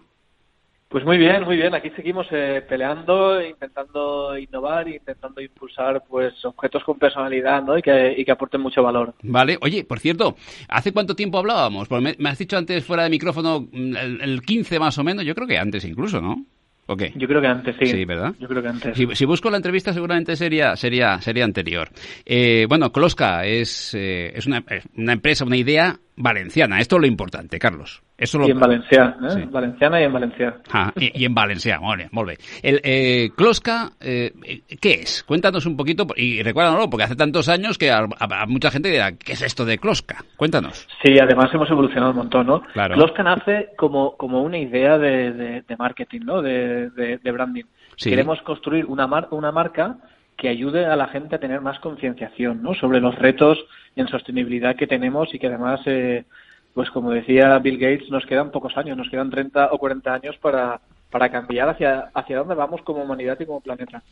Pues 0.89 1.07
muy 1.07 1.17
bien, 1.17 1.43
muy 1.45 1.57
bien. 1.57 1.75
Aquí 1.75 1.89
seguimos 1.97 2.27
eh, 2.31 2.63
peleando, 2.69 3.43
intentando 3.43 4.37
innovar, 4.37 4.87
intentando 4.89 5.41
impulsar 5.41 6.03
pues 6.07 6.35
objetos 6.45 6.85
con 6.85 6.99
personalidad, 6.99 7.63
¿no? 7.63 7.79
Y 7.79 7.83
que, 7.83 8.15
y 8.17 8.25
que 8.25 8.33
aporten 8.33 8.61
mucho 8.61 8.83
valor. 8.83 9.15
Vale, 9.23 9.57
oye, 9.63 9.85
por 9.85 10.01
cierto, 10.01 10.37
¿hace 10.69 10.93
cuánto 10.93 11.17
tiempo 11.17 11.39
hablábamos? 11.39 11.89
Porque 11.89 12.05
me, 12.05 12.15
me 12.19 12.29
has 12.29 12.39
dicho 12.39 12.59
antes 12.59 12.85
fuera 12.85 13.05
de 13.05 13.11
micrófono 13.11 13.63
mm, 13.73 13.97
el, 13.97 14.21
el 14.21 14.43
15 14.43 14.79
más 14.79 14.99
o 14.99 15.05
menos, 15.05 15.25
yo 15.25 15.35
creo 15.35 15.47
que 15.47 15.59
antes 15.59 15.83
incluso, 15.87 16.21
¿no? 16.21 16.45
¿O 16.92 16.96
qué? 16.96 17.11
Yo 17.16 17.26
creo 17.26 17.40
que 17.40 17.46
antes, 17.46 17.74
sí. 17.81 17.87
Sí, 17.87 18.05
¿verdad? 18.05 18.35
Yo 18.38 18.46
creo 18.46 18.62
que 18.62 18.68
antes. 18.68 18.96
Si, 18.96 19.07
si 19.14 19.24
busco 19.24 19.48
la 19.50 19.57
entrevista 19.57 19.94
seguramente 19.94 20.37
sería 20.37 20.76
sería 20.76 21.20
sería 21.22 21.44
anterior. 21.44 21.88
Eh, 22.26 22.66
bueno, 22.68 22.92
Kloska 22.92 23.46
es, 23.46 23.94
eh, 23.94 24.31
es 24.35 24.46
una, 24.46 24.59
eh, 24.59 24.83
una 24.98 25.14
empresa, 25.14 25.46
una 25.46 25.57
idea 25.57 25.98
valenciana. 26.16 26.79
Esto 26.79 26.96
es 26.96 27.01
lo 27.03 27.07
importante, 27.07 27.59
Carlos. 27.59 28.03
Eso 28.18 28.38
es 28.38 28.42
lo 28.42 28.48
Y 28.48 28.51
en 28.53 28.61
Valencia, 28.61 29.16
¿eh? 29.22 29.31
Sí. 29.31 29.40
Valenciana 29.51 30.01
y 30.01 30.05
en 30.05 30.12
Valencia. 30.12 30.55
Ah, 30.72 30.92
y, 30.96 31.22
y 31.22 31.25
en 31.25 31.35
Valencia, 31.35 31.81
molt 31.81 31.98
bé, 32.03 32.09
molt 32.12 32.29
bé. 32.29 32.38
El, 32.62 32.81
eh, 32.85 33.31
Kloska, 33.37 33.90
eh, 34.01 34.33
¿qué 34.81 34.92
es? 35.03 35.25
Cuéntanos 35.25 35.66
un 35.66 35.77
poquito, 35.77 36.07
y 36.16 36.42
recuérdanoslo, 36.42 36.88
porque 36.90 37.05
hace 37.05 37.16
tantos 37.16 37.48
años 37.48 37.79
que 37.79 37.90
a, 37.90 37.98
a- 38.18 38.42
a 38.42 38.46
mucha 38.46 38.70
gente 38.70 38.90
dirá, 38.90 39.12
¿qué 39.12 39.33
es 39.33 39.42
esto 39.42 39.64
de 39.64 39.79
Kloska? 39.79 40.25
Cuéntanos. 40.37 40.87
Sí, 41.03 41.18
además 41.20 41.51
hemos 41.53 41.70
evolucionado 41.70 42.12
un 42.12 42.18
montón, 42.18 42.46
¿no? 42.46 42.61
Claro. 42.72 42.94
Kloska 42.94 43.22
nace 43.22 43.70
como, 43.77 44.16
como 44.16 44.42
una 44.42 44.59
idea 44.59 44.98
de, 44.98 45.33
de- 45.33 45.62
de 45.62 45.77
marketing, 45.77 46.20
¿no? 46.25 46.42
De, 46.42 46.90
de- 46.90 47.18
de 47.18 47.33
branding. 47.33 47.64
Sí. 47.96 48.11
Queremos 48.11 48.40
construir 48.42 48.87
una, 48.87 49.07
mar- 49.07 49.29
una 49.33 49.51
marca 49.51 49.96
que 50.42 50.48
ayude 50.48 50.87
a 50.87 50.96
la 50.96 51.07
gente 51.07 51.37
a 51.37 51.38
tener 51.38 51.61
más 51.61 51.78
concienciación, 51.78 52.64
¿no? 52.64 52.74
Sobre 52.74 53.00
los 53.00 53.14
retos 53.14 53.64
en 53.94 54.09
sostenibilidad 54.09 54.74
que 54.74 54.88
tenemos 54.88 55.33
y 55.33 55.38
que 55.38 55.46
además, 55.46 55.81
eh, 55.87 56.24
pues 56.74 56.90
como 56.90 57.12
decía 57.12 57.61
Bill 57.61 57.78
Gates, 57.78 58.11
nos 58.11 58.26
quedan 58.26 58.50
pocos 58.50 58.76
años, 58.76 58.96
nos 58.96 59.09
quedan 59.09 59.31
30 59.31 59.68
o 59.70 59.78
40 59.78 60.12
años 60.12 60.37
para, 60.38 60.81
para 61.12 61.31
cambiar 61.31 61.68
hacia, 61.68 62.11
hacia 62.12 62.38
dónde 62.38 62.57
vamos 62.57 62.83
como 62.83 63.05
humanidad 63.05 63.38
y 63.38 63.46
como 63.46 63.61
planeta. 63.61 64.02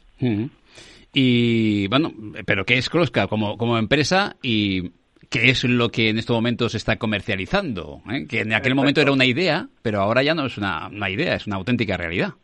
Y 1.12 1.88
bueno, 1.88 2.12
pero 2.46 2.64
¿qué 2.64 2.78
es 2.78 2.88
Kloska 2.88 3.26
como, 3.26 3.58
como 3.58 3.76
empresa 3.76 4.36
y 4.40 4.92
qué 5.30 5.50
es 5.50 5.64
lo 5.64 5.88
que 5.88 6.10
en 6.10 6.18
estos 6.18 6.36
momentos 6.36 6.70
se 6.70 6.78
está 6.78 6.94
comercializando? 6.94 8.02
¿eh? 8.08 8.28
Que 8.28 8.42
en 8.42 8.52
aquel 8.52 8.76
momento 8.76 9.00
era 9.00 9.10
una 9.10 9.24
idea, 9.24 9.66
pero 9.82 10.00
ahora 10.00 10.22
ya 10.22 10.36
no 10.36 10.46
es 10.46 10.56
una, 10.56 10.86
una 10.86 11.10
idea, 11.10 11.34
es 11.34 11.48
una 11.48 11.56
auténtica 11.56 11.96
realidad. 11.96 12.34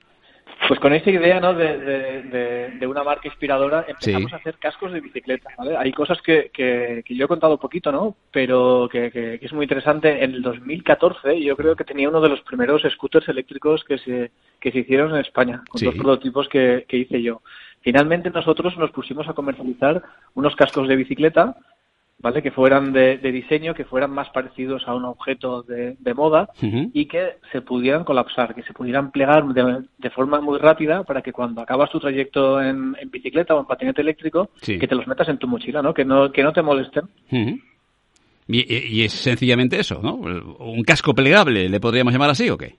Pues 0.68 0.80
con 0.80 0.92
esa 0.94 1.10
idea 1.10 1.38
¿no? 1.38 1.54
de, 1.54 1.78
de- 1.78 2.22
de- 2.22 2.70
de 2.78 2.86
una 2.86 3.04
marca 3.04 3.28
inspiradora 3.28 3.84
empezamos 3.86 4.30
Sí. 4.30 4.34
a 4.34 4.38
hacer 4.38 4.56
cascos 4.58 4.90
de 4.92 5.00
bicicleta. 5.00 5.50
¿vale? 5.56 5.76
Hay 5.76 5.92
cosas 5.92 6.20
que, 6.22 6.50
que, 6.52 7.02
que 7.04 7.14
yo 7.14 7.26
he 7.26 7.28
contado 7.28 7.58
poquito, 7.58 7.92
¿no? 7.92 8.16
pero 8.32 8.88
que, 8.90 9.10
que- 9.12 9.38
que 9.38 9.46
es 9.46 9.52
muy 9.52 9.64
interesante. 9.64 10.24
En 10.24 10.32
el 10.34 10.42
2014 10.42 11.40
yo 11.40 11.56
creo 11.56 11.76
que 11.76 11.84
tenía 11.84 12.08
uno 12.08 12.20
de 12.20 12.30
los 12.30 12.40
primeros 12.40 12.82
scooters 12.82 13.28
eléctricos 13.28 13.84
que 13.84 13.98
se, 13.98 14.32
que 14.58 14.72
se 14.72 14.78
hicieron 14.80 15.10
en 15.14 15.20
España, 15.20 15.62
con 15.68 15.78
Sí. 15.78 15.84
dos 15.84 15.94
prototipos 15.94 16.48
que, 16.48 16.84
que 16.88 16.96
hice 16.96 17.22
yo. 17.22 17.42
Finalmente 17.82 18.30
nosotros 18.30 18.76
nos 18.78 18.90
pusimos 18.90 19.28
a 19.28 19.34
comercializar 19.34 20.02
unos 20.34 20.56
cascos 20.56 20.88
de 20.88 20.96
bicicleta 20.96 21.54
¿vale? 22.18 22.42
Que 22.42 22.50
fueran 22.50 22.92
de, 22.92 23.18
de 23.18 23.32
diseño, 23.32 23.74
que 23.74 23.84
fueran 23.84 24.10
más 24.10 24.28
parecidos 24.30 24.86
a 24.88 24.94
un 24.94 25.04
objeto 25.04 25.62
de, 25.62 25.96
de 25.98 26.14
moda 26.14 26.48
y 26.60 27.06
que 27.06 27.36
se 27.52 27.60
pudieran 27.60 28.04
colapsar, 28.04 28.54
que 28.54 28.62
se 28.62 28.72
pudieran 28.72 29.10
plegar 29.10 29.44
de, 29.46 29.82
de 29.98 30.10
forma 30.10 30.40
muy 30.40 30.58
rápida 30.58 31.04
para 31.04 31.22
que 31.22 31.32
cuando 31.32 31.60
acabas 31.60 31.90
tu 31.90 32.00
trayecto 32.00 32.60
en, 32.62 32.96
en 33.00 33.10
bicicleta 33.10 33.54
o 33.54 33.60
en 33.60 33.66
patinete 33.66 34.00
eléctrico, 34.00 34.50
Sí. 34.62 34.78
que 34.78 34.88
te 34.88 34.94
los 34.94 35.06
metas 35.06 35.28
en 35.28 35.38
tu 35.38 35.46
mochila, 35.46 35.82
¿no? 35.82 35.92
Que 35.94 36.04
no, 36.04 36.32
que 36.32 36.42
no 36.42 36.52
te 36.52 36.62
molesten. 36.62 37.04
Ujú. 37.30 37.58
Y, 38.48 39.02
es 39.02 39.12
sencillamente 39.12 39.78
eso, 39.80 40.00
¿no? 40.02 40.14
Un 40.14 40.82
casco 40.84 41.14
plegable, 41.14 41.68
¿le 41.68 41.80
podríamos 41.80 42.12
llamar 42.12 42.30
así 42.30 42.48
o 42.48 42.56
qué? 42.56 42.76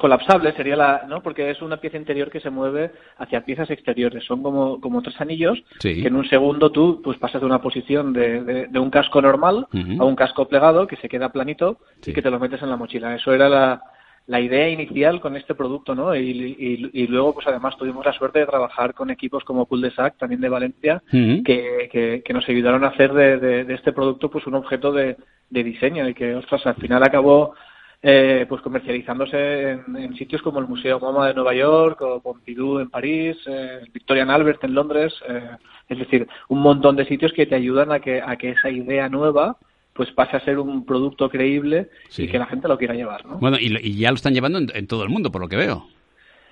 Colapsable 0.00 0.52
sería 0.54 0.76
la, 0.76 1.04
¿no? 1.08 1.22
Porque 1.22 1.50
es 1.50 1.62
una 1.62 1.76
pieza 1.76 1.96
interior 1.96 2.30
que 2.30 2.40
se 2.40 2.50
mueve 2.50 2.90
hacia 3.18 3.44
piezas 3.44 3.70
exteriores. 3.70 4.24
Son 4.24 4.42
como, 4.42 4.80
como 4.80 5.02
tres 5.02 5.20
anillos 5.20 5.62
que 5.80 6.06
en 6.06 6.16
un 6.16 6.28
segundo 6.28 6.72
tú 6.72 7.00
pues 7.02 7.18
pasas 7.18 7.40
de 7.40 7.46
una 7.46 7.62
posición 7.62 8.12
de, 8.12 8.66
de, 8.66 8.78
un 8.78 8.90
casco 8.90 9.22
normal 9.22 9.66
a 9.98 10.04
un 10.04 10.16
casco 10.16 10.48
plegado 10.48 10.86
que 10.86 10.96
se 10.96 11.08
queda 11.08 11.30
planito 11.30 11.78
y 12.04 12.12
que 12.12 12.22
te 12.22 12.30
lo 12.30 12.40
metes 12.40 12.62
en 12.62 12.70
la 12.70 12.76
mochila. 12.76 13.14
Eso 13.14 13.32
era 13.32 13.48
la, 13.48 13.82
la 14.26 14.40
idea 14.40 14.68
inicial 14.68 15.20
con 15.20 15.36
este 15.36 15.54
producto, 15.54 15.94
¿no? 15.94 16.14
Y, 16.14 16.90
y, 16.92 17.06
luego, 17.08 17.34
pues 17.34 17.46
además 17.48 17.76
tuvimos 17.76 18.06
la 18.06 18.12
suerte 18.12 18.38
de 18.38 18.46
trabajar 18.46 18.94
con 18.94 19.10
equipos 19.10 19.44
como 19.44 19.66
Cool 19.66 19.80
de 19.80 19.90
Sac, 19.90 20.18
también 20.18 20.40
de 20.40 20.48
Valencia, 20.48 21.02
que, 21.10 22.22
que, 22.24 22.32
nos 22.32 22.48
ayudaron 22.48 22.84
a 22.84 22.88
hacer 22.88 23.12
de, 23.12 23.38
de, 23.38 23.74
este 23.74 23.92
producto 23.92 24.30
pues 24.30 24.46
un 24.46 24.54
objeto 24.54 24.92
de, 24.92 25.16
de 25.50 25.64
diseño 25.64 26.08
y 26.08 26.14
que, 26.14 26.34
ostras, 26.36 26.64
al 26.66 26.76
final 26.76 27.02
acabó 27.02 27.54
eh, 28.02 28.46
pues 28.48 28.62
comercializándose 28.62 29.72
en, 29.72 30.14
sitios 30.16 30.40
como 30.40 30.58
el 30.58 30.66
Museo 30.66 30.98
MoMA 30.98 31.28
de 31.28 31.34
Nueva 31.34 31.54
York 31.54 32.00
o 32.00 32.20
Pompidou 32.20 32.78
en 32.80 32.88
París, 32.88 33.36
eh, 33.46 33.80
Victoria 33.92 34.22
and 34.22 34.30
Albert 34.30 34.64
en 34.64 34.74
Londres, 34.74 35.12
eh, 35.28 35.50
es 35.88 35.98
decir, 35.98 36.26
un 36.48 36.60
montón 36.60 36.96
de 36.96 37.04
sitios 37.04 37.32
que 37.32 37.46
te 37.46 37.54
ayudan 37.54 37.92
a 37.92 38.00
que, 38.00 38.22
a 38.22 38.36
que 38.36 38.50
esa 38.50 38.70
idea 38.70 39.08
nueva 39.08 39.58
pues 39.92 40.10
pase 40.12 40.36
a 40.36 40.44
ser 40.44 40.58
un 40.58 40.86
producto 40.86 41.28
creíble 41.28 41.90
y 42.16 42.26
que 42.26 42.38
la 42.38 42.46
gente 42.46 42.68
lo 42.68 42.78
quiera 42.78 42.94
llevar. 42.94 43.26
¿no? 43.26 43.38
Bueno, 43.38 43.58
y, 43.60 43.98
ya 43.98 44.08
lo 44.08 44.14
están 44.14 44.32
llevando 44.32 44.58
en, 44.58 44.86
todo 44.86 45.02
el 45.02 45.10
mundo, 45.10 45.30
por 45.30 45.42
lo 45.42 45.48
que 45.48 45.56
veo. 45.56 45.86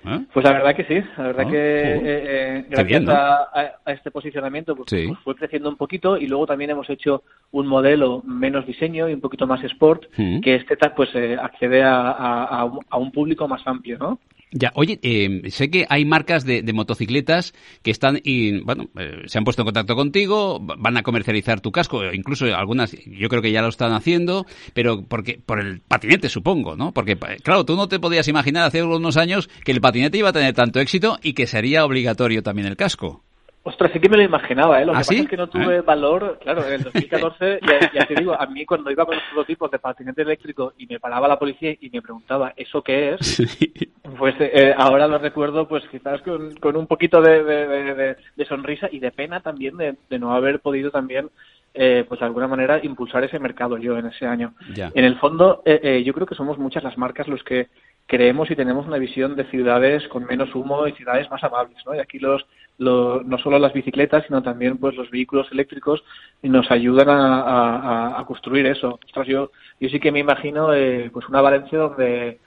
¿Eh? 0.05 0.25
Pues 0.33 0.45
la 0.45 0.53
verdad 0.53 0.75
que 0.75 0.85
sí, 0.85 1.03
la 1.17 1.23
verdad 1.23 1.45
ah, 1.47 1.51
que 1.51 1.57
eh, 1.57 1.99
eh, 2.03 2.65
gracias 2.69 3.03
a, 3.09 3.73
este 3.87 4.11
posicionamiento 4.11 4.75
pues, 4.75 4.89
pues, 4.89 5.19
fue 5.23 5.35
creciendo 5.35 5.69
un 5.69 5.75
poquito 5.75 6.17
y 6.17 6.27
luego 6.27 6.47
también 6.47 6.69
hemos 6.69 6.89
hecho 6.89 7.23
un 7.51 7.67
modelo 7.67 8.21
menos 8.23 8.65
diseño 8.65 9.09
y 9.09 9.13
un 9.13 9.19
poquito 9.19 9.45
más 9.45 9.63
sport 9.63 10.05
mm. 10.15 10.39
que 10.39 10.55
este 10.55 10.77
pues 10.95 11.09
accede 11.41 11.83
a, 11.83 12.11
a, 12.11 12.97
un 12.97 13.11
público 13.11 13.47
más 13.47 13.61
amplio, 13.65 13.97
¿no? 13.97 14.19
Ya, 14.51 14.71
oye, 14.73 14.99
eh, 15.03 15.51
sé 15.51 15.69
que 15.69 15.85
hay 15.89 16.05
marcas 16.05 16.43
de, 16.43 16.63
motocicletas 16.73 17.53
que 17.83 17.91
están 17.91 18.19
y, 18.23 18.61
bueno, 18.61 18.89
eh, 18.97 19.21
se 19.27 19.37
han 19.37 19.43
puesto 19.43 19.61
en 19.61 19.67
contacto 19.67 19.95
contigo, 19.95 20.59
van 20.59 20.97
a 20.97 21.03
comercializar 21.03 21.61
tu 21.61 21.71
casco, 21.71 22.03
incluso 22.11 22.45
algunas, 22.45 22.95
yo 23.05 23.29
creo 23.29 23.43
que 23.43 23.51
ya 23.51 23.61
lo 23.61 23.67
están 23.67 23.93
haciendo, 23.93 24.47
pero 24.73 25.03
porque 25.05 25.39
por 25.45 25.59
el 25.59 25.81
patinete, 25.81 26.29
supongo, 26.29 26.75
¿no? 26.75 26.93
Porque, 26.93 27.15
claro, 27.43 27.63
tú 27.63 27.75
no 27.75 27.87
te 27.87 27.99
podías 27.99 28.27
imaginar 28.27 28.63
hace 28.63 28.81
unos 28.81 29.17
años 29.17 29.49
que 29.63 29.71
el 29.71 29.81
patinete 29.81 30.17
iba 30.17 30.29
a 30.29 30.33
tener 30.33 30.55
tanto 30.55 30.79
éxito 30.79 31.19
y 31.21 31.33
que 31.33 31.45
sería 31.45 31.85
obligatorio 31.85 32.41
también 32.41 32.67
el 32.67 32.75
casco. 32.75 33.23
Ostras, 33.69 33.91
sí 33.93 33.99
que 33.99 34.09
me 34.09 34.17
lo 34.17 34.23
imaginaba, 34.23 34.81
¿eh? 34.81 34.85
Lo 34.85 34.93
que 34.93 34.97
¿Ah, 34.97 35.01
pasa 35.01 35.13
es 35.13 35.27
que 35.27 35.37
no 35.37 35.47
tuve 35.47 35.77
¿Eh? 35.77 35.81
valor, 35.81 36.39
claro, 36.41 36.65
en 36.65 36.73
el 36.73 36.83
2014, 36.85 37.59
ya, 37.93 38.05
te 38.07 38.15
digo, 38.15 38.33
a 38.33 38.47
mí 38.47 38.65
cuando 38.65 38.89
iba 38.89 39.05
con 39.05 39.15
los 39.15 39.23
prototipos 39.25 39.69
de 39.69 39.77
patinete 39.77 40.23
eléctrico 40.23 40.73
y 40.77 40.87
me 40.87 40.99
paraba 40.99 41.27
la 41.27 41.37
policía 41.37 41.75
y 41.79 41.89
me 41.91 42.01
preguntaba, 42.01 42.53
¿eso 42.55 42.81
qué 42.81 43.13
es? 43.13 43.41
Pues 44.17 44.33
eh, 44.39 44.73
ahora 44.75 45.07
lo 45.07 45.19
recuerdo, 45.19 45.67
pues 45.67 45.83
quizás 45.91 46.19
con, 46.23 46.55
con 46.55 46.75
un 46.75 46.87
poquito 46.87 47.21
de, 47.21 47.43
de, 47.43 48.45
sonrisa 48.45 48.89
y 48.91 48.97
de 48.99 49.11
pena 49.11 49.41
también 49.41 49.77
de, 49.77 49.95
no 50.17 50.33
haber 50.33 50.61
podido 50.61 50.89
también 50.89 51.29
eh, 51.75 52.03
pues 52.07 52.19
de 52.19 52.25
alguna 52.25 52.47
manera 52.47 52.83
impulsar 52.83 53.23
ese 53.23 53.37
mercado 53.37 53.77
yo 53.77 53.99
en 53.99 54.07
ese 54.07 54.25
año. 54.25 54.55
En 54.75 55.05
el 55.05 55.19
fondo, 55.19 55.61
eh, 55.63 56.01
yo 56.03 56.13
creo 56.13 56.25
que 56.25 56.33
somos 56.33 56.57
muchas 56.57 56.83
las 56.83 56.97
marcas 56.97 57.27
los 57.27 57.43
que 57.43 57.67
creemos 58.07 58.49
y 58.49 58.55
tenemos 58.55 58.87
una 58.87 58.97
visión 58.97 59.35
de 59.35 59.45
ciudades 59.45 60.07
con 60.07 60.25
menos 60.25 60.55
humo 60.55 60.87
y 60.87 60.93
ciudades 60.93 61.29
más 61.29 61.43
amables, 61.43 61.77
¿no? 61.85 61.93
Y 61.93 61.99
aquí 61.99 62.17
los, 62.17 62.43
no 62.79 63.37
solo 63.37 63.59
las 63.59 63.73
bicicletas, 63.73 64.25
sino 64.25 64.41
también 64.41 64.77
pues 64.77 64.95
los 64.95 65.09
vehículos 65.11 65.51
eléctricos 65.51 66.03
nos 66.41 66.71
ayudan 66.71 67.09
a, 67.09 68.19
a, 68.19 68.25
construir 68.25 68.65
eso. 68.65 68.99
Ostras, 69.05 69.27
yo, 69.27 69.51
yo 69.79 69.89
sí 69.89 69.99
que 69.99 70.11
me 70.11 70.19
imagino 70.19 70.73
eh, 70.73 71.09
pues 71.11 71.27
una 71.27 71.41
Valencia 71.41 71.77
donde 71.77 72.39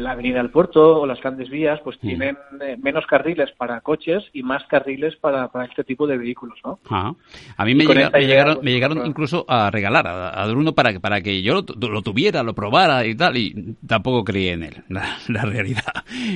la 0.00 0.12
avenida 0.12 0.38
del 0.38 0.50
puerto 0.50 1.00
o 1.00 1.06
las 1.06 1.20
grandes 1.20 1.50
vías 1.50 1.80
pues 1.84 1.96
mm. 1.96 2.06
tienen 2.06 2.38
eh, 2.60 2.76
menos 2.82 3.06
carriles 3.06 3.50
para 3.56 3.80
coches 3.80 4.24
y 4.32 4.42
más 4.42 4.64
carriles 4.68 5.16
para, 5.16 5.48
para 5.48 5.66
este 5.66 5.84
tipo 5.84 6.06
de 6.06 6.18
vehículos 6.18 6.58
¿no? 6.64 6.78
a 6.90 7.64
mí 7.64 7.74
me, 7.74 7.84
llegaron, 7.84 8.58
me 8.62 8.72
llegaron 8.72 9.06
incluso 9.06 9.44
a 9.48 9.70
regalar 9.70 10.06
a, 10.06 10.28
a 10.30 10.46
Bruno 10.48 10.72
para, 10.72 10.98
para 11.00 11.20
que 11.20 11.42
yo 11.42 11.54
lo, 11.54 12.02
tuviera, 12.02 12.42
lo 12.42 12.54
probara 12.54 13.04
y 13.06 13.14
tal 13.14 13.36
y 13.36 13.76
tampoco 13.86 14.24
creí 14.24 14.48
en 14.48 14.62
él, 14.64 14.84
la, 14.88 15.42
realidad. 15.42 15.82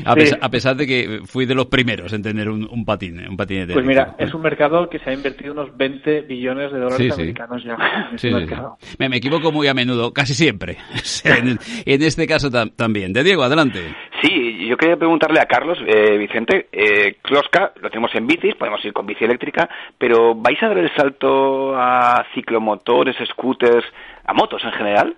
A, 0.04 0.48
pesar, 0.50 0.76
de 0.76 0.86
que 0.86 1.20
fui 1.24 1.46
de 1.46 1.54
los 1.54 1.66
primeros 1.66 2.12
en 2.12 2.22
tener 2.22 2.48
un, 2.48 2.68
un 2.70 2.84
patín 2.84 3.16
un 3.28 3.36
patinete 3.36 3.72
pues 3.72 3.84
mira, 3.84 4.14
es 4.18 4.32
un 4.34 4.42
mercado 4.42 4.88
que 4.88 4.98
se 4.98 5.10
ha 5.10 5.12
invertido 5.12 5.52
unos 5.52 5.76
20 5.76 6.22
billones 6.22 6.72
de 6.72 6.78
dólares 6.78 7.12
americanos 7.12 7.62
ya. 7.64 7.76
Me, 8.98 9.08
me, 9.08 9.16
equivoco 9.16 9.52
muy 9.52 9.68
a 9.68 9.74
menudo, 9.74 10.12
casi 10.12 10.34
siempre. 10.34 10.78
En, 11.24 11.58
en 11.84 12.02
este 12.02 12.26
caso 12.26 12.50
también, 12.50 13.12
de 13.12 13.24
Diego 13.24 13.42
adelante. 13.46 13.94
Sí, 14.22 14.66
yo 14.66 14.76
quería 14.76 14.96
preguntarle 14.96 15.40
a 15.40 15.46
Carlos, 15.46 15.78
eh, 15.86 16.16
Vicente, 16.16 16.68
eh, 16.72 17.16
lo 17.28 17.90
tenemos 17.90 18.14
en 18.14 18.26
bicis, 18.26 18.54
podemos 18.54 18.84
ir 18.84 18.92
con 18.92 19.06
bici 19.06 19.24
eléctrica, 19.24 19.68
pero 19.98 20.34
¿vais 20.34 20.62
a 20.62 20.68
dar 20.68 20.78
el 20.78 20.94
salto 20.94 21.76
a 21.76 22.24
ciclomotores, 22.34 23.16
scooters, 23.28 23.86
a 24.24 24.32
motos 24.32 24.62
en 24.64 24.72
general? 24.72 25.16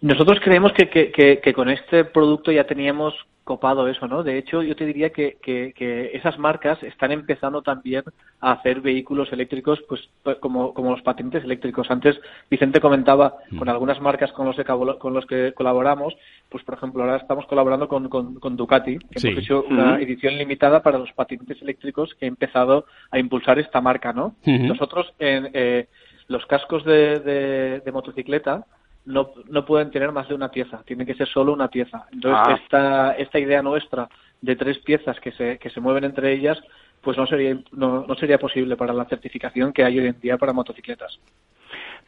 Nosotros 0.00 0.38
creemos 0.42 0.72
que, 0.72 0.88
que, 0.88 1.52
con 1.52 1.68
este 1.70 2.04
producto 2.04 2.52
ya 2.52 2.64
teníamos 2.64 3.14
copado 3.42 3.88
eso, 3.88 4.06
¿no? 4.06 4.22
De 4.22 4.36
hecho, 4.36 4.62
yo 4.62 4.76
te 4.76 4.84
diría 4.84 5.10
que, 5.10 5.38
que, 5.42 6.10
esas 6.12 6.38
marcas 6.38 6.80
están 6.82 7.12
empezando 7.12 7.62
también 7.62 8.04
a 8.40 8.52
hacer 8.52 8.80
vehículos 8.82 9.32
eléctricos, 9.32 9.82
pues, 9.88 10.08
como, 10.38 10.74
como 10.74 10.90
los 10.90 11.00
patentes 11.00 11.42
eléctricos. 11.42 11.90
Antes 11.90 12.20
Vicente 12.50 12.80
comentaba 12.80 13.36
con 13.48 13.66
mm. 13.66 13.70
algunas 13.70 14.00
marcas 14.00 14.30
con 14.32 14.46
los 14.46 14.54
que, 14.54 14.64
con 14.64 15.14
los 15.14 15.26
que 15.26 15.52
colaboramos, 15.54 16.14
pues 16.50 16.62
por 16.62 16.74
ejemplo 16.74 17.02
ahora 17.02 17.16
estamos 17.16 17.46
colaborando 17.46 17.88
con, 17.88 18.08
con, 18.08 18.56
Ducati, 18.56 18.98
que 18.98 19.28
hemos 19.28 19.42
hecho 19.42 19.64
una 19.68 19.98
edición 19.98 20.36
limitada 20.36 20.82
para 20.82 20.98
los 20.98 21.10
patentes 21.12 21.60
eléctricos 21.62 22.14
que 22.14 22.26
ha 22.26 22.28
empezado 22.28 22.84
a 23.10 23.18
impulsar 23.18 23.58
esta 23.58 23.80
marca, 23.80 24.12
¿no? 24.12 24.36
Nosotros 24.44 25.12
en 25.18 25.50
eh, 25.54 25.88
los 26.28 26.44
cascos 26.46 26.84
de, 26.84 27.80
de 27.82 27.92
motocicleta 27.92 28.66
no, 29.04 29.30
no 29.48 29.64
pueden 29.64 29.90
tener 29.90 30.12
más 30.12 30.28
de 30.28 30.34
una 30.34 30.50
pieza, 30.50 30.82
tiene 30.84 31.06
que 31.06 31.14
ser 31.14 31.28
solo 31.28 31.52
una 31.52 31.68
pieza. 31.68 32.06
Entonces, 32.12 32.40
ah. 32.44 32.58
esta, 32.62 33.12
esta 33.12 33.38
idea 33.38 33.62
nuestra 33.62 34.08
de 34.40 34.56
tres 34.56 34.78
piezas 34.78 35.18
que 35.20 35.32
se, 35.32 35.58
que 35.58 35.70
se 35.70 35.80
mueven 35.80 36.04
entre 36.04 36.32
ellas, 36.32 36.58
pues 37.00 37.16
no 37.16 37.26
sería, 37.26 37.58
no, 37.72 38.04
no 38.06 38.14
sería 38.16 38.38
posible 38.38 38.76
para 38.76 38.92
la 38.92 39.06
certificación 39.06 39.72
que 39.72 39.84
hay 39.84 39.98
hoy 39.98 40.08
en 40.08 40.20
día 40.20 40.36
para 40.36 40.52
motocicletas. 40.52 41.18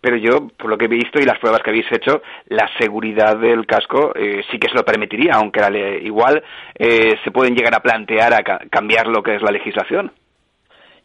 Pero 0.00 0.16
yo, 0.16 0.48
por 0.56 0.70
lo 0.70 0.78
que 0.78 0.86
he 0.86 0.88
visto 0.88 1.20
y 1.20 1.24
las 1.24 1.38
pruebas 1.38 1.62
que 1.62 1.70
habéis 1.70 1.90
hecho, 1.92 2.22
la 2.46 2.68
seguridad 2.78 3.36
del 3.36 3.66
casco 3.66 4.12
eh, 4.14 4.42
sí 4.50 4.58
que 4.58 4.68
se 4.68 4.74
lo 4.74 4.84
permitiría, 4.84 5.32
aunque 5.34 5.60
igual 6.02 6.42
eh, 6.74 7.18
se 7.22 7.30
pueden 7.30 7.54
llegar 7.54 7.74
a 7.74 7.80
plantear 7.80 8.32
a 8.32 8.42
cambiar 8.70 9.08
lo 9.08 9.22
que 9.22 9.36
es 9.36 9.42
la 9.42 9.50
legislación. 9.50 10.10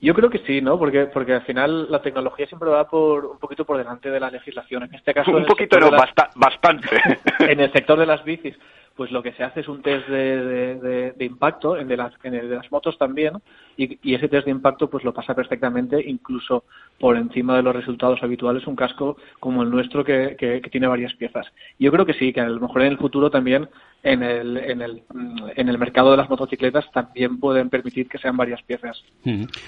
Yo 0.01 0.13
creo 0.13 0.29
que 0.29 0.39
sí, 0.39 0.61
¿no? 0.61 0.77
Porque, 0.77 1.05
porque 1.05 1.33
al 1.33 1.43
final 1.43 1.89
la 1.89 2.01
tecnología 2.01 2.45
siempre 2.47 2.69
va 2.69 2.87
por 2.87 3.25
un 3.25 3.39
poquito 3.39 3.65
por 3.65 3.77
delante 3.77 4.09
de 4.09 4.19
la 4.19 4.29
legislación. 4.29 4.83
En 4.83 4.93
este 4.93 5.13
caso, 5.13 5.31
un 5.31 5.45
poquito, 5.45 5.79
no, 5.79 5.91
bastante. 6.35 6.87
en 7.39 7.59
el 7.59 7.71
sector 7.71 7.97
de 7.97 8.05
las 8.05 8.23
bicis, 8.23 8.55
pues 8.95 9.11
lo 9.11 9.21
que 9.21 9.33
se 9.33 9.43
hace 9.43 9.59
es 9.59 9.67
un 9.67 9.81
test 9.81 10.07
de, 10.07 11.13
de, 11.15 11.25
impacto, 11.25 11.77
en, 11.77 11.87
de 11.87 11.97
las, 11.97 12.13
en 12.23 12.33
el 12.33 12.49
de 12.49 12.55
las 12.55 12.71
motos 12.71 12.97
también, 12.97 13.33
y, 13.77 13.99
y, 14.01 14.15
ese 14.15 14.29
test 14.29 14.45
de 14.45 14.51
impacto 14.51 14.89
pues 14.89 15.03
lo 15.03 15.13
pasa 15.13 15.33
perfectamente, 15.33 16.01
incluso 16.05 16.63
por 16.99 17.17
encima 17.17 17.57
de 17.57 17.63
los 17.63 17.75
resultados 17.75 18.23
habituales, 18.23 18.67
un 18.67 18.75
casco 18.75 19.17
como 19.39 19.63
el 19.63 19.69
nuestro 19.69 20.03
que, 20.05 20.35
que, 20.37 20.61
tiene 20.71 20.87
varias 20.87 21.13
piezas. 21.13 21.45
Yo 21.77 21.91
creo 21.91 22.05
que 22.05 22.13
sí, 22.13 22.31
que 22.31 22.39
a 22.39 22.47
lo 22.47 22.59
mejor 22.59 22.83
en 22.83 22.93
el 22.93 22.97
futuro 22.97 23.29
también 23.29 23.67
en 24.05 24.21
el, 24.21 24.57
en 24.57 24.81
el, 24.81 25.01
en 25.55 25.67
el 25.67 25.77
mercado 25.79 26.11
de 26.11 26.17
las 26.17 26.29
motocicletas 26.29 26.85
también 26.93 27.39
pueden 27.39 27.69
permitir 27.71 28.07
que 28.07 28.19
sean 28.19 28.37
varias 28.37 28.61
piezas. 28.61 29.03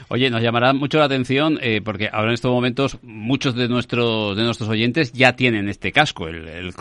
Oye, 0.10 0.30
nos 0.30 0.44
llamará 0.44 0.74
mucho 0.74 1.00
la 1.00 1.06
atención 1.06 1.58
eh, 1.62 1.82
porque 1.84 2.08
ahora 2.12 2.28
en 2.28 2.36
estos 2.36 2.52
momentos 2.52 3.00
muchos 3.02 3.56
de 3.56 3.68
nuestros 3.68 4.38
de 4.38 4.44
nuestros 4.44 4.70
oyentes 4.70 5.12
ya 5.12 5.36
tienen 5.36 5.68
este 5.68 5.92
casco, 5.92 6.28
el, 6.28 6.48
el 6.48 6.72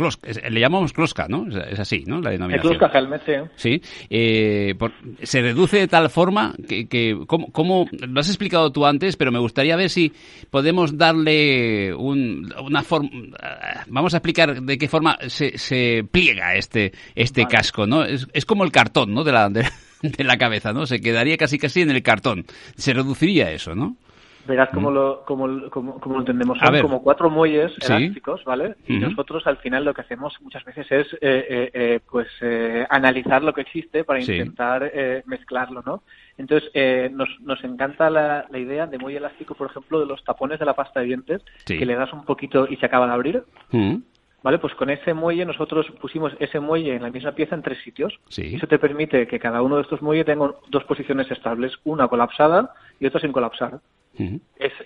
le 0.50 0.60
llamamos 0.60 0.92
Kloska, 0.92 1.28
¿no? 1.28 1.46
Es, 1.48 1.80
así, 1.80 2.04
¿no? 2.06 2.20
Denominación. 2.36 2.72
El 2.72 2.78
Kloska 2.78 2.98
Helmet, 2.98 3.50
sí. 3.56 3.80
Eh, 4.08 4.74
se 5.22 5.42
reduce 5.42 5.78
de 5.78 5.88
tal 5.88 6.10
forma 6.10 6.54
que, 6.68 6.88
que 6.88 7.18
¿cómo, 7.26 7.86
lo 7.90 8.20
has 8.20 8.28
explicado 8.28 8.70
tú 8.70 8.86
antes, 8.86 9.16
pero 9.16 9.32
me 9.32 9.38
gustaría 9.38 9.76
ver 9.76 9.90
si 9.90 10.12
podemos 10.50 10.96
darle 10.96 11.94
un, 11.94 12.52
una 12.62 12.82
forma, 12.82 13.10
vamos 13.88 14.14
a 14.14 14.18
explicar 14.18 14.62
de 14.62 14.78
qué 14.78 14.88
forma 14.88 15.18
se, 15.26 15.58
se 15.58 16.04
pliega 16.10 16.54
este 16.54 16.92
este 17.14 17.46
casco, 17.46 17.86
¿no? 17.86 18.04
Es, 18.04 18.26
es, 18.32 18.44
como 18.44 18.64
el 18.64 18.72
cartón, 18.72 19.14
¿no? 19.14 19.24
De 19.24 19.32
la, 19.32 19.48
de, 19.48 19.64
la 20.18 20.36
cabeza, 20.38 20.72
¿no? 20.72 20.86
Se 20.86 21.00
quedaría 21.00 21.36
casi 21.36 21.58
casi 21.58 21.82
en 21.82 21.90
el 21.90 22.02
cartón. 22.02 22.46
Se 22.76 22.92
reduciría 22.92 23.50
eso, 23.50 23.74
¿no? 23.74 23.96
Verás 24.46 24.68
cómo, 24.72 24.90
lo, 24.90 25.24
cómo, 25.24 25.46
lo 25.46 26.18
entendemos. 26.18 26.58
Son 26.58 26.80
como 26.80 27.02
cuatro 27.02 27.30
muelles 27.30 27.72
elásticos, 27.80 28.44
¿vale? 28.44 28.76
Y 28.86 28.98
nosotros 28.98 29.46
al 29.46 29.56
final 29.58 29.84
lo 29.84 29.94
que 29.94 30.02
hacemos 30.02 30.34
muchas 30.42 30.64
veces 30.64 30.86
es 30.90 31.12
eh, 31.14 31.18
eh, 31.20 31.70
eh, 31.72 32.00
pues 32.10 32.28
analizar 32.88 33.42
lo 33.42 33.52
que 33.52 33.62
existe 33.62 34.04
para 34.04 34.20
intentar 34.20 34.90
mezclarlo, 35.26 35.82
¿no? 35.84 36.02
Entonces, 36.38 36.70
nos, 37.12 37.28
nos 37.40 37.62
encanta 37.64 38.10
la, 38.10 38.46
la, 38.50 38.58
idea 38.58 38.86
de 38.86 38.98
muelle 38.98 39.18
elástico, 39.18 39.54
por 39.54 39.70
ejemplo, 39.70 40.00
de 40.00 40.06
los 40.06 40.22
tapones 40.24 40.58
de 40.58 40.66
la 40.66 40.74
pasta 40.74 41.00
de 41.00 41.06
dientes, 41.06 41.42
que 41.64 41.86
le 41.86 41.94
das 41.94 42.12
un 42.12 42.24
poquito 42.24 42.66
y 42.68 42.76
se 42.76 42.86
acaba 42.86 43.06
de 43.06 43.12
abrir. 43.12 43.44
¿Vale? 44.42 44.58
Pues 44.58 44.74
con 44.74 44.90
ese 44.90 45.12
muelle 45.12 45.44
nosotros 45.44 45.86
pusimos 46.00 46.32
ese 46.38 46.60
muelle 46.60 46.94
en 46.94 47.02
la 47.02 47.10
misma 47.10 47.32
pieza 47.32 47.54
en 47.54 47.62
tres 47.62 47.82
sitios. 47.82 48.18
Sí. 48.28 48.54
Eso 48.54 48.66
te 48.66 48.78
permite 48.78 49.26
que 49.26 49.40
cada 49.40 49.62
uno 49.62 49.76
de 49.76 49.82
estos 49.82 50.02
muelles 50.02 50.26
tenga 50.26 50.52
dos 50.68 50.84
posiciones 50.84 51.30
estables, 51.30 51.72
una 51.84 52.06
colapsada 52.06 52.72
y 53.00 53.06
otra 53.06 53.20
sin 53.20 53.32
colapsar 53.32 53.80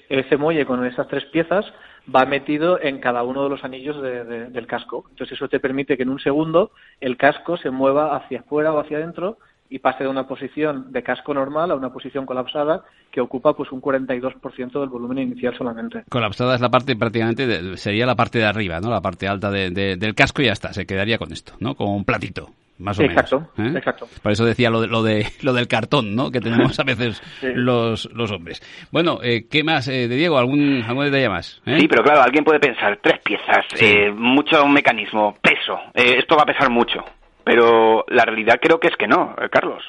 ese 0.08 0.36
muelle 0.36 0.66
con 0.66 0.84
esas 0.84 1.06
tres 1.08 1.24
piezas 1.26 1.64
va 2.12 2.24
metido 2.24 2.80
en 2.80 2.98
cada 2.98 3.22
uno 3.22 3.44
de 3.44 3.50
los 3.50 3.62
anillos 3.64 4.00
del 4.02 4.66
casco. 4.66 5.04
Entonces 5.10 5.36
eso 5.36 5.48
te 5.48 5.60
permite 5.60 5.96
que 5.96 6.02
en 6.02 6.08
un 6.08 6.18
segundo 6.18 6.72
el 7.00 7.16
casco 7.16 7.56
se 7.56 7.70
mueva 7.70 8.16
hacia 8.16 8.40
afuera 8.40 8.72
o 8.72 8.80
hacia 8.80 8.98
adentro 8.98 9.38
y 9.70 9.78
pase 9.78 10.04
de 10.04 10.10
una 10.10 10.26
posición 10.26 10.92
de 10.92 11.02
casco 11.02 11.32
normal 11.32 11.70
a 11.70 11.76
una 11.76 11.90
posición 11.90 12.26
colapsada 12.26 12.82
que 13.10 13.20
ocupa 13.20 13.54
pues 13.54 13.70
un 13.70 13.80
42% 13.80 14.80
del 14.80 14.88
volumen 14.88 15.18
inicial 15.18 15.56
solamente. 15.56 16.02
Colapsada 16.10 16.56
es 16.56 16.60
la 16.60 16.68
parte 16.68 16.96
prácticamente, 16.96 17.76
sería 17.76 18.04
la 18.04 18.16
parte 18.16 18.38
de 18.38 18.46
arriba, 18.46 18.80
¿no? 18.80 18.90
La 18.90 19.00
parte 19.00 19.28
alta 19.28 19.50
del 19.50 20.14
casco 20.14 20.42
y 20.42 20.46
ya 20.46 20.52
está, 20.52 20.72
se 20.72 20.86
quedaría 20.86 21.18
con 21.18 21.32
esto, 21.32 21.54
¿no? 21.60 21.76
Como 21.76 21.94
un 21.96 22.04
platito 22.04 22.48
más 22.80 22.98
o 22.98 23.02
exacto, 23.02 23.50
menos. 23.56 23.74
¿eh? 23.74 23.78
Exacto, 23.78 24.08
Por 24.22 24.32
eso 24.32 24.44
decía 24.44 24.70
lo 24.70 24.80
de, 24.80 24.88
lo 24.88 25.02
de, 25.02 25.26
lo 25.42 25.52
del 25.52 25.68
cartón, 25.68 26.16
¿no? 26.16 26.30
Que 26.30 26.40
tenemos 26.40 26.78
a 26.80 26.82
veces 26.86 27.22
los, 27.42 28.10
los 28.12 28.32
hombres. 28.32 28.60
Bueno, 28.90 29.18
eh, 29.22 29.46
¿qué 29.48 29.62
más, 29.62 29.86
eh, 29.88 30.08
de 30.08 30.16
Diego? 30.16 30.38
¿Algún, 30.38 30.82
¿Algún 30.86 31.04
detalle 31.04 31.28
más? 31.28 31.60
Sí, 31.64 31.86
pero 31.88 32.02
claro, 32.02 32.22
alguien 32.22 32.42
puede 32.42 32.58
pensar, 32.58 32.98
tres 33.02 33.20
piezas, 33.22 33.66
mucho 34.14 34.66
mecanismo, 34.66 35.36
peso, 35.40 35.78
esto 35.94 36.36
va 36.36 36.42
a 36.42 36.46
pesar 36.46 36.70
mucho. 36.70 37.04
Pero 37.44 38.04
la 38.08 38.24
realidad 38.24 38.58
creo 38.60 38.80
que 38.80 38.88
es 38.88 38.96
que 38.96 39.08
no, 39.08 39.34
Carlos. 39.50 39.82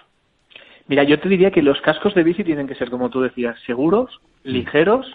Mira, 0.88 1.04
yo 1.04 1.20
te 1.20 1.30
diría 1.30 1.52
que 1.52 1.62
los 1.62 1.80
cascos 1.82 2.14
de 2.16 2.24
bici 2.24 2.44
tienen 2.44 2.68
que 2.68 2.76
ser, 2.76 2.90
como 2.90 3.10
tú 3.10 3.22
decías, 3.22 3.58
seguros, 3.66 4.20
ligeros 4.44 5.08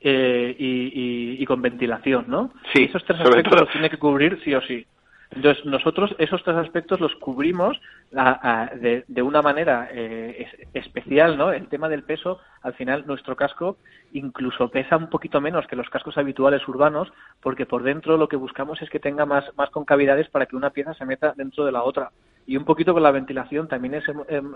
y, 0.00 1.44
con 1.46 1.62
ventilación, 1.62 2.26
¿no? 2.28 2.52
Sí, 2.72 2.84
Esos 2.84 3.04
tres 3.04 3.20
aspectos 3.20 3.60
los 3.60 3.70
tiene 3.70 3.90
que 3.90 3.98
cubrir 3.98 4.40
sí 4.44 4.54
o 4.54 4.60
sí. 4.62 4.86
Entonces, 5.30 5.64
nosotros 5.64 6.14
esos 6.18 6.42
tres 6.44 6.56
aspectos 6.56 7.00
los 7.00 7.14
cubrimos 7.16 7.80
de, 8.10 9.22
una 9.22 9.42
manera 9.42 9.88
eh, 9.92 10.46
especial, 10.72 11.36
¿no? 11.36 11.52
El 11.52 11.68
tema 11.68 11.88
del 11.88 12.04
peso, 12.04 12.38
al 12.62 12.74
final, 12.74 13.04
nuestro 13.06 13.36
casco 13.36 13.76
incluso 14.12 14.68
pesa 14.68 14.96
un 14.96 15.10
poquito 15.10 15.40
menos 15.40 15.66
que 15.66 15.76
los 15.76 15.90
cascos 15.90 16.16
habituales 16.16 16.66
urbanos, 16.68 17.12
porque 17.40 17.66
por 17.66 17.82
dentro 17.82 18.16
lo 18.16 18.28
que 18.28 18.36
buscamos 18.36 18.80
es 18.82 18.88
que 18.88 19.00
tenga 19.00 19.26
más, 19.26 19.44
más 19.56 19.70
concavidades 19.70 20.28
para 20.28 20.46
que 20.46 20.56
una 20.56 20.70
pieza 20.70 20.94
se 20.94 21.04
meta 21.04 21.34
dentro 21.36 21.64
de 21.64 21.72
la 21.72 21.82
otra. 21.82 22.10
Y 22.46 22.56
un 22.56 22.64
poquito 22.64 22.94
con 22.94 23.02
la 23.02 23.10
ventilación 23.10 23.66
también 23.66 24.00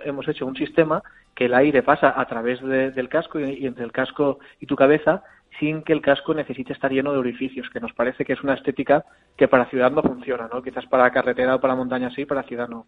hemos 0.04 0.28
hecho 0.28 0.46
un 0.46 0.54
sistema 0.54 1.02
que 1.34 1.46
el 1.46 1.54
aire 1.54 1.82
pasa 1.82 2.14
a 2.16 2.24
través 2.26 2.60
del 2.62 3.08
casco 3.08 3.40
y 3.40 3.66
entre 3.66 3.84
el 3.84 3.90
casco 3.90 4.38
y 4.60 4.66
tu 4.66 4.76
cabeza 4.76 5.24
sin 5.58 5.82
que 5.82 5.92
el 5.92 6.00
casco 6.00 6.34
necesite 6.34 6.72
estar 6.72 6.90
lleno 6.90 7.12
de 7.12 7.18
orificios, 7.18 7.68
que 7.70 7.80
nos 7.80 7.92
parece 7.92 8.24
que 8.24 8.32
es 8.32 8.42
una 8.42 8.54
estética 8.54 9.04
que 9.36 9.48
para 9.48 9.66
ciudad 9.66 9.90
no 9.90 10.02
funciona, 10.02 10.48
¿no? 10.52 10.62
Quizás 10.62 10.86
para 10.86 11.10
carretera 11.10 11.56
o 11.56 11.60
para 11.60 11.74
montaña 11.74 12.10
sí, 12.10 12.24
para 12.24 12.44
ciudad 12.44 12.68
no. 12.68 12.86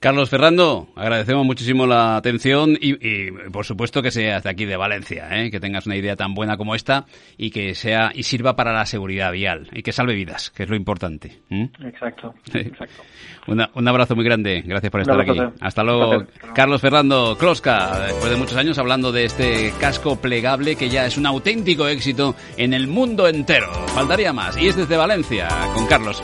Carlos 0.00 0.30
Ferrando, 0.30 0.86
agradecemos 0.94 1.44
muchísimo 1.44 1.84
la 1.84 2.16
atención 2.16 2.78
y, 2.80 3.32
por 3.50 3.64
supuesto 3.64 4.00
que 4.00 4.12
seas 4.12 4.44
de 4.44 4.50
aquí 4.50 4.64
de 4.64 4.76
Valencia, 4.76 5.28
¿eh? 5.32 5.50
que 5.50 5.58
tengas 5.58 5.86
una 5.86 5.96
idea 5.96 6.14
tan 6.14 6.34
buena 6.34 6.56
como 6.56 6.76
esta 6.76 7.06
y 7.36 7.50
que 7.50 7.74
sea 7.74 8.12
y 8.14 8.22
sirva 8.22 8.54
para 8.54 8.72
la 8.72 8.86
seguridad 8.86 9.32
vial 9.32 9.68
y 9.72 9.82
que 9.82 9.90
salve 9.90 10.14
vidas, 10.14 10.50
que 10.50 10.62
es 10.62 10.68
lo 10.68 10.76
importante. 10.76 11.40
Exacto. 11.50 12.32
exacto. 12.54 13.02
un 13.46 13.88
abrazo 13.88 14.14
muy 14.14 14.24
grande, 14.24 14.62
gracias 14.64 14.92
por 14.92 15.00
estar 15.00 15.20
aquí. 15.20 15.36
Hasta 15.60 15.82
luego, 15.82 16.26
Carlos 16.54 16.80
Ferrando 16.80 17.36
Closca, 17.36 17.98
después 18.06 18.30
de 18.30 18.36
muchos 18.36 18.56
años 18.56 18.78
hablando 18.78 19.10
de 19.10 19.24
este 19.24 19.72
casco 19.80 20.20
plegable 20.20 20.76
que 20.76 20.88
ya 20.88 21.06
es 21.06 21.18
un 21.18 21.26
auténtico 21.26 21.88
éxito 21.88 22.36
en 22.56 22.72
el 22.72 22.86
mundo 22.86 23.26
entero. 23.26 23.72
Faltaría 23.88 24.32
más. 24.32 24.56
Y 24.56 24.68
es 24.68 24.76
desde 24.76 24.96
Valencia, 24.96 25.48
con 25.74 25.88
Carlos. 25.88 26.22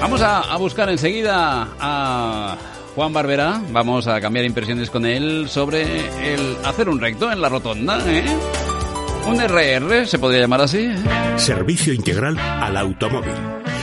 Vamos 0.00 0.20
a, 0.22 0.56
buscar 0.56 0.88
enseguida 0.90 1.68
a 1.80 2.56
Juan 2.94 3.12
Barbera. 3.12 3.60
Vamos 3.70 4.06
a 4.06 4.20
cambiar 4.20 4.44
impresiones 4.44 4.90
con 4.90 5.04
él 5.06 5.48
sobre 5.48 5.82
el 6.34 6.56
hacer 6.64 6.88
un 6.88 7.00
recto 7.00 7.30
en 7.30 7.40
la 7.40 7.48
rotonda. 7.48 7.98
¿eh? 8.06 8.24
Un 9.26 9.40
RR, 9.40 10.06
se 10.06 10.18
podría 10.18 10.42
llamar 10.42 10.60
así. 10.60 10.88
Servicio 11.36 11.92
integral 11.92 12.38
al 12.38 12.76
automóvil. 12.76 13.34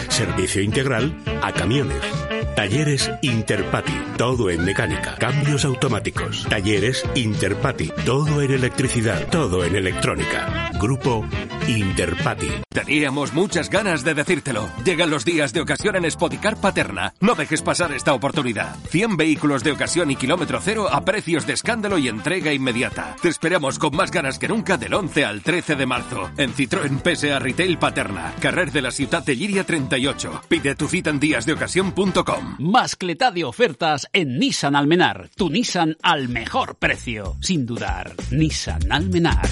Servicio 0.09 0.61
integral 0.61 1.15
a 1.41 1.51
camiones 1.51 2.32
Talleres 2.55 3.09
Interpati, 3.21 3.93
todo 4.15 4.51
en 4.51 4.63
mecánica, 4.63 5.15
cambios 5.15 5.65
automáticos. 5.65 6.45
Talleres 6.47 7.03
Interpati, 7.15 7.91
todo 8.05 8.41
en 8.41 8.51
electricidad, 8.51 9.27
todo 9.29 9.63
en 9.65 9.75
electrónica. 9.75 10.69
Grupo 10.79 11.25
Interpati. 11.67 12.49
Teníamos 12.69 13.33
muchas 13.33 13.69
ganas 13.69 14.03
de 14.03 14.13
decírtelo. 14.13 14.69
Llegan 14.85 15.09
los 15.09 15.25
días 15.25 15.53
de 15.53 15.61
ocasión 15.61 15.95
en 15.95 16.09
Spoticar 16.09 16.57
Paterna. 16.57 17.13
No 17.21 17.33
dejes 17.35 17.61
pasar 17.61 17.91
esta 17.91 18.13
oportunidad. 18.13 18.75
100 18.89 19.17
vehículos 19.17 19.63
de 19.63 19.71
ocasión 19.71 20.11
y 20.11 20.15
kilómetro 20.15 20.59
cero 20.61 20.87
a 20.91 21.05
precios 21.05 21.47
de 21.47 21.53
escándalo 21.53 21.97
y 21.97 22.07
entrega 22.07 22.53
inmediata. 22.53 23.15
Te 23.21 23.29
esperamos 23.29 23.79
con 23.79 23.95
más 23.95 24.11
ganas 24.11 24.37
que 24.37 24.47
nunca 24.47 24.77
del 24.77 24.93
11 24.93 25.25
al 25.25 25.41
13 25.41 25.75
de 25.75 25.85
marzo. 25.85 26.29
En 26.37 26.53
Citroën 26.53 27.01
PSA 27.01 27.39
Retail 27.39 27.79
Paterna, 27.79 28.33
carrer 28.39 28.71
de 28.71 28.81
la 28.81 28.91
ciudad 28.91 29.23
de 29.23 29.35
Liria 29.35 29.63
38. 29.63 30.41
Pide 30.47 30.75
tu 30.75 30.87
cita 30.87 31.09
en 31.09 31.19
díasdeocasión.com. 31.19 32.42
Más 32.59 32.95
cleta 32.95 33.31
de 33.31 33.43
ofertas 33.43 34.07
en 34.13 34.39
Nissan 34.39 34.75
Almenar. 34.75 35.29
Tu 35.35 35.49
Nissan 35.49 35.97
al 36.01 36.29
mejor 36.29 36.75
precio. 36.75 37.35
Sin 37.41 37.65
dudar. 37.65 38.13
Nissan 38.31 38.91
Almenar. 38.91 39.47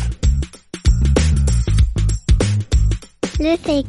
Luce. 3.39 3.83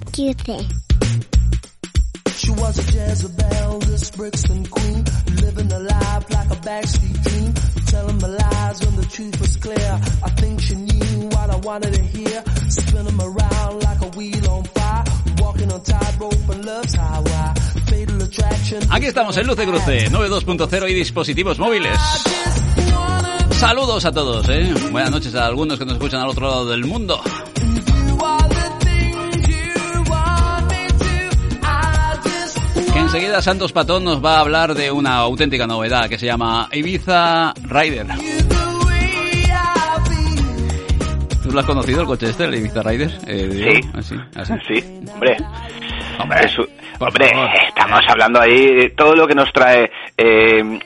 She 2.37 2.51
was 2.51 2.79
a 2.79 2.83
Jezebel, 2.83 3.79
this 3.81 4.11
Brixton 4.11 4.67
queen, 4.67 5.05
living 5.43 5.71
a 5.71 5.79
life 5.79 6.31
like 6.31 6.51
a 6.51 6.57
backstreet 6.57 7.23
dream, 7.23 7.55
telling 7.87 8.19
my 8.19 8.29
lies 8.29 8.85
when 8.85 8.97
the 8.97 9.07
truth 9.07 9.41
was 9.41 9.57
clear. 9.59 10.01
I 10.25 10.31
think 10.41 10.61
she 10.61 10.75
knew 10.75 11.29
what 11.29 11.51
I 11.51 11.57
wanted 11.57 11.95
to 11.95 12.03
hear, 12.03 12.43
spinning 12.69 13.21
around 13.21 13.83
like 13.85 14.01
a 14.01 14.09
wheel 14.17 14.51
on 14.51 14.65
fire, 14.65 15.05
walking 15.39 15.71
on 15.71 15.83
tightrope 15.83 16.49
and 16.49 16.65
love's 16.65 16.95
highway. 16.95 17.82
Aquí 18.91 19.07
estamos 19.07 19.37
en 19.37 19.47
Luce 19.47 19.67
Cruce 19.67 20.11
92.0 20.11 20.91
y 20.91 20.95
dispositivos 20.95 21.59
móviles. 21.59 21.99
Saludos 23.59 24.05
a 24.07 24.13
todos, 24.13 24.49
¿eh? 24.49 24.73
Buenas 24.91 25.11
noches 25.11 25.35
a 25.35 25.47
algunos 25.47 25.79
que 25.79 25.85
nos 25.85 25.95
escuchan 25.95 26.21
al 26.23 26.29
otro 26.29 26.49
lado 26.49 26.67
del 26.71 26.85
mundo. 26.85 27.21
Que 32.93 32.99
enseguida 32.99 33.41
Santos 33.43 33.73
Patón 33.73 34.05
nos 34.05 34.25
va 34.25 34.37
a 34.37 34.41
hablar 34.41 34.75
de 34.75 34.91
una 34.91 35.17
auténtica 35.17 35.67
novedad 35.67 36.09
que 36.09 36.19
se 36.19 36.27
llama 36.27 36.69
Ibiza 36.73 37.53
Rider. 37.63 38.07
¿Tú 41.43 41.51
lo 41.51 41.61
has 41.61 41.67
conocido 41.67 42.01
el 42.03 42.07
coche 42.07 42.31
este, 42.31 42.45
el 42.45 42.55
Ibiza 42.55 42.83
Rider? 42.83 43.19
Eh, 43.27 43.81
sí. 44.03 44.17
Así, 44.35 44.53
Sí, 44.69 44.85
hombre. 45.13 45.37
Hombre, 46.19 46.49
hombre 46.99 47.27
estamos 47.69 48.01
hablando 48.09 48.41
ahí 48.41 48.91
todo 48.97 49.15
lo 49.15 49.27
que 49.27 49.35
nos 49.35 49.53
trae 49.53 49.91
eh, 50.17 50.79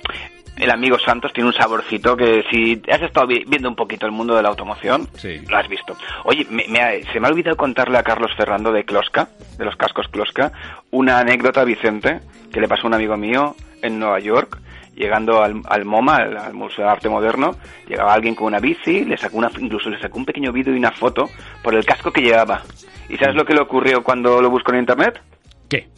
el 0.58 0.70
amigo 0.70 0.98
Santos 0.98 1.32
tiene 1.32 1.48
un 1.48 1.54
saborcito 1.54 2.16
que 2.16 2.42
si 2.50 2.80
has 2.90 3.02
estado 3.02 3.26
viendo 3.26 3.68
un 3.68 3.76
poquito 3.76 4.06
el 4.06 4.12
mundo 4.12 4.34
de 4.34 4.42
la 4.42 4.48
automoción, 4.48 5.08
lo 5.48 5.56
has 5.56 5.68
visto. 5.68 5.96
Oye, 6.24 6.44
se 6.44 7.20
me 7.20 7.26
ha 7.26 7.30
olvidado 7.30 7.56
contarle 7.56 7.98
a 7.98 8.02
Carlos 8.02 8.30
Ferrando 8.36 8.72
de 8.72 8.84
Closca, 8.84 9.28
de 9.58 9.64
los 9.64 9.76
cascos 9.76 10.08
Closca, 10.08 10.52
una 10.90 11.18
anécdota, 11.18 11.64
Vicente, 11.64 12.20
que 12.52 12.60
le 12.60 12.68
pasó 12.68 12.84
a 12.84 12.86
un 12.86 12.94
amigo 12.94 13.16
mío 13.16 13.54
en 13.82 13.98
Nueva 13.98 14.18
York, 14.18 14.58
llegando 14.94 15.42
al, 15.42 15.84
MoMA, 15.84 16.16
al, 16.16 16.54
Museo 16.54 16.86
de 16.86 16.90
Arte 16.90 17.08
Moderno, 17.10 17.56
llegaba 17.86 18.14
alguien 18.14 18.34
con 18.34 18.46
una 18.46 18.58
bici, 18.58 19.04
le 19.04 19.18
sacó 19.18 19.36
una, 19.36 19.50
incluso 19.58 19.90
le 19.90 20.00
sacó 20.00 20.18
un 20.18 20.24
pequeño 20.24 20.52
vídeo 20.52 20.74
y 20.74 20.78
una 20.78 20.90
foto 20.90 21.28
por 21.62 21.74
el 21.74 21.84
casco 21.84 22.10
que 22.10 22.22
llevaba. 22.22 22.62
¿Y 23.08 23.16
sabes 23.16 23.34
lo 23.36 23.44
que 23.44 23.54
le 23.54 23.60
ocurrió 23.60 24.02
cuando 24.02 24.40
lo 24.40 24.50
buscó 24.50 24.72
en 24.72 24.80
internet? 24.80 25.20
¿Qué? 25.68 25.88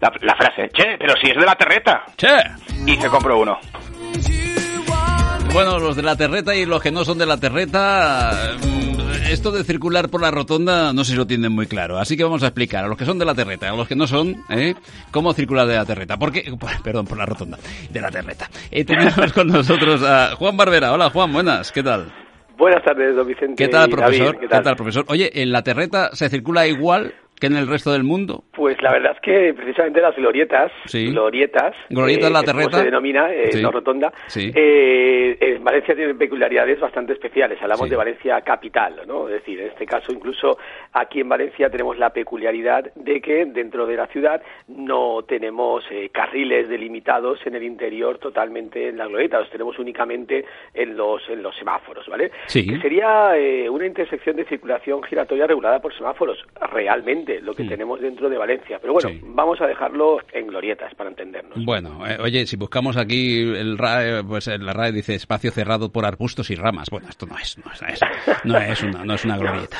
la, 0.00 0.34
frase, 0.36 0.70
che, 0.72 0.96
pero 0.98 1.14
si 1.20 1.30
es 1.30 1.36
de 1.36 1.46
la 1.46 1.54
terreta. 1.54 2.04
Che. 2.16 2.28
Y 2.86 2.96
se 2.96 3.08
compró 3.08 3.38
uno. 3.38 3.58
Bueno, 5.52 5.78
los 5.78 5.94
de 5.94 6.02
la 6.02 6.16
terreta 6.16 6.54
y 6.54 6.66
los 6.66 6.82
que 6.82 6.90
no 6.90 7.04
son 7.04 7.16
de 7.16 7.26
la 7.26 7.36
terreta, 7.36 8.56
mm, 8.60 9.30
esto 9.30 9.52
de 9.52 9.62
circular 9.62 10.08
por 10.08 10.20
la 10.20 10.32
rotonda 10.32 10.92
no 10.92 11.04
sé 11.04 11.12
si 11.12 11.16
lo 11.16 11.26
tienen 11.26 11.52
muy 11.52 11.66
claro. 11.66 11.98
Así 11.98 12.16
que 12.16 12.24
vamos 12.24 12.42
a 12.42 12.48
explicar 12.48 12.84
a 12.84 12.88
los 12.88 12.98
que 12.98 13.04
son 13.04 13.18
de 13.18 13.24
la 13.24 13.34
terreta, 13.34 13.70
a 13.70 13.76
los 13.76 13.86
que 13.86 13.94
no 13.94 14.06
son, 14.06 14.44
¿eh? 14.50 14.74
cómo 15.12 15.32
circular 15.32 15.66
de 15.66 15.76
la 15.76 15.84
terreta. 15.84 16.16
Porque, 16.16 16.52
perdón, 16.82 17.06
por 17.06 17.18
la 17.18 17.26
rotonda, 17.26 17.58
de 17.88 18.00
la 18.00 18.10
terreta. 18.10 18.50
Eh, 18.70 18.84
tenemos 18.84 19.32
con 19.32 19.46
nosotros 19.46 20.02
a 20.02 20.34
Juan 20.36 20.56
Barbera. 20.56 20.92
Hola 20.92 21.10
Juan, 21.10 21.32
buenas, 21.32 21.70
¿qué 21.70 21.82
tal? 21.82 22.23
Buenas 22.56 22.84
tardes, 22.84 23.16
don 23.16 23.26
Vicente. 23.26 23.54
¿Qué 23.56 23.68
tal, 23.68 23.88
profesor? 23.90 24.38
¿Qué 24.38 24.48
tal, 24.48 24.76
profesor? 24.76 25.04
Oye, 25.08 25.42
¿en 25.42 25.50
la 25.50 25.62
terreta 25.62 26.10
se 26.12 26.28
circula 26.28 26.66
igual 26.66 27.14
que 27.44 27.54
en 27.54 27.58
el 27.58 27.68
resto 27.68 27.92
del 27.92 28.04
mundo? 28.04 28.44
Pues 28.52 28.80
la 28.82 28.92
verdad 28.92 29.12
es 29.12 29.20
que 29.20 29.54
precisamente 29.54 30.00
las 30.00 30.16
glorietas, 30.16 30.72
glorietas, 30.92 31.74
glorietas 31.90 32.30
la 32.30 32.42
terreta, 32.42 32.78
se 32.78 32.84
denomina, 32.84 33.32
eh, 33.32 33.50
no 33.60 33.70
rotonda, 33.70 34.12
eh, 34.34 35.36
en 35.38 35.62
Valencia 35.62 35.94
tienen 35.94 36.16
peculiaridades 36.16 36.80
bastante 36.80 37.12
especiales. 37.12 37.60
Hablamos 37.60 37.90
de 37.90 37.96
Valencia 37.96 38.40
capital, 38.40 39.02
¿no? 39.06 39.28
Es 39.28 39.34
decir, 39.34 39.60
en 39.60 39.68
este 39.68 39.84
caso 39.84 40.12
incluso 40.12 40.58
aquí 40.92 41.20
en 41.20 41.28
Valencia 41.28 41.68
tenemos 41.68 41.98
la 41.98 42.10
peculiaridad 42.10 42.92
de 42.94 43.20
que 43.20 43.44
dentro 43.46 43.86
de 43.86 43.96
la 43.96 44.06
ciudad 44.06 44.40
no 44.68 45.22
tenemos 45.24 45.84
eh, 45.90 46.08
carriles 46.10 46.68
delimitados 46.68 47.40
en 47.46 47.56
el 47.56 47.62
interior 47.62 48.18
totalmente 48.18 48.88
en 48.88 48.96
la 48.96 49.06
glorieta, 49.06 49.40
los 49.40 49.50
tenemos 49.50 49.78
únicamente 49.78 50.44
en 50.72 50.96
los 50.96 51.28
en 51.28 51.42
los 51.42 51.54
semáforos, 51.56 52.08
¿vale? 52.08 52.30
Sí. 52.46 52.66
Que 52.66 52.80
sería 52.80 53.32
una 53.70 53.86
intersección 53.86 54.36
de 54.36 54.44
circulación 54.44 55.02
giratoria 55.02 55.46
regulada 55.46 55.80
por 55.80 55.94
semáforos 55.94 56.38
realmente 56.72 57.33
lo 57.40 57.54
que 57.54 57.64
tenemos 57.64 58.00
dentro 58.00 58.28
de 58.28 58.38
Valencia. 58.38 58.78
Pero 58.80 58.92
bueno, 58.94 59.10
vamos 59.22 59.60
a 59.60 59.66
dejarlo 59.66 60.18
en 60.32 60.46
glorietas 60.46 60.94
para 60.94 61.10
entendernos. 61.10 61.64
Bueno, 61.64 62.06
eh, 62.06 62.18
oye, 62.20 62.46
si 62.46 62.56
buscamos 62.56 62.96
aquí 62.96 63.40
el 63.40 63.78
RAE, 63.78 64.24
pues 64.24 64.46
la 64.46 64.72
RAE 64.72 64.92
dice 64.92 65.14
espacio 65.14 65.50
cerrado 65.50 65.90
por 65.90 66.04
arbustos 66.04 66.50
y 66.50 66.54
ramas. 66.54 66.88
Bueno, 66.90 67.08
esto 67.08 67.26
no 67.26 67.36
es, 67.38 67.58
no 67.58 67.70
es, 67.72 68.00
no 68.44 68.58
es, 68.58 68.82
una, 68.82 69.04
no 69.04 69.14
es 69.14 69.24
una 69.24 69.38
glorieta. 69.38 69.78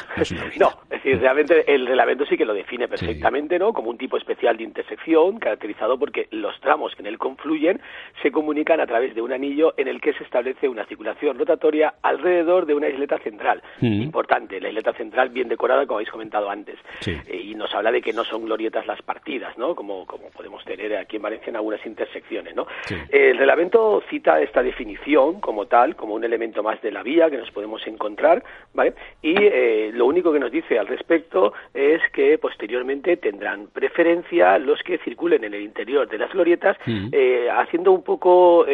No, 0.58 0.68
es, 0.90 1.02
decir, 1.02 1.18
realmente 1.20 1.64
el 1.72 1.86
reglamento 1.86 2.24
sí 2.26 2.36
que 2.36 2.44
lo 2.44 2.54
define 2.54 2.88
perfectamente, 2.88 3.58
¿no? 3.58 3.72
Como 3.72 3.90
un 3.90 3.98
tipo 3.98 4.16
especial 4.16 4.56
de 4.56 4.64
intersección 4.64 5.38
caracterizado 5.38 5.98
porque 5.98 6.28
los 6.30 6.58
tramos 6.60 6.94
que 6.94 7.02
en 7.02 7.06
él 7.06 7.18
confluyen 7.18 7.80
se 8.22 8.30
comunican 8.30 8.80
a 8.80 8.86
través 8.86 9.14
de 9.14 9.22
un 9.22 9.32
anillo 9.32 9.74
en 9.76 9.88
el 9.88 10.00
que 10.00 10.12
se 10.14 10.24
establece 10.24 10.68
una 10.68 10.84
circulación 10.86 11.38
rotatoria 11.38 11.94
alrededor 12.02 12.66
de 12.66 12.74
una 12.74 12.88
isleta 12.88 13.18
central. 13.18 13.62
Importante, 13.80 14.60
la 14.60 14.68
isleta 14.68 14.92
central 14.92 15.30
bien 15.30 15.48
decorada, 15.48 15.86
como 15.86 15.98
habéis 15.98 16.10
comentado 16.10 16.50
antes. 16.50 16.78
Eh, 17.06 17.33
y 17.36 17.54
nos 17.54 17.74
habla 17.74 17.92
de 17.92 18.02
que 18.02 18.12
no 18.12 18.24
son 18.24 18.44
glorietas 18.44 18.86
las 18.86 19.02
partidas, 19.02 19.56
¿no? 19.58 19.74
Como, 19.74 20.06
como 20.06 20.30
podemos 20.30 20.64
tener 20.64 20.96
aquí 20.96 21.16
en 21.16 21.22
Valencia 21.22 21.50
en 21.50 21.56
algunas 21.56 21.84
intersecciones, 21.86 22.54
¿no? 22.54 22.66
El 23.08 23.36
reglamento 23.38 24.02
cita 24.08 24.40
esta 24.40 24.62
definición 24.62 25.40
como 25.40 25.66
tal, 25.66 25.96
como 25.96 26.14
un 26.14 26.24
elemento 26.24 26.62
más 26.62 26.80
de 26.82 26.90
la 26.90 27.02
vía 27.02 27.30
que 27.30 27.38
nos 27.38 27.50
podemos 27.50 27.86
encontrar, 27.86 28.42
¿vale? 28.72 28.94
Y 29.22 29.34
eh, 29.36 29.90
lo 29.92 30.06
único 30.06 30.32
que 30.32 30.40
nos 30.40 30.50
dice 30.50 30.78
al 30.78 30.86
respecto 30.86 31.52
es 31.72 32.00
que 32.12 32.38
posteriormente 32.38 33.16
tendrán 33.16 33.68
preferencia 33.68 34.58
los 34.58 34.82
que 34.82 34.98
circulen 34.98 35.44
en 35.44 35.54
el 35.54 35.62
interior 35.62 36.08
de 36.08 36.18
las 36.18 36.32
glorietas, 36.32 36.76
eh, 36.86 37.48
haciendo 37.50 37.92
un 37.92 38.02
poco 38.02 38.66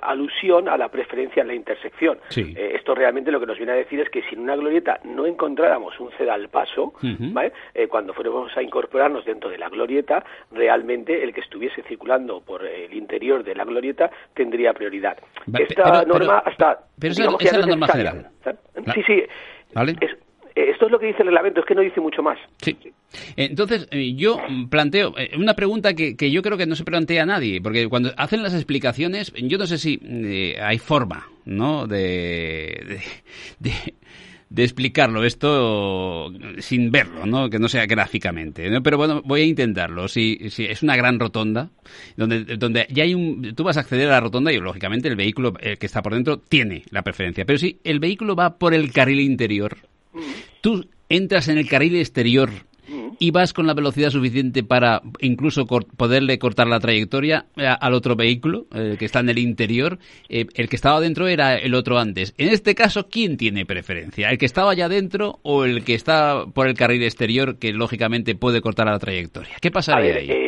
alusión 0.00 0.68
a 0.68 0.76
la 0.76 0.88
preferencia 0.88 1.42
en 1.42 1.48
la 1.48 1.54
intersección. 1.54 2.18
esto 2.30 2.94
realmente 2.94 3.30
lo 3.30 3.40
que 3.40 3.46
nos 3.46 3.56
viene 3.56 3.72
a 3.72 3.76
decir 3.76 4.00
es 4.00 4.10
que 4.10 4.22
si 4.22 4.34
en 4.34 4.42
una 4.42 4.56
glorieta 4.56 5.00
no 5.04 5.26
encontráramos 5.26 5.98
un 6.00 6.10
ceda 6.12 6.34
al 6.34 6.48
paso, 6.48 6.92
¿vale? 7.02 7.52
Eh, 7.76 7.88
cuando 7.88 8.14
fuéramos 8.14 8.56
a 8.56 8.62
incorporarnos 8.62 9.24
dentro 9.24 9.50
de 9.50 9.58
la 9.58 9.68
glorieta, 9.68 10.24
realmente 10.52 11.24
el 11.24 11.34
que 11.34 11.40
estuviese 11.40 11.82
circulando 11.82 12.40
por 12.40 12.64
el 12.64 12.94
interior 12.94 13.42
de 13.42 13.56
la 13.56 13.64
glorieta 13.64 14.12
tendría 14.32 14.72
prioridad. 14.72 15.18
Esta 15.58 16.04
norma 16.04 16.38
hasta... 16.38 16.78
Pero 17.00 17.12
esa, 17.12 17.36
es 17.36 17.58
la 17.58 17.66
norma 17.66 17.88
general. 17.88 18.28
Sí, 18.94 19.02
sí. 19.04 19.12
Eh, 19.14 20.70
esto 20.70 20.86
es 20.86 20.92
lo 20.92 21.00
que 21.00 21.06
dice 21.06 21.22
el 21.22 21.26
reglamento, 21.26 21.60
es 21.60 21.66
que 21.66 21.74
no 21.74 21.80
dice 21.80 22.00
mucho 22.00 22.22
más. 22.22 22.38
Sí. 22.58 22.78
Entonces, 23.36 23.88
eh, 23.90 24.14
yo 24.14 24.38
planteo 24.70 25.12
una 25.36 25.54
pregunta 25.54 25.94
que, 25.94 26.30
yo 26.30 26.42
creo 26.42 26.56
que 26.56 26.66
no 26.66 26.76
se 26.76 26.84
plantea 26.84 27.24
a 27.24 27.26
nadie, 27.26 27.60
porque 27.60 27.88
cuando 27.88 28.10
hacen 28.16 28.44
las 28.44 28.54
explicaciones, 28.54 29.32
yo 29.32 29.58
no 29.58 29.66
sé 29.66 29.78
si 29.78 30.54
hay 30.62 30.78
forma, 30.78 31.26
¿no?, 31.44 31.88
de, 31.88 33.00
de 33.58 33.72
explicarlo 34.62 35.24
esto 35.24 36.32
sin 36.58 36.90
verlo, 36.90 37.26
¿no? 37.26 37.50
Que 37.50 37.58
no 37.58 37.68
sea 37.68 37.86
gráficamente. 37.86 38.70
Pero 38.80 38.96
bueno, 38.96 39.22
voy 39.24 39.42
a 39.42 39.44
intentarlo. 39.44 40.06
Si, 40.08 40.50
si 40.50 40.64
es 40.64 40.82
una 40.82 40.96
gran 40.96 41.18
rotonda, 41.18 41.70
donde, 42.16 42.44
donde 42.56 42.86
ya 42.90 43.04
hay 43.04 43.14
un... 43.14 43.54
Tú 43.54 43.64
vas 43.64 43.76
a 43.76 43.80
acceder 43.80 44.08
a 44.08 44.12
la 44.12 44.20
rotonda 44.20 44.52
y 44.52 44.58
lógicamente 44.58 45.08
el 45.08 45.16
vehículo 45.16 45.54
eh, 45.60 45.76
que 45.76 45.86
está 45.86 46.02
por 46.02 46.14
dentro 46.14 46.38
tiene 46.38 46.84
la 46.90 47.02
preferencia. 47.02 47.44
Pero 47.44 47.58
si 47.58 47.78
el 47.84 47.98
vehículo 47.98 48.36
va 48.36 48.58
por 48.58 48.74
el 48.74 48.92
carril 48.92 49.20
interior, 49.20 49.76
tú 50.60 50.88
entras 51.08 51.48
en 51.48 51.58
el 51.58 51.68
carril 51.68 51.96
exterior 51.96 52.50
y 53.18 53.30
vas 53.30 53.52
con 53.52 53.66
la 53.66 53.74
velocidad 53.74 54.10
suficiente 54.10 54.62
para 54.62 55.02
incluso 55.20 55.66
poderle 55.66 56.38
cortar 56.38 56.66
la 56.66 56.80
trayectoria 56.80 57.46
eh, 57.56 57.66
al 57.66 57.94
otro 57.94 58.16
vehículo 58.16 58.66
eh, 58.74 58.96
que 58.98 59.04
está 59.04 59.20
en 59.20 59.30
el 59.30 59.38
interior. 59.38 59.98
Eh, 60.28 60.46
el 60.54 60.68
que 60.68 60.76
estaba 60.76 61.00
dentro 61.00 61.28
era 61.28 61.56
el 61.56 61.74
otro 61.74 61.98
antes. 61.98 62.34
En 62.38 62.48
este 62.48 62.74
caso, 62.74 63.08
¿quién 63.08 63.36
tiene 63.36 63.66
preferencia? 63.66 64.30
¿El 64.30 64.38
que 64.38 64.46
estaba 64.46 64.72
allá 64.72 64.88
dentro 64.88 65.40
o 65.42 65.64
el 65.64 65.84
que 65.84 65.94
está 65.94 66.46
por 66.52 66.68
el 66.68 66.74
carril 66.74 67.02
exterior 67.02 67.58
que 67.58 67.72
lógicamente 67.72 68.34
puede 68.34 68.60
cortar 68.60 68.86
la 68.86 68.98
trayectoria? 68.98 69.56
¿Qué 69.60 69.70
pasaría 69.70 70.14
ahí? 70.14 70.43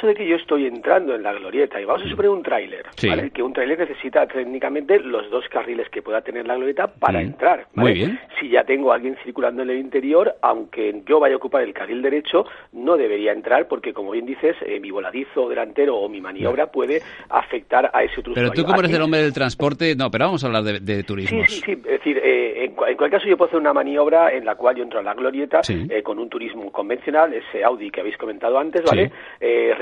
En 0.00 0.06
caso 0.06 0.18
de 0.18 0.24
que 0.24 0.26
yo 0.26 0.36
estoy 0.36 0.64
entrando 0.64 1.14
en 1.14 1.22
la 1.22 1.34
glorieta 1.34 1.78
y 1.78 1.84
vamos 1.84 2.06
a 2.06 2.08
suponer 2.08 2.30
un 2.30 2.42
tráiler, 2.42 2.86
que 3.34 3.42
un 3.42 3.52
tráiler 3.52 3.80
necesita 3.80 4.26
técnicamente 4.26 4.98
los 4.98 5.30
dos 5.30 5.44
carriles 5.50 5.90
que 5.90 6.00
pueda 6.00 6.22
tener 6.22 6.46
la 6.46 6.54
glorieta 6.56 6.86
para 6.86 7.20
entrar. 7.20 7.66
Muy 7.74 7.92
bien. 7.92 8.18
Si 8.38 8.48
ya 8.48 8.64
tengo 8.64 8.92
a 8.92 8.94
alguien 8.94 9.18
circulando 9.22 9.62
en 9.62 9.68
el 9.68 9.76
interior, 9.76 10.36
aunque 10.40 11.02
yo 11.06 11.20
vaya 11.20 11.34
a 11.34 11.36
ocupar 11.36 11.64
el 11.64 11.74
carril 11.74 12.00
derecho, 12.00 12.46
no 12.72 12.96
debería 12.96 13.32
entrar 13.32 13.68
porque, 13.68 13.92
como 13.92 14.12
bien 14.12 14.24
dices, 14.24 14.56
eh, 14.64 14.80
mi 14.80 14.90
voladizo 14.90 15.50
delantero 15.50 15.98
o 15.98 16.08
mi 16.08 16.22
maniobra 16.22 16.72
puede 16.72 17.02
afectar 17.28 17.90
a 17.92 18.02
ese 18.02 18.20
otro 18.20 18.32
Pero 18.32 18.52
tú, 18.52 18.64
como 18.64 18.80
eres 18.80 18.94
el 18.94 19.02
hombre 19.02 19.20
del 19.20 19.34
transporte, 19.34 19.94
no, 19.96 20.10
pero 20.10 20.24
vamos 20.24 20.42
a 20.44 20.46
hablar 20.46 20.62
de, 20.62 21.02
turismo. 21.02 21.44
Sí, 21.46 21.56
sí, 21.56 21.62
sí. 21.66 21.72
Es 21.72 21.82
decir, 21.82 22.18
eh, 22.24 22.64
en, 22.64 22.72
cualquier 22.72 23.10
caso, 23.10 23.26
yo 23.26 23.36
puedo 23.36 23.48
hacer 23.48 23.60
una 23.60 23.74
maniobra 23.74 24.32
en 24.32 24.46
la 24.46 24.54
cual 24.54 24.76
yo 24.76 24.82
entro 24.82 25.00
a 25.00 25.02
la 25.02 25.12
glorieta 25.12 25.60
eh, 25.68 26.02
con 26.02 26.18
un 26.18 26.30
turismo 26.30 26.72
convencional, 26.72 27.34
ese 27.34 27.62
Audi 27.62 27.90
que 27.90 28.00
habéis 28.00 28.16
comentado 28.16 28.58
antes, 28.58 28.82
¿vale? 28.82 29.12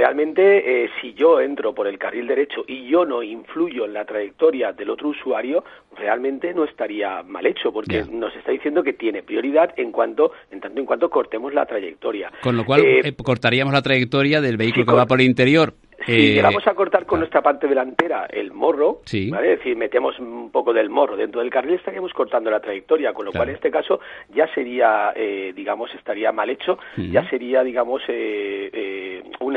Realmente, 0.08 0.90
si 1.00 1.12
yo 1.12 1.40
entro 1.40 1.74
por 1.74 1.86
el 1.86 1.98
carril 1.98 2.26
derecho 2.26 2.64
y 2.66 2.88
yo 2.88 3.04
no 3.04 3.22
influyo 3.22 3.84
en 3.84 3.92
la 3.92 4.04
trayectoria 4.04 4.72
del 4.72 4.90
otro 4.90 5.08
usuario, 5.08 5.64
realmente 5.96 6.54
no 6.54 6.64
estaría 6.64 7.22
mal 7.22 7.44
hecho 7.46 7.72
porque 7.72 8.04
nos 8.10 8.34
está 8.36 8.52
diciendo 8.52 8.82
que 8.82 8.94
tiene 8.94 9.22
prioridad 9.22 9.74
en 9.76 9.92
cuanto 9.92 10.32
en 10.50 10.60
tanto 10.60 10.80
en 10.80 10.86
cuanto 10.86 11.10
cortemos 11.10 11.52
la 11.52 11.66
trayectoria. 11.66 12.32
Con 12.42 12.56
lo 12.56 12.64
cual 12.64 12.84
eh, 12.84 13.00
eh, 13.04 13.14
cortaríamos 13.22 13.72
la 13.74 13.82
trayectoria 13.82 14.40
del 14.40 14.56
vehículo 14.56 14.86
que 14.86 14.92
va 14.92 15.06
por 15.06 15.20
el 15.20 15.26
interior. 15.26 15.74
si 16.06 16.12
eh, 16.12 16.34
llegamos 16.34 16.66
a 16.66 16.74
cortar 16.74 17.04
con 17.06 17.18
nuestra 17.18 17.42
parte 17.42 17.66
delantera 17.66 18.26
el 18.26 18.52
morro, 18.52 19.00
¿vale? 19.30 19.52
es 19.52 19.58
decir, 19.58 19.76
metemos 19.76 20.18
un 20.18 20.50
poco 20.50 20.72
del 20.72 20.88
morro 20.88 21.16
dentro 21.16 21.40
del 21.40 21.50
carril, 21.50 21.74
estaríamos 21.74 22.12
cortando 22.12 22.50
la 22.50 22.60
trayectoria, 22.60 23.12
con 23.12 23.26
lo 23.26 23.32
cual 23.32 23.50
en 23.50 23.56
este 23.56 23.70
caso 23.70 24.00
ya 24.34 24.46
sería, 24.54 25.12
eh, 25.14 25.52
digamos, 25.54 25.94
estaría 25.94 26.32
mal 26.32 26.48
hecho, 26.50 26.78
ya 26.96 27.28
sería, 27.28 27.62
digamos, 27.62 28.02
eh, 28.08 28.70
un 28.72 28.97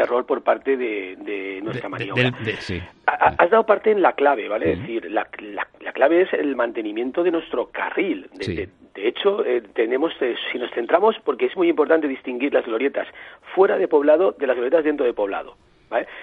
error 0.01 0.25
por 0.25 0.41
parte 0.43 0.77
de, 0.77 1.59
nuestra 1.63 1.89
maniobra. 1.89 2.33
Has 3.05 3.49
dado 3.49 3.65
parte 3.65 3.91
en 3.91 4.01
la 4.01 4.13
clave, 4.13 4.47
¿vale? 4.47 4.73
Es 4.73 4.79
decir, 4.79 5.11
la, 5.11 5.25
clave 5.93 6.21
es 6.21 6.33
el 6.33 6.55
mantenimiento 6.55 7.23
de 7.23 7.31
nuestro 7.31 7.67
carril. 7.67 8.29
De, 8.33 8.69
de 8.93 9.07
hecho, 9.07 9.43
tenemos, 9.73 10.13
si 10.51 10.57
nos 10.59 10.71
centramos, 10.71 11.15
porque 11.23 11.45
es 11.45 11.55
muy 11.55 11.69
importante 11.69 12.07
distinguir 12.07 12.53
las 12.53 12.65
glorietas 12.65 13.07
fuera 13.55 13.77
de 13.77 13.87
poblado 13.87 14.33
de 14.33 14.47
las 14.47 14.55
glorietas 14.55 14.83
dentro 14.83 15.05
de 15.05 15.13
poblado. 15.13 15.55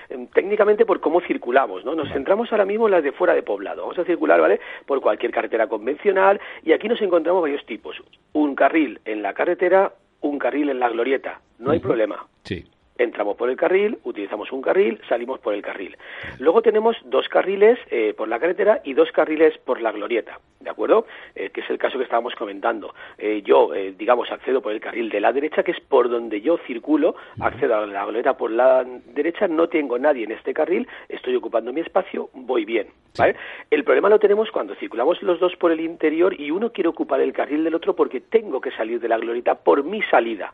Em, 0.08 0.26
técnicamente 0.28 0.86
por 0.86 1.00
cómo 1.00 1.20
circulamos, 1.20 1.84
¿no? 1.84 1.94
Nos 1.94 2.10
centramos 2.10 2.50
ahora 2.52 2.64
mismo 2.64 2.86
en 2.86 2.92
las 2.92 3.02
de 3.02 3.12
fuera 3.12 3.34
de 3.34 3.42
poblado. 3.42 3.82
Vamos 3.82 3.98
a 3.98 4.04
circular, 4.04 4.40
¿vale? 4.40 4.60
Por 4.86 5.00
cualquier 5.00 5.30
carretera 5.30 5.66
convencional 5.66 6.40
y 6.62 6.72
aquí 6.72 6.88
nos 6.88 7.00
encontramos 7.02 7.42
varios 7.42 7.64
tipos. 7.66 7.96
Un 8.32 8.54
carril 8.54 9.00
en 9.04 9.22
la 9.22 9.34
carretera, 9.34 9.92
un 10.20 10.38
carril 10.38 10.70
en 10.70 10.80
la 10.80 10.88
glorieta. 10.88 11.40
No 11.58 11.72
hay 11.72 11.80
problema. 11.80 12.26
Sí 12.44 12.64
entramos 12.98 13.36
por 13.36 13.48
el 13.48 13.56
carril, 13.56 13.98
utilizamos 14.04 14.52
un 14.52 14.60
carril, 14.60 15.00
salimos 15.08 15.40
por 15.40 15.54
el 15.54 15.62
carril. 15.62 15.96
Luego 16.38 16.62
tenemos 16.62 16.96
dos 17.04 17.28
carriles 17.28 17.78
eh, 17.90 18.12
por 18.16 18.28
la 18.28 18.38
carretera 18.38 18.80
y 18.84 18.94
dos 18.94 19.10
carriles 19.12 19.56
por 19.58 19.80
la 19.80 19.92
glorieta, 19.92 20.40
¿de 20.60 20.70
acuerdo? 20.70 21.06
Eh, 21.34 21.50
que 21.50 21.60
es 21.60 21.70
el 21.70 21.78
caso 21.78 21.98
que 21.98 22.04
estábamos 22.04 22.34
comentando. 22.34 22.94
Eh, 23.16 23.42
yo, 23.44 23.70
digamos, 23.96 24.30
accedo 24.30 24.60
por 24.60 24.72
el 24.72 24.80
carril 24.80 25.08
de 25.08 25.20
la 25.20 25.32
derecha, 25.32 25.62
que 25.62 25.72
es 25.72 25.80
por 25.80 26.08
donde 26.08 26.40
yo 26.40 26.58
circulo, 26.66 27.14
accedo 27.40 27.76
a 27.76 27.86
la 27.86 28.04
glorieta 28.04 28.36
por 28.36 28.50
la 28.50 28.84
derecha, 28.84 29.46
no 29.48 29.68
tengo 29.68 29.98
nadie 29.98 30.24
en 30.24 30.32
este 30.32 30.52
carril, 30.52 30.88
estoy 31.08 31.36
ocupando 31.36 31.72
mi 31.72 31.80
espacio, 31.80 32.30
voy 32.34 32.64
bien. 32.64 32.88
¿vale? 33.16 33.36
El 33.70 33.84
problema 33.84 34.08
lo 34.08 34.18
tenemos 34.18 34.50
cuando 34.50 34.74
circulamos 34.74 35.22
los 35.22 35.40
dos 35.40 35.56
por 35.56 35.72
el 35.72 35.80
interior 35.80 36.38
y 36.38 36.50
uno 36.50 36.72
quiere 36.72 36.88
ocupar 36.88 37.20
el 37.20 37.32
carril 37.32 37.64
del 37.64 37.74
otro 37.74 37.94
porque 37.94 38.20
tengo 38.20 38.60
que 38.60 38.70
salir 38.72 39.00
de 39.00 39.08
la 39.08 39.18
glorieta 39.18 39.54
por 39.54 39.84
mi 39.84 40.02
salida. 40.02 40.52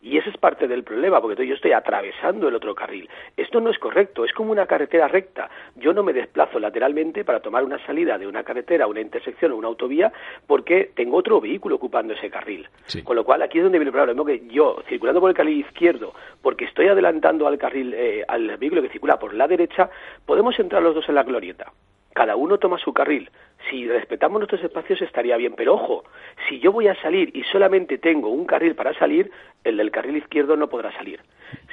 Y 0.00 0.16
ese 0.16 0.30
es 0.30 0.38
parte 0.38 0.66
del 0.66 0.84
problema, 0.84 1.20
porque 1.20 1.46
yo 1.46 1.54
estoy 1.54 1.69
atravesando 1.74 2.48
el 2.48 2.54
otro 2.54 2.74
carril. 2.74 3.08
Esto 3.36 3.60
no 3.60 3.70
es 3.70 3.78
correcto, 3.78 4.24
es 4.24 4.32
como 4.32 4.52
una 4.52 4.66
carretera 4.66 5.08
recta. 5.08 5.50
Yo 5.76 5.92
no 5.92 6.02
me 6.02 6.12
desplazo 6.12 6.58
lateralmente 6.58 7.24
para 7.24 7.40
tomar 7.40 7.64
una 7.64 7.84
salida 7.86 8.18
de 8.18 8.26
una 8.26 8.42
carretera, 8.44 8.86
una 8.86 9.00
intersección 9.00 9.52
o 9.52 9.56
una 9.56 9.68
autovía, 9.68 10.12
porque 10.46 10.90
tengo 10.94 11.16
otro 11.16 11.40
vehículo 11.40 11.76
ocupando 11.76 12.14
ese 12.14 12.30
carril. 12.30 12.68
Con 13.04 13.16
lo 13.16 13.24
cual, 13.24 13.42
aquí 13.42 13.58
es 13.58 13.64
donde 13.64 13.78
viene 13.78 13.90
el 13.90 13.94
problema. 13.94 14.24
que 14.24 14.46
yo, 14.48 14.82
circulando 14.88 15.20
por 15.20 15.30
el 15.30 15.36
carril 15.36 15.60
izquierdo, 15.60 16.14
porque 16.42 16.64
estoy 16.64 16.88
adelantando 16.88 17.46
al 17.46 17.58
carril, 17.58 17.94
eh, 17.94 18.24
al 18.26 18.56
vehículo 18.56 18.82
que 18.82 18.88
circula 18.88 19.18
por 19.18 19.34
la 19.34 19.46
derecha, 19.46 19.90
podemos 20.26 20.58
entrar 20.58 20.82
los 20.82 20.94
dos 20.94 21.08
en 21.08 21.14
la 21.14 21.22
glorieta 21.22 21.72
cada 22.12 22.36
uno 22.36 22.58
toma 22.58 22.78
su 22.78 22.92
carril. 22.92 23.30
Si 23.70 23.86
respetamos 23.86 24.40
nuestros 24.40 24.62
espacios 24.62 25.00
estaría 25.02 25.36
bien, 25.36 25.54
pero 25.56 25.74
ojo, 25.74 26.04
si 26.48 26.58
yo 26.58 26.72
voy 26.72 26.88
a 26.88 27.00
salir 27.00 27.34
y 27.36 27.44
solamente 27.44 27.98
tengo 27.98 28.28
un 28.28 28.46
carril 28.46 28.74
para 28.74 28.92
salir, 28.94 29.30
el 29.64 29.76
del 29.76 29.90
carril 29.90 30.16
izquierdo 30.16 30.56
no 30.56 30.68
podrá 30.68 30.92
salir. 30.92 31.20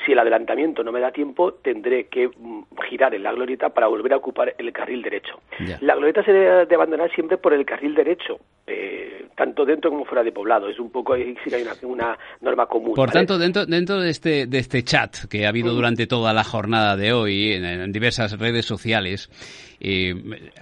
Si 0.05 0.11
el 0.11 0.19
adelantamiento 0.19 0.83
no 0.83 0.91
me 0.91 0.99
da 0.99 1.11
tiempo, 1.11 1.53
tendré 1.53 2.07
que 2.07 2.27
mm, 2.27 2.63
girar 2.89 3.13
en 3.13 3.23
la 3.23 3.33
glorieta 3.33 3.69
para 3.69 3.87
volver 3.87 4.13
a 4.13 4.17
ocupar 4.17 4.55
el 4.57 4.71
carril 4.71 5.01
derecho. 5.01 5.39
La 5.81 5.95
glorieta 5.95 6.23
se 6.23 6.31
debe 6.31 6.65
de 6.65 6.75
abandonar 6.75 7.11
siempre 7.13 7.37
por 7.37 7.53
el 7.53 7.65
carril 7.65 7.95
derecho, 7.95 8.39
eh, 8.65 9.25
tanto 9.35 9.65
dentro 9.65 9.89
como 9.89 10.05
fuera 10.05 10.23
de 10.23 10.31
poblado. 10.31 10.69
Es 10.69 10.79
un 10.79 10.91
poco, 10.91 11.15
sí 11.15 11.53
hay 11.53 11.65
una, 11.83 12.17
norma 12.41 12.65
común. 12.67 12.93
Por 12.93 13.11
tanto, 13.11 13.37
dentro, 13.37 13.65
dentro 13.65 13.99
de, 13.99 14.09
este, 14.09 14.45
de 14.47 14.59
este 14.59 14.83
chat 14.83 15.25
que 15.29 15.45
ha 15.45 15.49
habido 15.49 15.73
mm. 15.73 15.75
durante 15.75 16.07
toda 16.07 16.33
la 16.33 16.43
jornada 16.43 16.95
de 16.95 17.11
hoy 17.11 17.53
en 17.53 17.91
diversas 17.91 18.37
redes 18.39 18.65
sociales, 18.65 19.29
y 19.79 20.11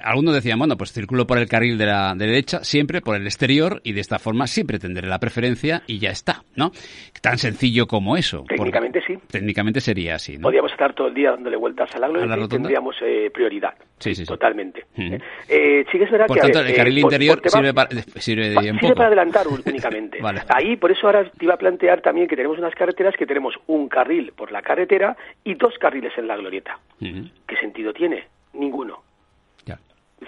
algunos 0.03 0.33
decían, 0.33 0.59
bueno, 0.59 0.77
pues 0.77 0.91
circulo 0.91 1.25
por 1.25 1.37
el 1.37 1.47
carril 1.47 1.77
de 1.77 1.85
la 1.85 2.13
derecha, 2.15 2.63
siempre 2.63 3.01
por 3.01 3.15
el 3.15 3.25
exterior, 3.25 3.81
y 3.83 3.93
de 3.93 4.01
esta 4.01 4.19
forma 4.19 4.47
siempre 4.47 4.79
tendré 4.79 5.07
la 5.07 5.19
preferencia 5.19 5.83
y 5.87 5.99
ya 5.99 6.09
está, 6.09 6.43
¿no? 6.55 6.71
Tan 7.21 7.37
sencillo 7.37 7.87
como 7.87 8.17
eso. 8.17 8.43
Técnicamente 8.47 9.01
sí. 9.05 9.17
Técnicamente 9.29 9.81
sería 9.81 10.15
así, 10.15 10.37
¿no? 10.37 10.43
Podríamos 10.43 10.71
estar 10.71 10.93
todo 10.93 11.07
el 11.07 11.13
día 11.13 11.31
dándole 11.31 11.57
vueltas 11.57 11.93
al 11.95 12.03
ángulo 12.03 12.45
y 12.45 12.47
tendríamos 12.47 12.95
eh, 13.01 13.29
prioridad. 13.33 13.73
Sí, 13.99 14.15
sí, 14.15 14.25
Totalmente. 14.25 14.85
eh, 14.97 15.85
sí 15.91 15.97
que 15.97 16.03
es 16.03 16.11
verdad 16.11 16.27
por 16.27 16.37
tanto, 16.37 16.59
el 16.59 16.67
eh, 16.67 16.73
carril 16.73 16.97
interior 16.99 17.41
sirve, 17.45 17.73
para, 17.73 17.89
sirve, 18.19 18.55
para 18.95 19.07
adelantar 19.07 19.47
únicamente. 19.47 20.19
Ahí, 20.49 20.75
por 20.75 20.91
eso 20.91 21.07
ahora 21.07 21.29
te 21.29 21.45
iba 21.45 21.53
a 21.53 21.57
plantear 21.57 22.01
también 22.01 22.27
que 22.27 22.35
tenemos 22.35 22.57
unas 22.57 22.75
carreteras 22.75 23.15
que 23.15 23.25
tenemos 23.25 23.55
un 23.67 23.87
carril 23.87 24.33
por 24.35 24.51
la 24.51 24.61
carretera 24.61 25.15
y 25.43 25.55
dos 25.55 25.77
carriles 25.79 26.13
en 26.17 26.27
la 26.27 26.37
glorieta. 26.37 26.79
¿Qué 26.99 27.55
sentido 27.59 27.93
tiene? 27.93 28.25
Ninguno 28.53 29.03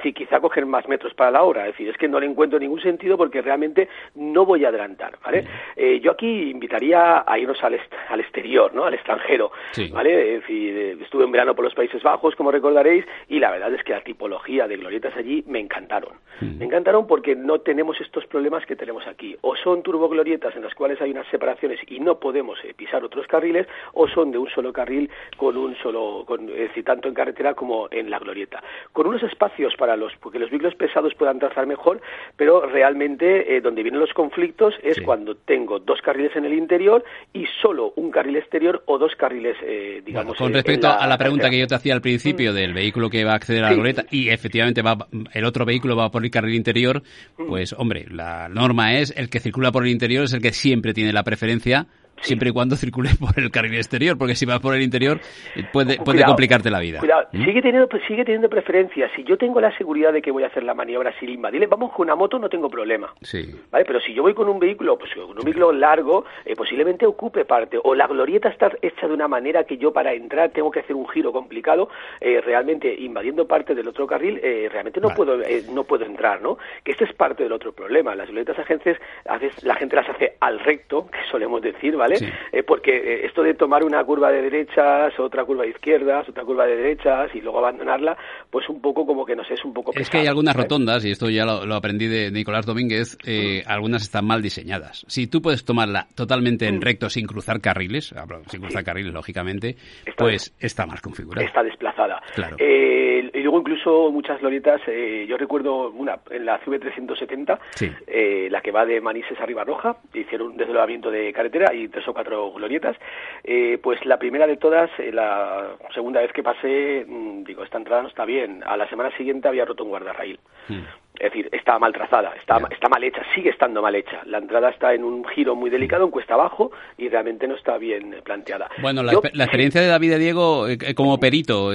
sí, 0.01 0.13
quizá 0.13 0.39
coger 0.39 0.65
más 0.65 0.87
metros 0.87 1.13
para 1.13 1.31
la 1.31 1.43
hora. 1.43 1.67
Es 1.67 1.73
decir, 1.73 1.89
es 1.89 1.97
que 1.97 2.07
no 2.07 2.19
le 2.19 2.25
encuentro 2.25 2.59
ningún 2.59 2.81
sentido 2.81 3.17
porque 3.17 3.41
realmente 3.41 3.89
no 4.15 4.45
voy 4.45 4.65
a 4.65 4.69
adelantar, 4.69 5.17
¿vale? 5.23 5.45
Eh, 5.75 5.99
yo 5.99 6.11
aquí 6.11 6.49
invitaría 6.51 7.23
a 7.25 7.39
irnos 7.39 7.61
al, 7.63 7.79
al 8.09 8.19
exterior, 8.19 8.73
¿no? 8.73 8.85
Al 8.85 8.93
extranjero, 8.93 9.51
¿vale? 9.91 10.35
Es 10.35 10.41
decir, 10.41 10.77
eh, 10.77 10.97
estuve 11.01 11.23
en 11.23 11.31
verano 11.31 11.55
por 11.55 11.65
los 11.65 11.73
Países 11.73 12.01
Bajos, 12.03 12.35
como 12.35 12.51
recordaréis, 12.51 13.05
y 13.27 13.39
la 13.39 13.51
verdad 13.51 13.73
es 13.73 13.83
que 13.83 13.93
la 13.93 14.01
tipología 14.01 14.67
de 14.67 14.77
glorietas 14.77 15.15
allí 15.15 15.43
me 15.47 15.59
encantaron. 15.59 16.13
Me 16.39 16.65
encantaron 16.65 17.07
porque 17.07 17.35
no 17.35 17.61
tenemos 17.61 17.99
estos 17.99 18.27
problemas 18.27 18.63
que 18.65 18.75
tenemos 18.75 19.07
aquí. 19.07 19.35
O 19.41 19.55
son 19.55 19.81
turboglorietas 19.81 20.55
en 20.55 20.61
las 20.61 20.75
cuales 20.75 21.01
hay 21.01 21.09
unas 21.09 21.27
separaciones 21.29 21.79
y 21.87 21.99
no 21.99 22.19
podemos 22.19 22.59
eh, 22.63 22.75
pisar 22.75 23.03
otros 23.03 23.25
carriles, 23.25 23.67
o 23.93 24.07
son 24.07 24.31
de 24.31 24.37
un 24.37 24.49
solo 24.49 24.71
carril 24.71 25.09
con 25.35 25.57
un 25.57 25.75
solo, 25.77 26.23
con, 26.27 26.47
es 26.49 26.69
decir, 26.69 26.83
tanto 26.83 27.07
en 27.07 27.15
carretera 27.15 27.53
como 27.55 27.87
en 27.89 28.09
la 28.09 28.19
glorieta. 28.19 28.61
Con 28.93 29.07
unos 29.07 29.23
espacios 29.23 29.75
para 29.77 29.95
los, 29.95 30.11
porque 30.19 30.39
los 30.39 30.49
vehículos 30.49 30.75
pesados 30.75 31.13
puedan 31.15 31.39
trazar 31.39 31.67
mejor, 31.67 32.01
pero 32.35 32.65
realmente 32.65 33.55
eh, 33.55 33.61
donde 33.61 33.83
vienen 33.83 33.99
los 33.99 34.13
conflictos 34.13 34.73
es 34.83 34.99
cuando 35.01 35.35
tengo 35.35 35.79
dos 35.79 36.01
carriles 36.01 36.35
en 36.35 36.45
el 36.45 36.53
interior 36.53 37.03
y 37.33 37.45
solo 37.61 37.93
un 37.95 38.11
carril 38.11 38.37
exterior 38.37 38.83
o 38.85 38.97
dos 38.97 39.15
carriles, 39.15 39.55
eh, 39.63 40.01
digamos. 40.05 40.35
con 40.37 40.53
respecto 40.53 40.87
a 40.87 41.07
la 41.07 41.17
pregunta 41.17 41.49
que 41.49 41.59
yo 41.59 41.67
te 41.67 41.75
hacía 41.75 41.93
al 41.93 42.01
principio 42.01 42.51
mm. 42.51 42.55
del 42.55 42.73
vehículo 42.73 43.09
que 43.09 43.23
va 43.23 43.33
a 43.33 43.35
acceder 43.35 43.63
a 43.63 43.69
la 43.69 43.75
goleta 43.75 44.05
y 44.11 44.29
efectivamente 44.29 44.81
va, 44.81 44.97
el 45.33 45.45
otro 45.45 45.65
vehículo 45.65 45.95
va 45.95 46.09
por 46.09 46.23
el 46.23 46.31
carril 46.31 46.55
interior, 46.55 47.01
mm. 47.37 47.47
pues 47.47 47.73
hombre, 47.73 48.05
la 48.09 48.49
norma 48.49 48.95
es 48.95 49.13
el 49.15 49.29
que 49.29 49.39
circula 49.39 49.71
por 49.71 49.83
el 49.83 49.91
interior 49.91 50.23
es 50.23 50.33
el 50.33 50.41
que 50.41 50.51
siempre 50.51 50.93
tiene 50.93 51.13
la 51.13 51.23
preferencia 51.23 51.87
siempre 52.21 52.49
y 52.49 52.51
cuando 52.51 52.75
circule 52.75 53.09
por 53.19 53.37
el 53.39 53.51
carril 53.51 53.75
exterior, 53.75 54.17
porque 54.17 54.35
si 54.35 54.45
vas 54.45 54.59
por 54.59 54.75
el 54.75 54.81
interior 54.81 55.19
eh, 55.55 55.63
puede, 55.71 55.97
puede 55.97 56.23
complicarte 56.23 56.69
la 56.69 56.79
vida. 56.79 56.99
Cuidado, 56.99 57.27
¿Mm? 57.31 57.45
sigue, 57.45 57.61
teniendo, 57.61 57.89
sigue 58.07 58.25
teniendo 58.25 58.49
preferencia. 58.49 59.09
Si 59.15 59.23
yo 59.23 59.37
tengo 59.37 59.61
la 59.61 59.75
seguridad 59.77 60.13
de 60.13 60.21
que 60.21 60.31
voy 60.31 60.43
a 60.43 60.47
hacer 60.47 60.63
la 60.63 60.73
maniobra 60.73 61.13
sin 61.19 61.29
invadirle, 61.29 61.67
vamos 61.67 61.91
con 61.93 62.07
una 62.07 62.15
moto, 62.15 62.39
no 62.39 62.49
tengo 62.49 62.69
problema. 62.69 63.13
Sí. 63.21 63.53
¿Vale? 63.71 63.85
Pero 63.85 63.99
si 63.99 64.13
yo 64.13 64.23
voy 64.23 64.33
con 64.33 64.49
un 64.49 64.59
vehículo, 64.59 64.97
pues 64.97 65.13
con 65.13 65.37
un 65.37 65.43
vehículo 65.43 65.71
largo, 65.71 66.25
eh, 66.45 66.55
posiblemente 66.55 67.05
ocupe 67.05 67.45
parte. 67.45 67.77
O 67.83 67.95
la 67.95 68.07
glorieta 68.07 68.49
está 68.49 68.71
hecha 68.81 69.07
de 69.07 69.13
una 69.13 69.27
manera 69.27 69.63
que 69.63 69.77
yo 69.77 69.91
para 69.91 70.13
entrar 70.13 70.51
tengo 70.51 70.71
que 70.71 70.79
hacer 70.79 70.95
un 70.95 71.07
giro 71.09 71.31
complicado, 71.31 71.89
eh, 72.21 72.41
realmente 72.41 72.93
invadiendo 72.93 73.47
parte 73.47 73.75
del 73.75 73.87
otro 73.87 74.07
carril, 74.07 74.39
realmente 74.71 74.99
no 74.99 75.09
puedo 75.09 75.37
no 75.71 75.83
puedo 75.83 76.05
entrar, 76.05 76.41
¿no? 76.41 76.57
Que 76.83 76.91
este 76.91 77.05
es 77.05 77.13
parte 77.13 77.43
del 77.43 77.51
otro 77.51 77.71
problema. 77.71 78.15
Las 78.15 78.27
glorietas 78.27 78.59
agencias, 78.59 78.97
a 79.25 79.37
veces 79.37 79.63
la 79.63 79.75
gente 79.75 79.95
las 79.95 80.09
hace 80.09 80.35
al 80.39 80.59
recto, 80.59 81.07
que 81.07 81.19
solemos 81.29 81.61
decir, 81.61 81.95
¿vale? 81.95 82.06
Eh, 82.15 82.63
porque 82.63 82.95
eh, 82.95 83.25
esto 83.25 83.43
de 83.43 83.53
tomar 83.53 83.83
una 83.83 84.03
curva 84.03 84.31
de 84.31 84.41
derechas, 84.41 85.17
otra 85.19 85.45
curva 85.45 85.63
de 85.63 85.69
izquierdas, 85.69 86.27
otra 86.29 86.43
curva 86.43 86.65
de 86.65 86.75
derechas 86.75 87.33
y 87.33 87.41
luego 87.41 87.59
abandonarla, 87.59 88.17
pues 88.49 88.67
un 88.69 88.81
poco 88.81 89.05
como 89.05 89.25
que 89.25 89.35
no 89.35 89.43
sé, 89.43 89.55
es 89.55 89.65
un 89.65 89.73
poco 89.73 89.91
Es 89.95 90.09
que 90.09 90.19
hay 90.19 90.27
algunas 90.27 90.55
rotondas, 90.55 91.05
y 91.05 91.11
esto 91.11 91.29
ya 91.29 91.45
lo, 91.45 91.75
aprendí 91.75 92.07
de 92.07 92.31
Nicolás 92.31 92.65
Domínguez, 92.65 93.17
eh, 93.25 93.63
mm. 93.65 93.71
algunas 93.71 94.03
están 94.03 94.25
mal 94.25 94.41
diseñadas. 94.41 95.05
Si 95.07 95.27
tú 95.27 95.41
puedes 95.41 95.65
tomarla 95.65 96.07
totalmente 96.15 96.67
en 96.67 96.77
mm. 96.77 96.81
recto 96.81 97.09
sin 97.09 97.27
cruzar 97.27 97.61
carriles, 97.61 98.13
sin 98.47 98.61
cruzar 98.61 98.83
carriles, 98.83 99.13
lógicamente, 99.13 99.75
pues 100.17 100.53
está 100.59 100.85
mal 100.85 101.01
configurada. 101.01 101.45
Está 101.45 101.63
desplazada. 101.63 102.21
y 102.59 103.41
luego 103.41 103.59
incluso 103.59 104.11
muchas 104.11 104.39
glorietas, 104.39 104.81
yo 105.27 105.37
recuerdo 105.37 105.89
una 105.91 106.19
en 106.29 106.45
la 106.45 106.59
CV370, 106.61 108.49
la 108.49 108.61
que 108.61 108.71
va 108.71 108.85
de 108.85 109.01
Manises 109.01 109.39
a 109.39 109.45
Ribarroja, 109.45 109.97
hicieron 110.13 110.51
un 110.51 110.57
desdoblamiento 110.57 111.11
de 111.11 111.31
carretera 111.33 111.73
y 111.73 111.87
tres 111.97 112.07
o 112.07 112.13
cuatro 112.13 112.51
glorietas. 112.51 112.95
Eh, 113.43 113.79
pues 113.81 114.05
la 114.05 114.17
primera 114.17 114.45
de 114.45 114.57
todas, 114.57 114.89
eh, 114.99 115.11
la 115.11 115.75
segunda 115.93 116.21
vez 116.21 116.31
que 116.31 116.43
pasé, 116.43 117.03
mm, 117.07 117.43
digo, 117.43 117.63
esta 117.63 117.79
entrada 117.79 118.03
no 118.03 118.09
está 118.09 118.23
bien. 118.23 118.63
A 118.65 118.77
la 118.77 118.87
semana 118.87 119.09
siguiente 119.17 119.47
había 119.47 119.65
roto 119.65 119.83
un 119.83 119.89
guardarraíl. 119.89 120.39
Hmm. 120.67 120.83
Es 121.19 121.31
decir, 121.31 121.49
está 121.51 121.79
mal 121.79 121.91
trazada, 121.91 122.35
está, 122.39 122.59
está 122.69 122.87
mal 122.89 123.03
hecha, 123.03 123.23
sigue 123.33 123.49
estando 123.49 123.81
mal 123.81 123.95
hecha. 123.95 124.21
La 124.25 124.37
entrada 124.37 124.69
está 124.69 124.93
en 124.93 125.03
un 125.03 125.25
giro 125.25 125.55
muy 125.55 125.71
delicado, 125.71 126.05
en 126.05 126.11
cuesta 126.11 126.35
abajo, 126.35 126.71
y 126.95 127.09
realmente 127.09 127.47
no 127.47 127.55
está 127.55 127.79
bien 127.79 128.17
planteada. 128.23 128.69
Bueno, 128.83 129.01
la, 129.01 129.13
experiencia 129.13 129.81
de 129.81 129.87
David 129.87 130.11
y 130.11 130.19
Diego 130.19 130.67
eh, 130.67 130.77
como 130.93 131.19
perito, 131.19 131.71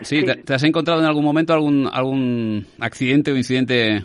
sí, 0.00 0.24
¿te, 0.24 0.52
has 0.52 0.64
encontrado 0.64 1.00
en 1.00 1.06
algún 1.06 1.24
momento 1.24 1.52
algún, 1.52 1.88
algún 1.92 2.66
accidente 2.80 3.30
o 3.30 3.36
incidente 3.36 4.02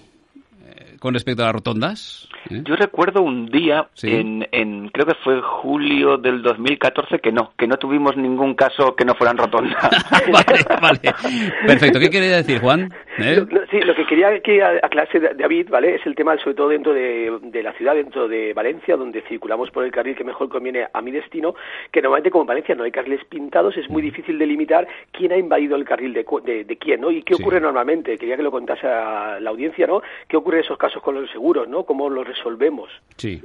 con 1.02 1.16
respecto 1.16 1.42
a 1.42 1.48
las 1.48 1.56
rotondas? 1.56 2.30
¿Eh? 2.52 2.62
Yo 2.64 2.76
recuerdo 2.76 3.24
un 3.24 3.48
día, 3.48 3.88
en, 4.04 4.48
en, 4.52 4.90
creo 4.90 5.08
que 5.08 5.16
fue 5.24 5.42
julio 5.42 6.18
del 6.18 6.44
2014, 6.44 7.18
que 7.18 7.32
no, 7.32 7.54
que 7.58 7.66
no 7.66 7.78
tuvimos 7.78 8.16
ningún 8.16 8.54
caso 8.54 8.96
que 8.96 9.04
no 9.04 9.16
fueran 9.16 9.36
rotondas. 9.36 9.82
vale, 10.32 10.64
vale. 10.80 11.00
Perfecto. 11.66 12.00
¿Qué 12.00 12.12
quería 12.12 12.38
decir, 12.38 12.60
Juan? 12.60 12.94
¿Eh? 13.18 13.46
sí, 13.70 13.82
lo 13.82 13.96
que 13.96 14.06
quería 14.06 14.40
que 14.40 14.64
aclarase 14.64 15.20
David, 15.20 15.70
¿vale? 15.70 15.96
Es 15.96 16.06
el 16.06 16.16
tema, 16.16 16.38
sobre 16.38 16.56
todo 16.56 16.70
dentro 16.70 16.94
de, 16.94 17.40
de, 17.42 17.64
la 17.64 17.74
ciudad, 17.74 17.96
dentro 17.96 18.28
de 18.28 18.54
Valencia, 18.54 18.96
donde 18.96 19.22
circulamos 19.24 19.70
por 19.72 19.84
el 19.84 19.92
carril 19.92 20.16
que 20.16 20.24
mejor 20.24 20.50
conviene 20.50 20.88
a 20.92 21.02
mi 21.02 21.12
destino, 21.12 21.56
que 21.92 22.02
normalmente 22.02 22.32
como 22.32 22.44
en 22.44 22.48
Valencia 22.48 22.76
no 22.76 22.84
hay 22.84 22.92
carriles 22.92 23.24
pintados, 23.26 23.76
es 23.78 23.90
muy 23.90 24.02
difícil 24.02 24.38
delimitar 24.38 24.88
quién 25.12 25.32
ha 25.32 25.38
invadido 25.38 25.76
el 25.76 25.86
carril 25.86 26.14
de, 26.14 26.24
de, 26.64 26.78
quién, 26.78 27.02
¿no? 27.02 27.12
Y 27.12 27.24
qué 27.24 27.36
ocurre 27.36 27.60
normalmente. 27.60 28.18
Quería 28.18 28.38
que 28.38 28.44
lo 28.44 28.52
contase 28.52 28.88
a 28.88 29.40
la 29.40 29.50
audiencia, 29.50 29.88
¿no? 29.88 30.02
¿Qué 30.28 30.38
ocurre 30.38 30.60
en 30.60 30.64
esos 30.66 30.78
casos 30.78 31.02
con 31.02 31.16
los 31.16 31.30
seguros, 31.32 31.68
¿no? 31.68 31.84
¿Cómo 31.84 32.10
los 32.10 32.28
resolvemos. 32.28 32.90
Sí. 33.18 33.42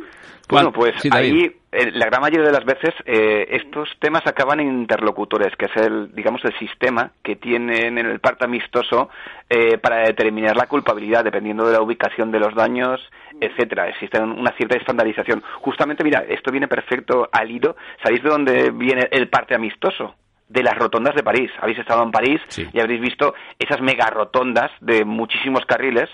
Bueno, 0.49 0.73
pues 0.73 0.95
ahí 1.11 1.53
eh, 1.77 1.91
la 1.93 2.07
gran 2.07 2.23
mayoría 2.23 2.47
de 2.47 2.53
las 2.53 2.65
veces 2.65 2.95
eh, 3.05 3.47
estos 3.51 3.89
temas 4.01 4.27
acaban 4.27 4.61
en 4.61 4.69
interlocutores, 4.69 5.55
que 5.57 5.67
es 5.67 5.77
el, 5.77 6.15
digamos, 6.15 6.43
el 6.45 6.59
sistema 6.59 7.13
que 7.23 7.37
tienen 7.37 7.99
en 7.99 8.07
el 8.07 8.21
parte 8.21 8.47
amistoso 8.47 9.11
eh, 9.51 9.77
para 9.79 9.99
determinar 9.99 10.57
la 10.57 10.67
culpabilidad, 10.67 11.25
dependiendo 11.25 11.67
de 11.67 11.75
la 11.75 11.83
ubicación 11.83 12.33
de 12.33 12.41
los 12.41 12.55
daños, 12.55 13.01
etcétera. 13.41 13.89
Existe 13.89 14.19
una 14.21 14.53
cierta 14.53 14.77
estandarización. 14.77 15.43
Justamente, 15.61 16.03
mira, 16.03 16.25
esto 16.29 16.51
viene 16.51 16.67
perfecto 16.67 17.29
al 17.31 17.51
hilo. 17.51 17.77
¿Sabéis 18.03 18.23
de 18.23 18.31
dónde 18.31 18.71
viene 18.71 19.09
el 19.11 19.29
parte 19.29 19.55
amistoso? 19.55 20.15
De 20.49 20.63
las 20.63 20.77
rotondas 20.77 21.15
de 21.15 21.23
París. 21.23 21.51
Habéis 21.61 21.79
estado 21.79 22.03
en 22.03 22.11
París 22.11 22.41
y 22.73 22.81
habréis 22.81 23.01
visto 23.01 23.35
esas 23.59 23.81
mega 23.81 24.07
rotondas 24.11 24.71
de 24.81 25.05
muchísimos 25.05 25.65
carriles. 25.67 26.09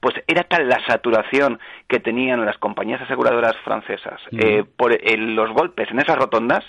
Pues 0.00 0.14
era 0.26 0.44
tal 0.44 0.68
la 0.68 0.84
saturación 0.86 1.58
que 1.88 2.00
tenían 2.00 2.44
las 2.44 2.58
compañías 2.58 3.00
aseguradoras 3.02 3.56
francesas 3.64 4.20
eh, 4.32 4.64
por 4.76 4.92
los 5.18 5.50
golpes 5.52 5.90
en 5.90 6.00
esas 6.00 6.16
rotondas 6.16 6.64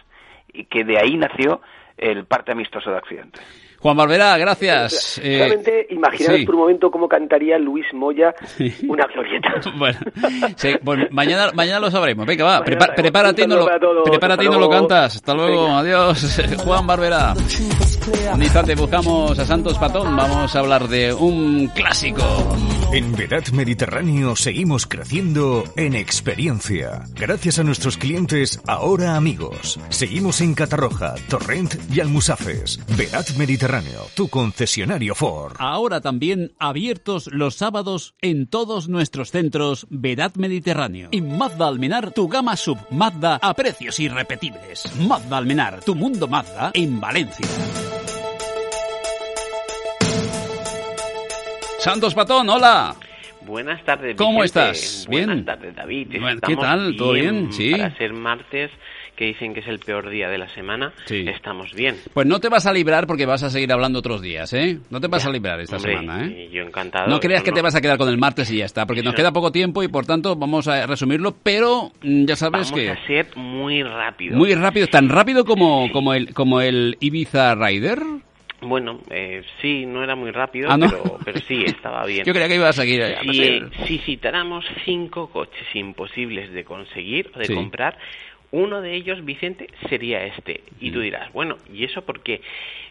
y 0.53 0.65
que 0.65 0.83
de 0.83 0.97
ahí 0.97 1.17
nació 1.17 1.61
el 1.97 2.25
parte 2.25 2.51
amistoso 2.51 2.91
de 2.91 2.97
accidente. 2.97 3.39
Juan 3.79 3.97
Barbera, 3.97 4.37
gracias. 4.37 5.19
Realmente, 5.23 5.81
eh, 5.81 5.87
imaginaos 5.89 6.41
por 6.45 6.55
un 6.55 6.61
momento 6.61 6.89
cómo 6.89 7.07
cantaría 7.07 7.57
Luis 7.57 7.85
Moya 7.93 8.33
una 8.87 9.05
glorieta. 9.07 9.61
bueno, 9.77 9.99
pues 10.83 11.11
mañana, 11.11 11.51
mañana 11.53 11.79
lo 11.79 11.91
sabremos. 11.91 12.25
Venga, 12.25 12.45
va, 12.45 12.63
prepárate, 12.63 13.43
y 13.43 13.47
no 13.47 13.57
lo, 13.57 14.03
prepárate 14.03 14.45
y 14.45 14.49
no 14.49 14.59
lo 14.59 14.69
cantas. 14.69 15.15
Hasta 15.17 15.33
luego, 15.33 15.67
adiós. 15.67 16.41
Juan 16.63 16.87
Barbera. 16.87 17.33
Un 18.33 18.43
instante 18.43 18.75
buscamos 18.75 19.37
a 19.37 19.45
Santos 19.45 19.77
Patón. 19.77 20.15
Vamos 20.15 20.55
a 20.55 20.59
hablar 20.59 20.87
de 20.87 21.13
un 21.13 21.67
clásico. 21.67 22.23
En 22.93 23.15
Vedat 23.15 23.49
Mediterráneo 23.49 24.35
seguimos 24.35 24.85
creciendo 24.85 25.63
en 25.75 25.95
experiencia. 25.95 27.03
Gracias 27.13 27.59
a 27.59 27.63
nuestros 27.63 27.97
clientes, 27.97 28.61
ahora 28.67 29.15
amigos. 29.15 29.79
Seguimos 29.89 30.39
en 30.41 30.53
Catarroja, 30.53 31.15
Torrent 31.27 31.75
y 31.91 31.99
Almusafes. 31.99 32.79
Vedat 32.95 33.31
Mediterráneo 33.37 33.64
Mediterráneo, 33.65 34.05
tu 34.15 34.29
concesionario 34.29 35.15
Ford. 35.15 35.55
Ahora 35.57 35.99
también 35.99 36.51
abiertos 36.59 37.27
los 37.33 37.55
sábados 37.55 38.13
en 38.21 38.47
todos 38.47 38.89
nuestros 38.89 39.31
centros 39.31 39.87
Vedat 39.89 40.37
Mediterráneo. 40.37 41.09
Y 41.11 41.21
Mazda 41.21 41.67
Almenar, 41.67 42.11
tu 42.11 42.27
gama 42.27 42.57
sub 42.57 42.77
Mazda 42.91 43.39
a 43.41 43.55
precios 43.55 43.99
irrepetibles. 43.99 44.83
Mazda 45.07 45.37
Almenar, 45.37 45.83
tu 45.83 45.95
mundo 45.95 46.27
Mazda 46.27 46.71
en 46.75 47.01
Valencia. 47.01 47.47
Santos 51.79 52.13
Patón, 52.13 52.47
hola. 52.47 52.95
Buenas 53.47 53.83
tardes. 53.83 54.15
¿Cómo 54.15 54.43
estás? 54.43 55.07
Bien. 55.09 55.25
Buenas 55.25 55.45
tardes, 55.45 55.75
David. 55.75 56.09
¿Qué 56.45 56.55
tal? 56.55 56.95
¿Todo 56.97 57.13
bien? 57.13 57.51
Sí. 57.51 57.71
Para 57.71 57.97
ser 57.97 58.13
martes, 58.13 58.69
que 59.15 59.25
dicen 59.25 59.53
que 59.53 59.61
es 59.61 59.67
el 59.67 59.79
peor 59.79 60.09
día 60.09 60.29
de 60.29 60.37
la 60.37 60.49
semana, 60.49 60.93
estamos 61.09 61.73
bien. 61.73 61.95
Pues 62.13 62.27
no 62.27 62.39
te 62.39 62.49
vas 62.49 62.65
a 62.65 62.73
librar 62.73 63.07
porque 63.07 63.25
vas 63.25 63.43
a 63.43 63.49
seguir 63.49 63.71
hablando 63.71 63.99
otros 63.99 64.21
días, 64.21 64.51
¿eh? 64.53 64.79
No 64.89 64.99
te 64.99 65.07
vas 65.07 65.25
a 65.25 65.29
librar 65.29 65.59
esta 65.61 65.79
semana, 65.79 66.27
¿eh? 66.27 66.49
Yo 66.51 66.63
encantado. 66.63 67.07
No 67.07 67.19
creas 67.19 67.43
que 67.43 67.51
te 67.51 67.61
vas 67.61 67.75
a 67.75 67.81
quedar 67.81 67.97
con 67.97 68.09
el 68.09 68.17
martes 68.17 68.51
y 68.51 68.57
ya 68.57 68.65
está, 68.65 68.85
porque 68.85 69.03
nos 69.03 69.15
queda 69.15 69.31
poco 69.31 69.51
tiempo 69.51 69.83
y 69.83 69.87
por 69.87 70.05
tanto 70.05 70.35
vamos 70.35 70.67
a 70.67 70.85
resumirlo, 70.85 71.35
pero 71.43 71.91
mm, 72.01 72.25
ya 72.25 72.35
sabes 72.35 72.71
que... 72.71 72.87
Vamos 72.87 73.03
a 73.03 73.07
ser 73.07 73.27
muy 73.37 73.83
rápido. 73.83 74.37
Muy 74.37 74.53
rápido, 74.55 74.87
tan 74.87 75.09
rápido 75.09 75.45
como, 75.45 75.91
como, 75.91 76.13
el, 76.13 76.33
como 76.33 76.61
el 76.61 76.97
Ibiza 76.99 77.55
Rider. 77.55 77.99
Bueno, 78.61 78.99
eh, 79.11 79.43
sí, 79.61 79.85
no 79.85 80.03
era 80.03 80.15
muy 80.15 80.31
rápido, 80.31 80.69
Ah, 80.71 80.77
¿no? 80.77 80.89
pero, 80.89 81.19
pero 81.23 81.39
sí, 81.41 81.63
estaba 81.65 82.05
bien. 82.07 82.25
Yo 82.25 82.33
creía 82.33 82.47
que 82.47 82.55
iba 82.55 82.69
a 82.69 82.73
seguir. 82.73 83.03
a 83.03 83.21
Si, 83.21 83.61
si 83.85 83.97
citáramos 83.99 84.65
cinco 84.85 85.29
coches 85.29 85.67
imposibles 85.75 86.51
de 86.51 86.63
conseguir 86.63 87.29
o 87.35 87.39
de 87.39 87.45
Sí. 87.45 87.53
comprar, 87.53 87.97
uno 88.51 88.81
de 88.81 88.93
ellos, 88.95 89.23
Vicente, 89.25 89.67
sería 89.89 90.23
este. 90.25 90.61
Y 90.79 90.89
Mm. 90.89 90.93
tú 90.93 90.99
dirás, 91.01 91.33
bueno, 91.33 91.57
¿y 91.73 91.83
eso 91.83 92.03
porque 92.03 92.41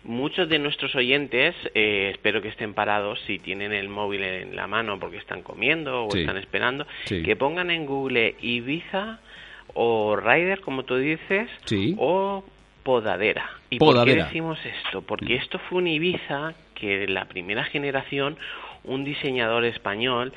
Muchos 0.07 0.51
de 0.51 0.59
nuestros 0.59 0.95
oyentes, 0.97 1.55
eh, 1.75 2.11
espero 2.13 2.43
que 2.43 2.49
estén 2.49 2.75
parados 2.75 3.19
si 3.27 3.39
tienen 3.39 3.73
el 3.73 3.89
móvil 3.89 4.23
en 4.23 4.55
la 4.55 4.67
mano 4.67 5.01
porque 5.01 5.17
están 5.17 5.41
comiendo 5.41 6.05
o 6.05 6.11
Sí. 6.11 6.21
están 6.21 6.37
esperando, 6.37 6.87
Sí. 7.07 7.23
que 7.23 7.37
pongan 7.37 7.71
en 7.71 7.87
Google 7.87 8.35
Ibiza 8.43 9.19
o 9.73 10.15
Rider, 10.17 10.61
como 10.61 10.83
tú 10.83 10.97
dices, 10.97 11.49
Sí. 11.65 11.95
o 11.99 12.45
Podadera. 12.83 13.49
¿Y 13.71 13.79
por 13.79 13.95
Podadera. 13.95 14.19
qué 14.19 14.25
decimos 14.25 14.59
esto? 14.67 15.01
Porque 15.01 15.37
esto 15.37 15.59
fue 15.59 15.79
un 15.79 15.87
Ibiza 15.89 16.53
que 16.75 17.09
la 17.09 17.25
primera 17.25 17.65
generación, 17.65 18.37
un 18.85 19.05
diseñador 19.05 19.65
español 19.65 20.35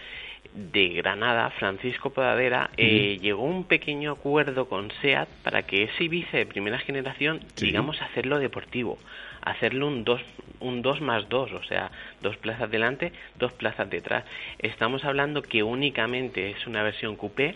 de 0.57 0.89
Granada, 0.89 1.51
Francisco 1.51 2.09
Podadera, 2.09 2.71
eh, 2.77 3.19
llegó 3.21 3.43
a 3.43 3.49
un 3.49 3.63
pequeño 3.65 4.11
acuerdo 4.11 4.67
con 4.67 4.89
SEAT 5.01 5.29
para 5.43 5.61
que 5.63 5.83
ese 5.83 6.03
Ibiza 6.05 6.37
de 6.37 6.45
primera 6.47 6.79
generación, 6.79 7.41
Sí. 7.55 7.67
digamos, 7.67 8.01
hacerlo 8.01 8.39
deportivo, 8.39 8.97
hacerlo 9.41 9.87
un 9.87 10.03
2 10.03 10.21
un 10.59 10.81
dos 10.81 11.01
más 11.01 11.29
2, 11.29 11.51
o 11.53 11.63
sea, 11.65 11.91
dos 12.19 12.35
plazas 12.37 12.71
delante, 12.71 13.11
dos 13.37 13.51
plazas 13.53 13.87
detrás. 13.91 14.23
Estamos 14.57 15.05
hablando 15.05 15.43
que 15.43 15.61
únicamente 15.61 16.49
es 16.49 16.65
una 16.65 16.81
versión 16.81 17.15
coupé, 17.15 17.55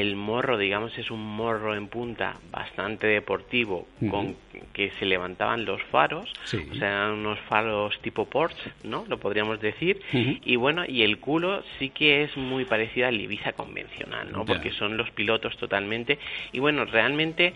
el 0.00 0.16
morro, 0.16 0.56
digamos, 0.56 0.96
es 0.96 1.10
un 1.10 1.20
morro 1.22 1.74
en 1.74 1.86
punta 1.88 2.36
bastante 2.50 3.06
deportivo, 3.06 3.86
con 4.10 4.36
que 4.72 4.90
se 4.98 5.04
levantaban 5.04 5.64
los 5.66 5.82
faros, 5.84 6.32
Sí. 6.44 6.58
o 6.70 6.74
sea, 6.76 6.88
eran 6.88 7.10
unos 7.12 7.38
faros 7.40 7.98
tipo 8.00 8.24
Porsche, 8.24 8.70
¿no? 8.84 9.04
Lo 9.08 9.18
podríamos 9.18 9.60
decir. 9.60 10.00
Y 10.12 10.56
bueno, 10.56 10.84
y 10.88 11.02
el 11.02 11.18
culo 11.18 11.62
sí 11.78 11.90
que 11.90 12.22
es 12.22 12.36
muy 12.36 12.64
parecido 12.64 13.06
al 13.08 13.20
Ibiza 13.20 13.52
convencional, 13.52 14.32
¿no? 14.32 14.44
Porque 14.46 14.70
son 14.72 14.96
los 14.96 15.10
pilotos 15.10 15.56
totalmente. 15.58 16.18
Y 16.52 16.58
bueno, 16.60 16.84
realmente 16.86 17.52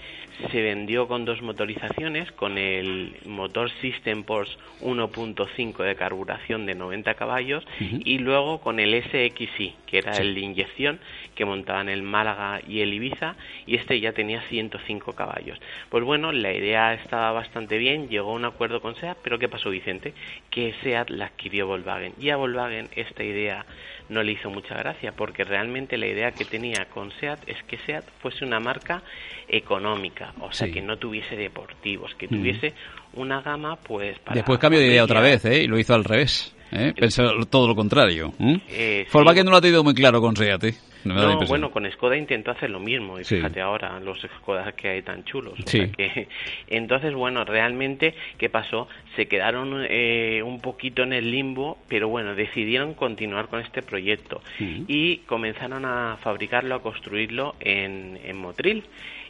se 0.50 0.60
vendió 0.62 1.08
con 1.08 1.24
dos 1.24 1.40
motorizaciones, 1.42 2.30
con 2.32 2.58
el 2.58 3.14
motor 3.24 3.70
System 3.80 4.22
Porsche 4.24 4.56
1.5 4.82 5.82
de 5.82 5.96
carburación 5.96 6.66
de 6.66 6.74
90 6.74 7.14
caballos 7.14 7.66
y 7.80 8.18
luego 8.18 8.60
con 8.60 8.78
el 8.80 8.94
SXI, 8.94 9.74
que 9.86 9.98
era 9.98 10.12
Sí. 10.14 10.22
el 10.22 10.34
de 10.34 10.40
inyección 10.40 11.00
que 11.34 11.44
montaban 11.44 11.88
el 11.88 12.02
Málaga 12.26 12.60
y 12.66 12.80
el 12.80 12.92
Ibiza, 12.92 13.36
y 13.66 13.76
este 13.76 14.00
ya 14.00 14.12
tenía 14.12 14.40
105 14.48 15.12
caballos. 15.14 15.58
Pues 15.90 16.02
bueno, 16.04 16.32
la 16.32 16.52
idea 16.52 16.94
estaba 16.94 17.30
bastante 17.32 17.78
bien, 17.78 18.08
llegó 18.08 18.30
a 18.32 18.34
un 18.34 18.44
acuerdo 18.44 18.80
con 18.80 18.96
SEAT, 18.96 19.18
pero 19.22 19.38
¿qué 19.38 19.48
pasó, 19.48 19.70
Vicente? 19.70 20.12
Que 20.50 20.74
SEAT 20.82 21.10
la 21.10 21.26
adquirió 21.26 21.66
Volkswagen. 21.66 22.14
Y 22.20 22.30
a 22.30 22.36
Volkswagen 22.36 22.88
esta 22.96 23.22
idea 23.22 23.64
no 24.08 24.22
le 24.22 24.32
hizo 24.32 24.50
mucha 24.50 24.74
gracia, 24.76 25.12
porque 25.12 25.44
realmente 25.44 25.96
la 25.96 26.06
idea 26.06 26.32
que 26.32 26.44
tenía 26.44 26.86
con 26.86 27.12
SEAT 27.12 27.48
es 27.48 27.62
que 27.64 27.78
SEAT 27.78 28.04
fuese 28.20 28.44
una 28.44 28.60
marca 28.60 29.02
económica, 29.48 30.32
o 30.40 30.52
sea, 30.52 30.66
Sí. 30.66 30.72
que 30.72 30.82
no 30.82 30.96
tuviese 30.98 31.36
deportivos, 31.36 32.14
que 32.16 32.26
Ujú. 32.26 32.36
tuviese 32.36 32.74
una 33.14 33.40
gama, 33.40 33.76
pues, 33.76 34.18
para 34.18 34.34
Después 34.36 34.58
cambio 34.58 34.80
de 34.80 34.88
idea 34.88 35.04
otra 35.04 35.20
vez, 35.20 35.44
¿eh? 35.44 35.62
Y 35.62 35.66
lo 35.68 35.78
hizo 35.78 35.94
al 35.94 36.04
revés. 36.04 36.55
¿Eh? 36.72 36.92
Pensó 36.98 37.22
todo 37.50 37.68
lo 37.68 37.74
contrario. 37.74 38.32
¿eh? 38.40 38.58
Eh, 38.68 39.06
sí. 39.10 39.18
No 39.18 39.50
lo 39.50 39.56
ha 39.56 39.60
tenido 39.60 39.84
muy 39.84 39.94
claro 39.94 40.20
con 40.20 40.36
Seat. 40.36 40.62
Me 41.04 41.14
da 41.14 41.20
la 41.20 41.26
No, 41.26 41.32
impresión. 41.34 41.60
bueno, 41.60 41.70
con 41.70 41.88
Skoda 41.92 42.16
intentó 42.16 42.50
hacer 42.50 42.68
lo 42.70 42.80
mismo 42.80 43.20
y 43.20 43.24
Sí. 43.24 43.36
fíjate 43.36 43.60
ahora 43.60 44.00
los 44.00 44.18
Skodas 44.38 44.74
que 44.74 44.88
hay 44.88 45.02
tan 45.02 45.22
chulos. 45.24 45.54
o 45.58 45.62
sea 45.70 45.86
que, 45.92 46.26
entonces, 46.68 47.14
bueno, 47.14 47.44
realmente, 47.44 48.14
¿qué 48.38 48.48
pasó? 48.50 48.88
Se 49.14 49.26
quedaron 49.26 49.86
eh, 49.88 50.42
un 50.42 50.60
poquito 50.60 51.04
en 51.04 51.12
el 51.12 51.30
limbo, 51.30 51.78
pero 51.88 52.08
bueno, 52.08 52.34
decidieron 52.34 52.94
continuar 52.94 53.46
con 53.46 53.60
este 53.60 53.82
proyecto 53.82 54.42
y 54.58 55.18
comenzaron 55.18 55.84
a 55.84 56.16
fabricarlo, 56.22 56.74
a 56.74 56.82
construirlo 56.82 57.54
en, 57.60 58.18
en 58.24 58.36
Motril. 58.38 58.82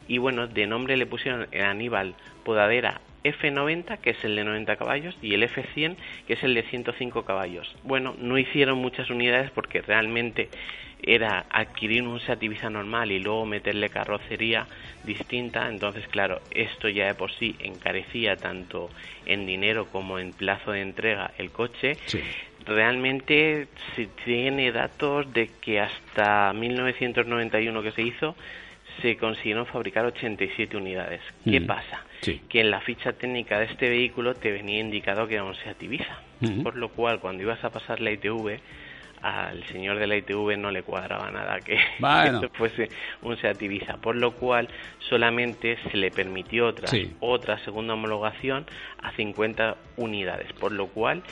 Y 0.08 0.16
bueno, 0.18 0.46
de 0.46 0.66
nombre 0.66 0.96
le 0.96 1.04
pusieron 1.04 1.46
Aníbal 1.54 2.14
Podadera 2.44 3.00
F90, 3.26 3.98
que 3.98 4.10
es 4.10 4.24
el 4.24 4.36
de 4.36 4.44
90 4.44 4.76
caballos, 4.76 5.16
y 5.22 5.34
el 5.34 5.42
F100, 5.42 5.96
que 6.26 6.34
es 6.34 6.42
el 6.44 6.54
de 6.54 6.62
105 6.64 7.24
caballos. 7.24 7.74
Bueno, 7.82 8.14
no 8.18 8.38
hicieron 8.38 8.78
muchas 8.78 9.10
unidades 9.10 9.50
porque 9.50 9.82
realmente 9.82 10.48
era 11.02 11.44
adquirir 11.50 12.02
un 12.02 12.18
Seat 12.20 12.42
Ibiza 12.42 12.70
normal 12.70 13.12
y 13.12 13.18
luego 13.18 13.44
meterle 13.44 13.90
carrocería 13.90 14.66
distinta, 15.04 15.68
entonces 15.68 16.06
claro, 16.08 16.40
esto 16.52 16.88
ya 16.88 17.06
de 17.08 17.14
por 17.14 17.30
sí 17.32 17.54
encarecía 17.60 18.40
tanto 18.40 18.90
en 19.26 19.44
dinero 19.46 19.90
como 19.90 20.18
en 20.18 20.32
plazo 20.32 20.72
de 20.72 20.80
entrega 20.80 21.32
el 21.36 21.50
coche. 21.52 21.98
Realmente 22.64 23.68
se 23.94 24.06
tiene 24.24 24.72
datos 24.72 25.30
de 25.34 25.50
que 25.60 25.80
hasta 25.80 26.52
1991 26.54 27.82
que 27.82 27.92
se 27.92 28.02
hizo 28.02 28.34
se 29.02 29.16
consiguieron 29.18 29.66
fabricar 29.66 30.06
87 30.06 30.76
unidades. 30.76 31.20
¿Qué 31.44 31.60
Mm. 31.60 31.66
pasa? 31.66 32.05
Sí. 32.22 32.40
Que 32.48 32.60
en 32.60 32.70
la 32.70 32.80
ficha 32.80 33.12
técnica 33.12 33.58
de 33.58 33.66
este 33.66 33.88
vehículo 33.88 34.34
te 34.34 34.50
venía 34.52 34.80
indicado 34.80 35.26
que 35.28 35.34
era 35.34 35.44
un 35.44 35.54
Seat 35.54 35.82
Ibiza. 35.82 36.18
Por 36.62 36.76
lo 36.76 36.90
cual, 36.90 37.18
cuando 37.20 37.42
ibas 37.42 37.62
a 37.64 37.70
pasar 37.70 38.00
la 38.00 38.10
ITV, 38.10 38.58
al 39.22 39.64
señor 39.68 39.98
de 39.98 40.06
la 40.06 40.16
ITV 40.16 40.56
no 40.58 40.70
le 40.70 40.82
cuadraba 40.82 41.30
nada 41.30 41.58
que 41.60 41.78
Bueno. 41.98 42.40
esto 42.40 42.50
fuese 42.56 42.88
un 43.22 43.36
Seat 43.38 43.60
Ibiza. 43.62 43.96
Por 43.96 44.16
lo 44.16 44.32
cual, 44.32 44.68
solamente 45.08 45.78
se 45.90 45.96
le 45.96 46.10
permitió 46.10 46.66
otra, 46.66 46.88
Sí. 46.88 47.12
otra 47.20 47.58
segunda 47.60 47.94
homologación 47.94 48.66
a 49.02 49.12
50 49.12 49.76
unidades. 49.96 50.52
Por 50.52 50.72
lo 50.72 50.88
cual, 50.88 51.22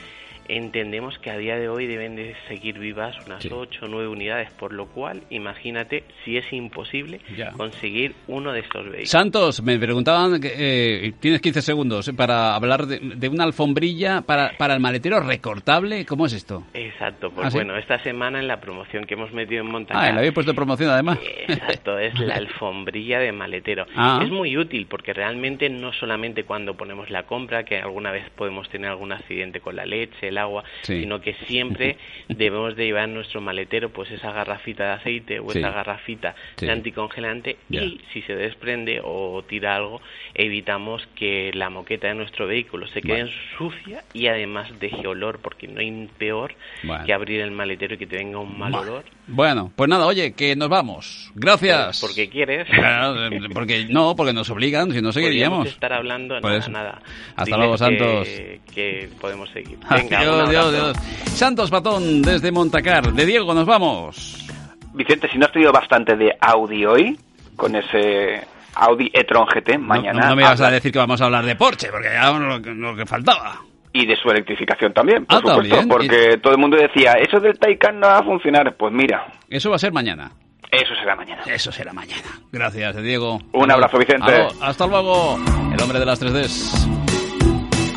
entendemos 0.47 1.17
que 1.19 1.29
a 1.31 1.37
día 1.37 1.55
de 1.57 1.69
hoy 1.69 1.87
deben 1.87 2.15
de 2.15 2.35
seguir 2.47 2.79
vivas 2.79 3.15
unas 3.25 3.41
Sí. 3.43 3.49
8 3.51 3.85
o 3.85 3.87
9 3.87 4.07
unidades. 4.07 4.51
Por 4.53 4.73
lo 4.73 4.87
cual, 4.87 5.23
imagínate 5.29 6.03
si 6.23 6.37
es 6.37 6.51
imposible 6.53 7.19
Ya. 7.35 7.51
conseguir 7.51 8.15
uno 8.27 8.51
de 8.53 8.59
estos 8.61 8.83
vehículos. 8.85 9.09
Santos, 9.09 9.61
me 9.63 9.77
preguntaban, 9.77 10.39
eh, 10.43 11.13
tienes 11.19 11.41
15 11.41 11.61
segundos 11.61 12.07
eh, 12.07 12.13
para 12.13 12.55
hablar 12.55 12.85
de, 12.85 12.99
de 12.99 13.29
una 13.29 13.43
alfombrilla 13.43 14.21
para, 14.21 14.51
para 14.57 14.73
el 14.73 14.79
maletero 14.79 15.19
recortable. 15.19 16.05
¿Cómo 16.05 16.25
es 16.25 16.33
esto? 16.33 16.63
Exacto, 16.73 17.31
pues 17.31 17.47
¿Ah, 17.47 17.51
sí? 17.51 17.57
bueno, 17.57 17.77
esta 17.77 18.01
semana 18.03 18.39
en 18.39 18.47
la 18.47 18.59
promoción 18.59 19.05
que 19.05 19.15
hemos 19.15 19.31
metido 19.33 19.61
en 19.63 19.71
Montaña. 19.71 19.99
Ah, 20.01 20.11
le 20.11 20.17
habéis 20.19 20.33
puesto 20.33 20.53
promoción 20.53 20.89
además. 20.89 21.19
Exacto, 21.47 21.97
es 21.99 22.17
la 22.19 22.35
alfombrilla 22.35 23.19
de 23.19 23.31
maletero. 23.31 23.85
Ah. 23.95 24.19
Es 24.23 24.29
muy 24.31 24.57
útil 24.57 24.87
porque 24.89 25.13
realmente 25.13 25.69
no 25.69 25.91
solamente 25.93 26.43
cuando 26.43 26.75
ponemos 26.75 27.09
la 27.09 27.23
compra, 27.23 27.63
que 27.63 27.77
alguna 27.79 28.11
vez 28.11 28.29
podemos 28.35 28.69
tener 28.69 28.89
algún 28.89 29.11
accidente 29.11 29.59
con 29.59 29.75
la 29.75 29.85
leche, 29.85 30.31
el 30.35 30.39
agua, 30.39 30.63
Sí. 30.83 30.99
sino 31.01 31.21
que 31.21 31.33
siempre 31.47 31.97
debemos 32.29 32.75
de 32.75 32.85
llevar 32.85 33.05
en 33.05 33.15
nuestro 33.15 33.39
maletero 33.41 33.89
pues 33.89 34.11
esa 34.11 34.31
garrafita 34.31 34.83
de 34.85 34.91
aceite 34.91 35.39
o 35.39 35.49
Sí. 35.49 35.59
esa 35.59 35.69
garrafita 35.71 36.35
Sí. 36.57 36.65
de 36.65 36.71
anticongelante 36.73 37.57
y 37.69 38.01
si 38.13 38.21
se 38.23 38.35
desprende 38.35 38.99
o 39.03 39.43
tira 39.47 39.75
algo, 39.75 40.01
evitamos 40.33 41.07
que 41.15 41.51
la 41.53 41.69
moqueta 41.69 42.07
de 42.07 42.15
nuestro 42.15 42.47
vehículo 42.47 42.87
se 42.87 43.01
quede 43.01 43.29
sucia 43.57 44.03
y 44.13 44.27
además 44.27 44.69
deje 44.79 45.07
olor, 45.07 45.39
porque 45.41 45.67
no 45.67 45.79
hay 45.79 46.09
peor 46.17 46.53
Bueno. 46.83 47.05
que 47.05 47.13
abrir 47.13 47.41
el 47.41 47.51
maletero 47.51 47.95
y 47.95 47.97
que 47.97 48.07
te 48.07 48.17
venga 48.17 48.39
un 48.39 48.57
mal 48.57 48.73
olor. 48.73 49.05
Bueno, 49.27 49.71
pues 49.75 49.89
nada, 49.89 50.05
oye, 50.05 50.33
que 50.33 50.55
nos 50.55 50.69
vamos. 50.69 51.31
Gracias. 51.35 51.99
Pues 51.99 52.11
porque 52.11 52.29
quieres. 52.29 52.67
Claro, 52.85 53.29
porque 53.53 53.85
no, 53.89 54.15
porque 54.15 54.33
nos 54.33 54.49
obligan, 54.49 54.91
si 54.91 55.01
no 55.01 55.11
seguiríamos. 55.11 55.67
Estar 55.67 55.93
hablando, 55.93 56.39
Por 56.41 56.69
nada. 56.69 57.01
Hasta 57.35 57.43
Diles 57.45 57.57
luego, 57.57 57.71
que- 57.73 57.77
Santos. 57.77 58.27
Que, 58.75 59.09
podemos 59.19 59.49
seguir. 59.49 59.77
Venga, 59.89 60.23
Santos 61.35 61.69
Patón 61.69 62.21
desde 62.21 62.51
Montacar. 62.51 63.11
De 63.13 63.25
Diego, 63.25 63.53
nos 63.53 63.65
vamos. 63.65 64.45
Vicente, 64.93 65.29
si 65.31 65.37
no 65.37 65.45
has 65.45 65.51
tenido 65.51 65.71
bastante 65.71 66.15
de 66.15 66.35
Audi 66.39 66.85
hoy, 66.85 67.19
con 67.55 67.75
ese 67.75 68.41
Audi 68.75 69.09
e-tron 69.13 69.45
GT, 69.45 69.77
mañana... 69.77 70.21
No, 70.21 70.29
no 70.29 70.35
me 70.37 70.43
vas 70.43 70.61
a 70.61 70.71
decir 70.71 70.91
que 70.91 70.99
vamos 70.99 71.19
a 71.21 71.25
hablar 71.25 71.45
de 71.45 71.55
Porsche, 71.55 71.89
porque 71.91 72.09
ya 72.13 72.31
lo, 72.31 72.61
que- 72.61 72.71
lo 72.73 72.95
que 72.95 73.05
faltaba. 73.05 73.59
y 73.91 74.05
de 74.05 74.15
su 74.17 74.29
electrificación 74.29 74.93
también, 74.93 75.25
por 75.25 75.37
Ah, 75.37 75.39
supuesto, 75.55 75.87
porque 75.87 76.37
todo 76.41 76.53
el 76.53 76.59
mundo 76.59 76.75
decía, 76.77 77.13
eso 77.13 77.39
del 77.39 77.57
Taycan 77.59 77.99
no 77.99 78.07
va 78.07 78.19
a 78.19 78.23
funcionar. 78.23 78.75
Pues 78.77 78.93
mira, 78.93 79.25
Eso 79.49 79.69
va 79.69 79.77
a 79.77 79.79
ser 79.79 79.91
mañana. 79.93 80.31
eso 80.71 80.93
será 80.95 81.15
mañana. 81.15 81.41
Eso 81.45 81.71
será 81.71 81.93
mañana. 81.93 82.23
Gracias, 82.51 82.95
Diego. 83.01 83.39
Un 83.53 83.71
abrazo, 83.71 83.97
Vicente. 83.97 84.47
Hasta 84.61 84.87
luego, 84.87 85.37
el 85.73 85.81
hombre 85.81 85.99
de 85.99 86.05
las 86.05 86.19
3Ds. 86.21 87.14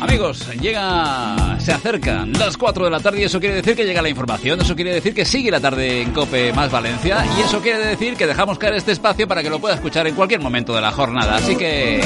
Amigos, 0.01 0.47
llega, 0.59 1.59
se 1.59 1.73
acercan 1.73 2.31
las 2.33 2.55
4 2.55 2.85
de 2.85 2.89
la 2.91 2.99
tarde 2.99 3.19
y 3.19 3.23
eso 3.23 3.39
quiere 3.39 3.55
decir 3.55 3.75
que 3.75 3.85
llega 3.85 4.01
la 4.01 4.07
información, 4.09 4.61
eso 4.61 4.75
quiere 4.75 4.93
decir 4.93 5.13
que 5.13 5.25
sigue 5.25 5.51
la 5.51 5.59
tarde 5.59 6.01
en 6.01 6.11
Cope 6.11 6.53
más 6.53 6.71
Valencia 6.71 7.25
y 7.37 7.41
eso 7.41 7.59
quiere 7.59 7.79
decir 7.85 8.15
que 8.15 8.25
dejamos 8.25 8.57
caer 8.57 8.75
este 8.75 8.93
espacio 8.93 9.27
para 9.27 9.43
que 9.43 9.49
lo 9.49 9.59
pueda 9.59 9.75
escuchar 9.75 10.07
en 10.07 10.15
cualquier 10.15 10.39
momento 10.39 10.73
de 10.73 10.81
la 10.81 10.91
jornada. 10.91 11.35
Así 11.35 11.55
que, 11.55 12.01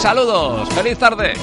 saludos, 0.00 0.68
feliz 0.70 0.98
tarde. 0.98 1.34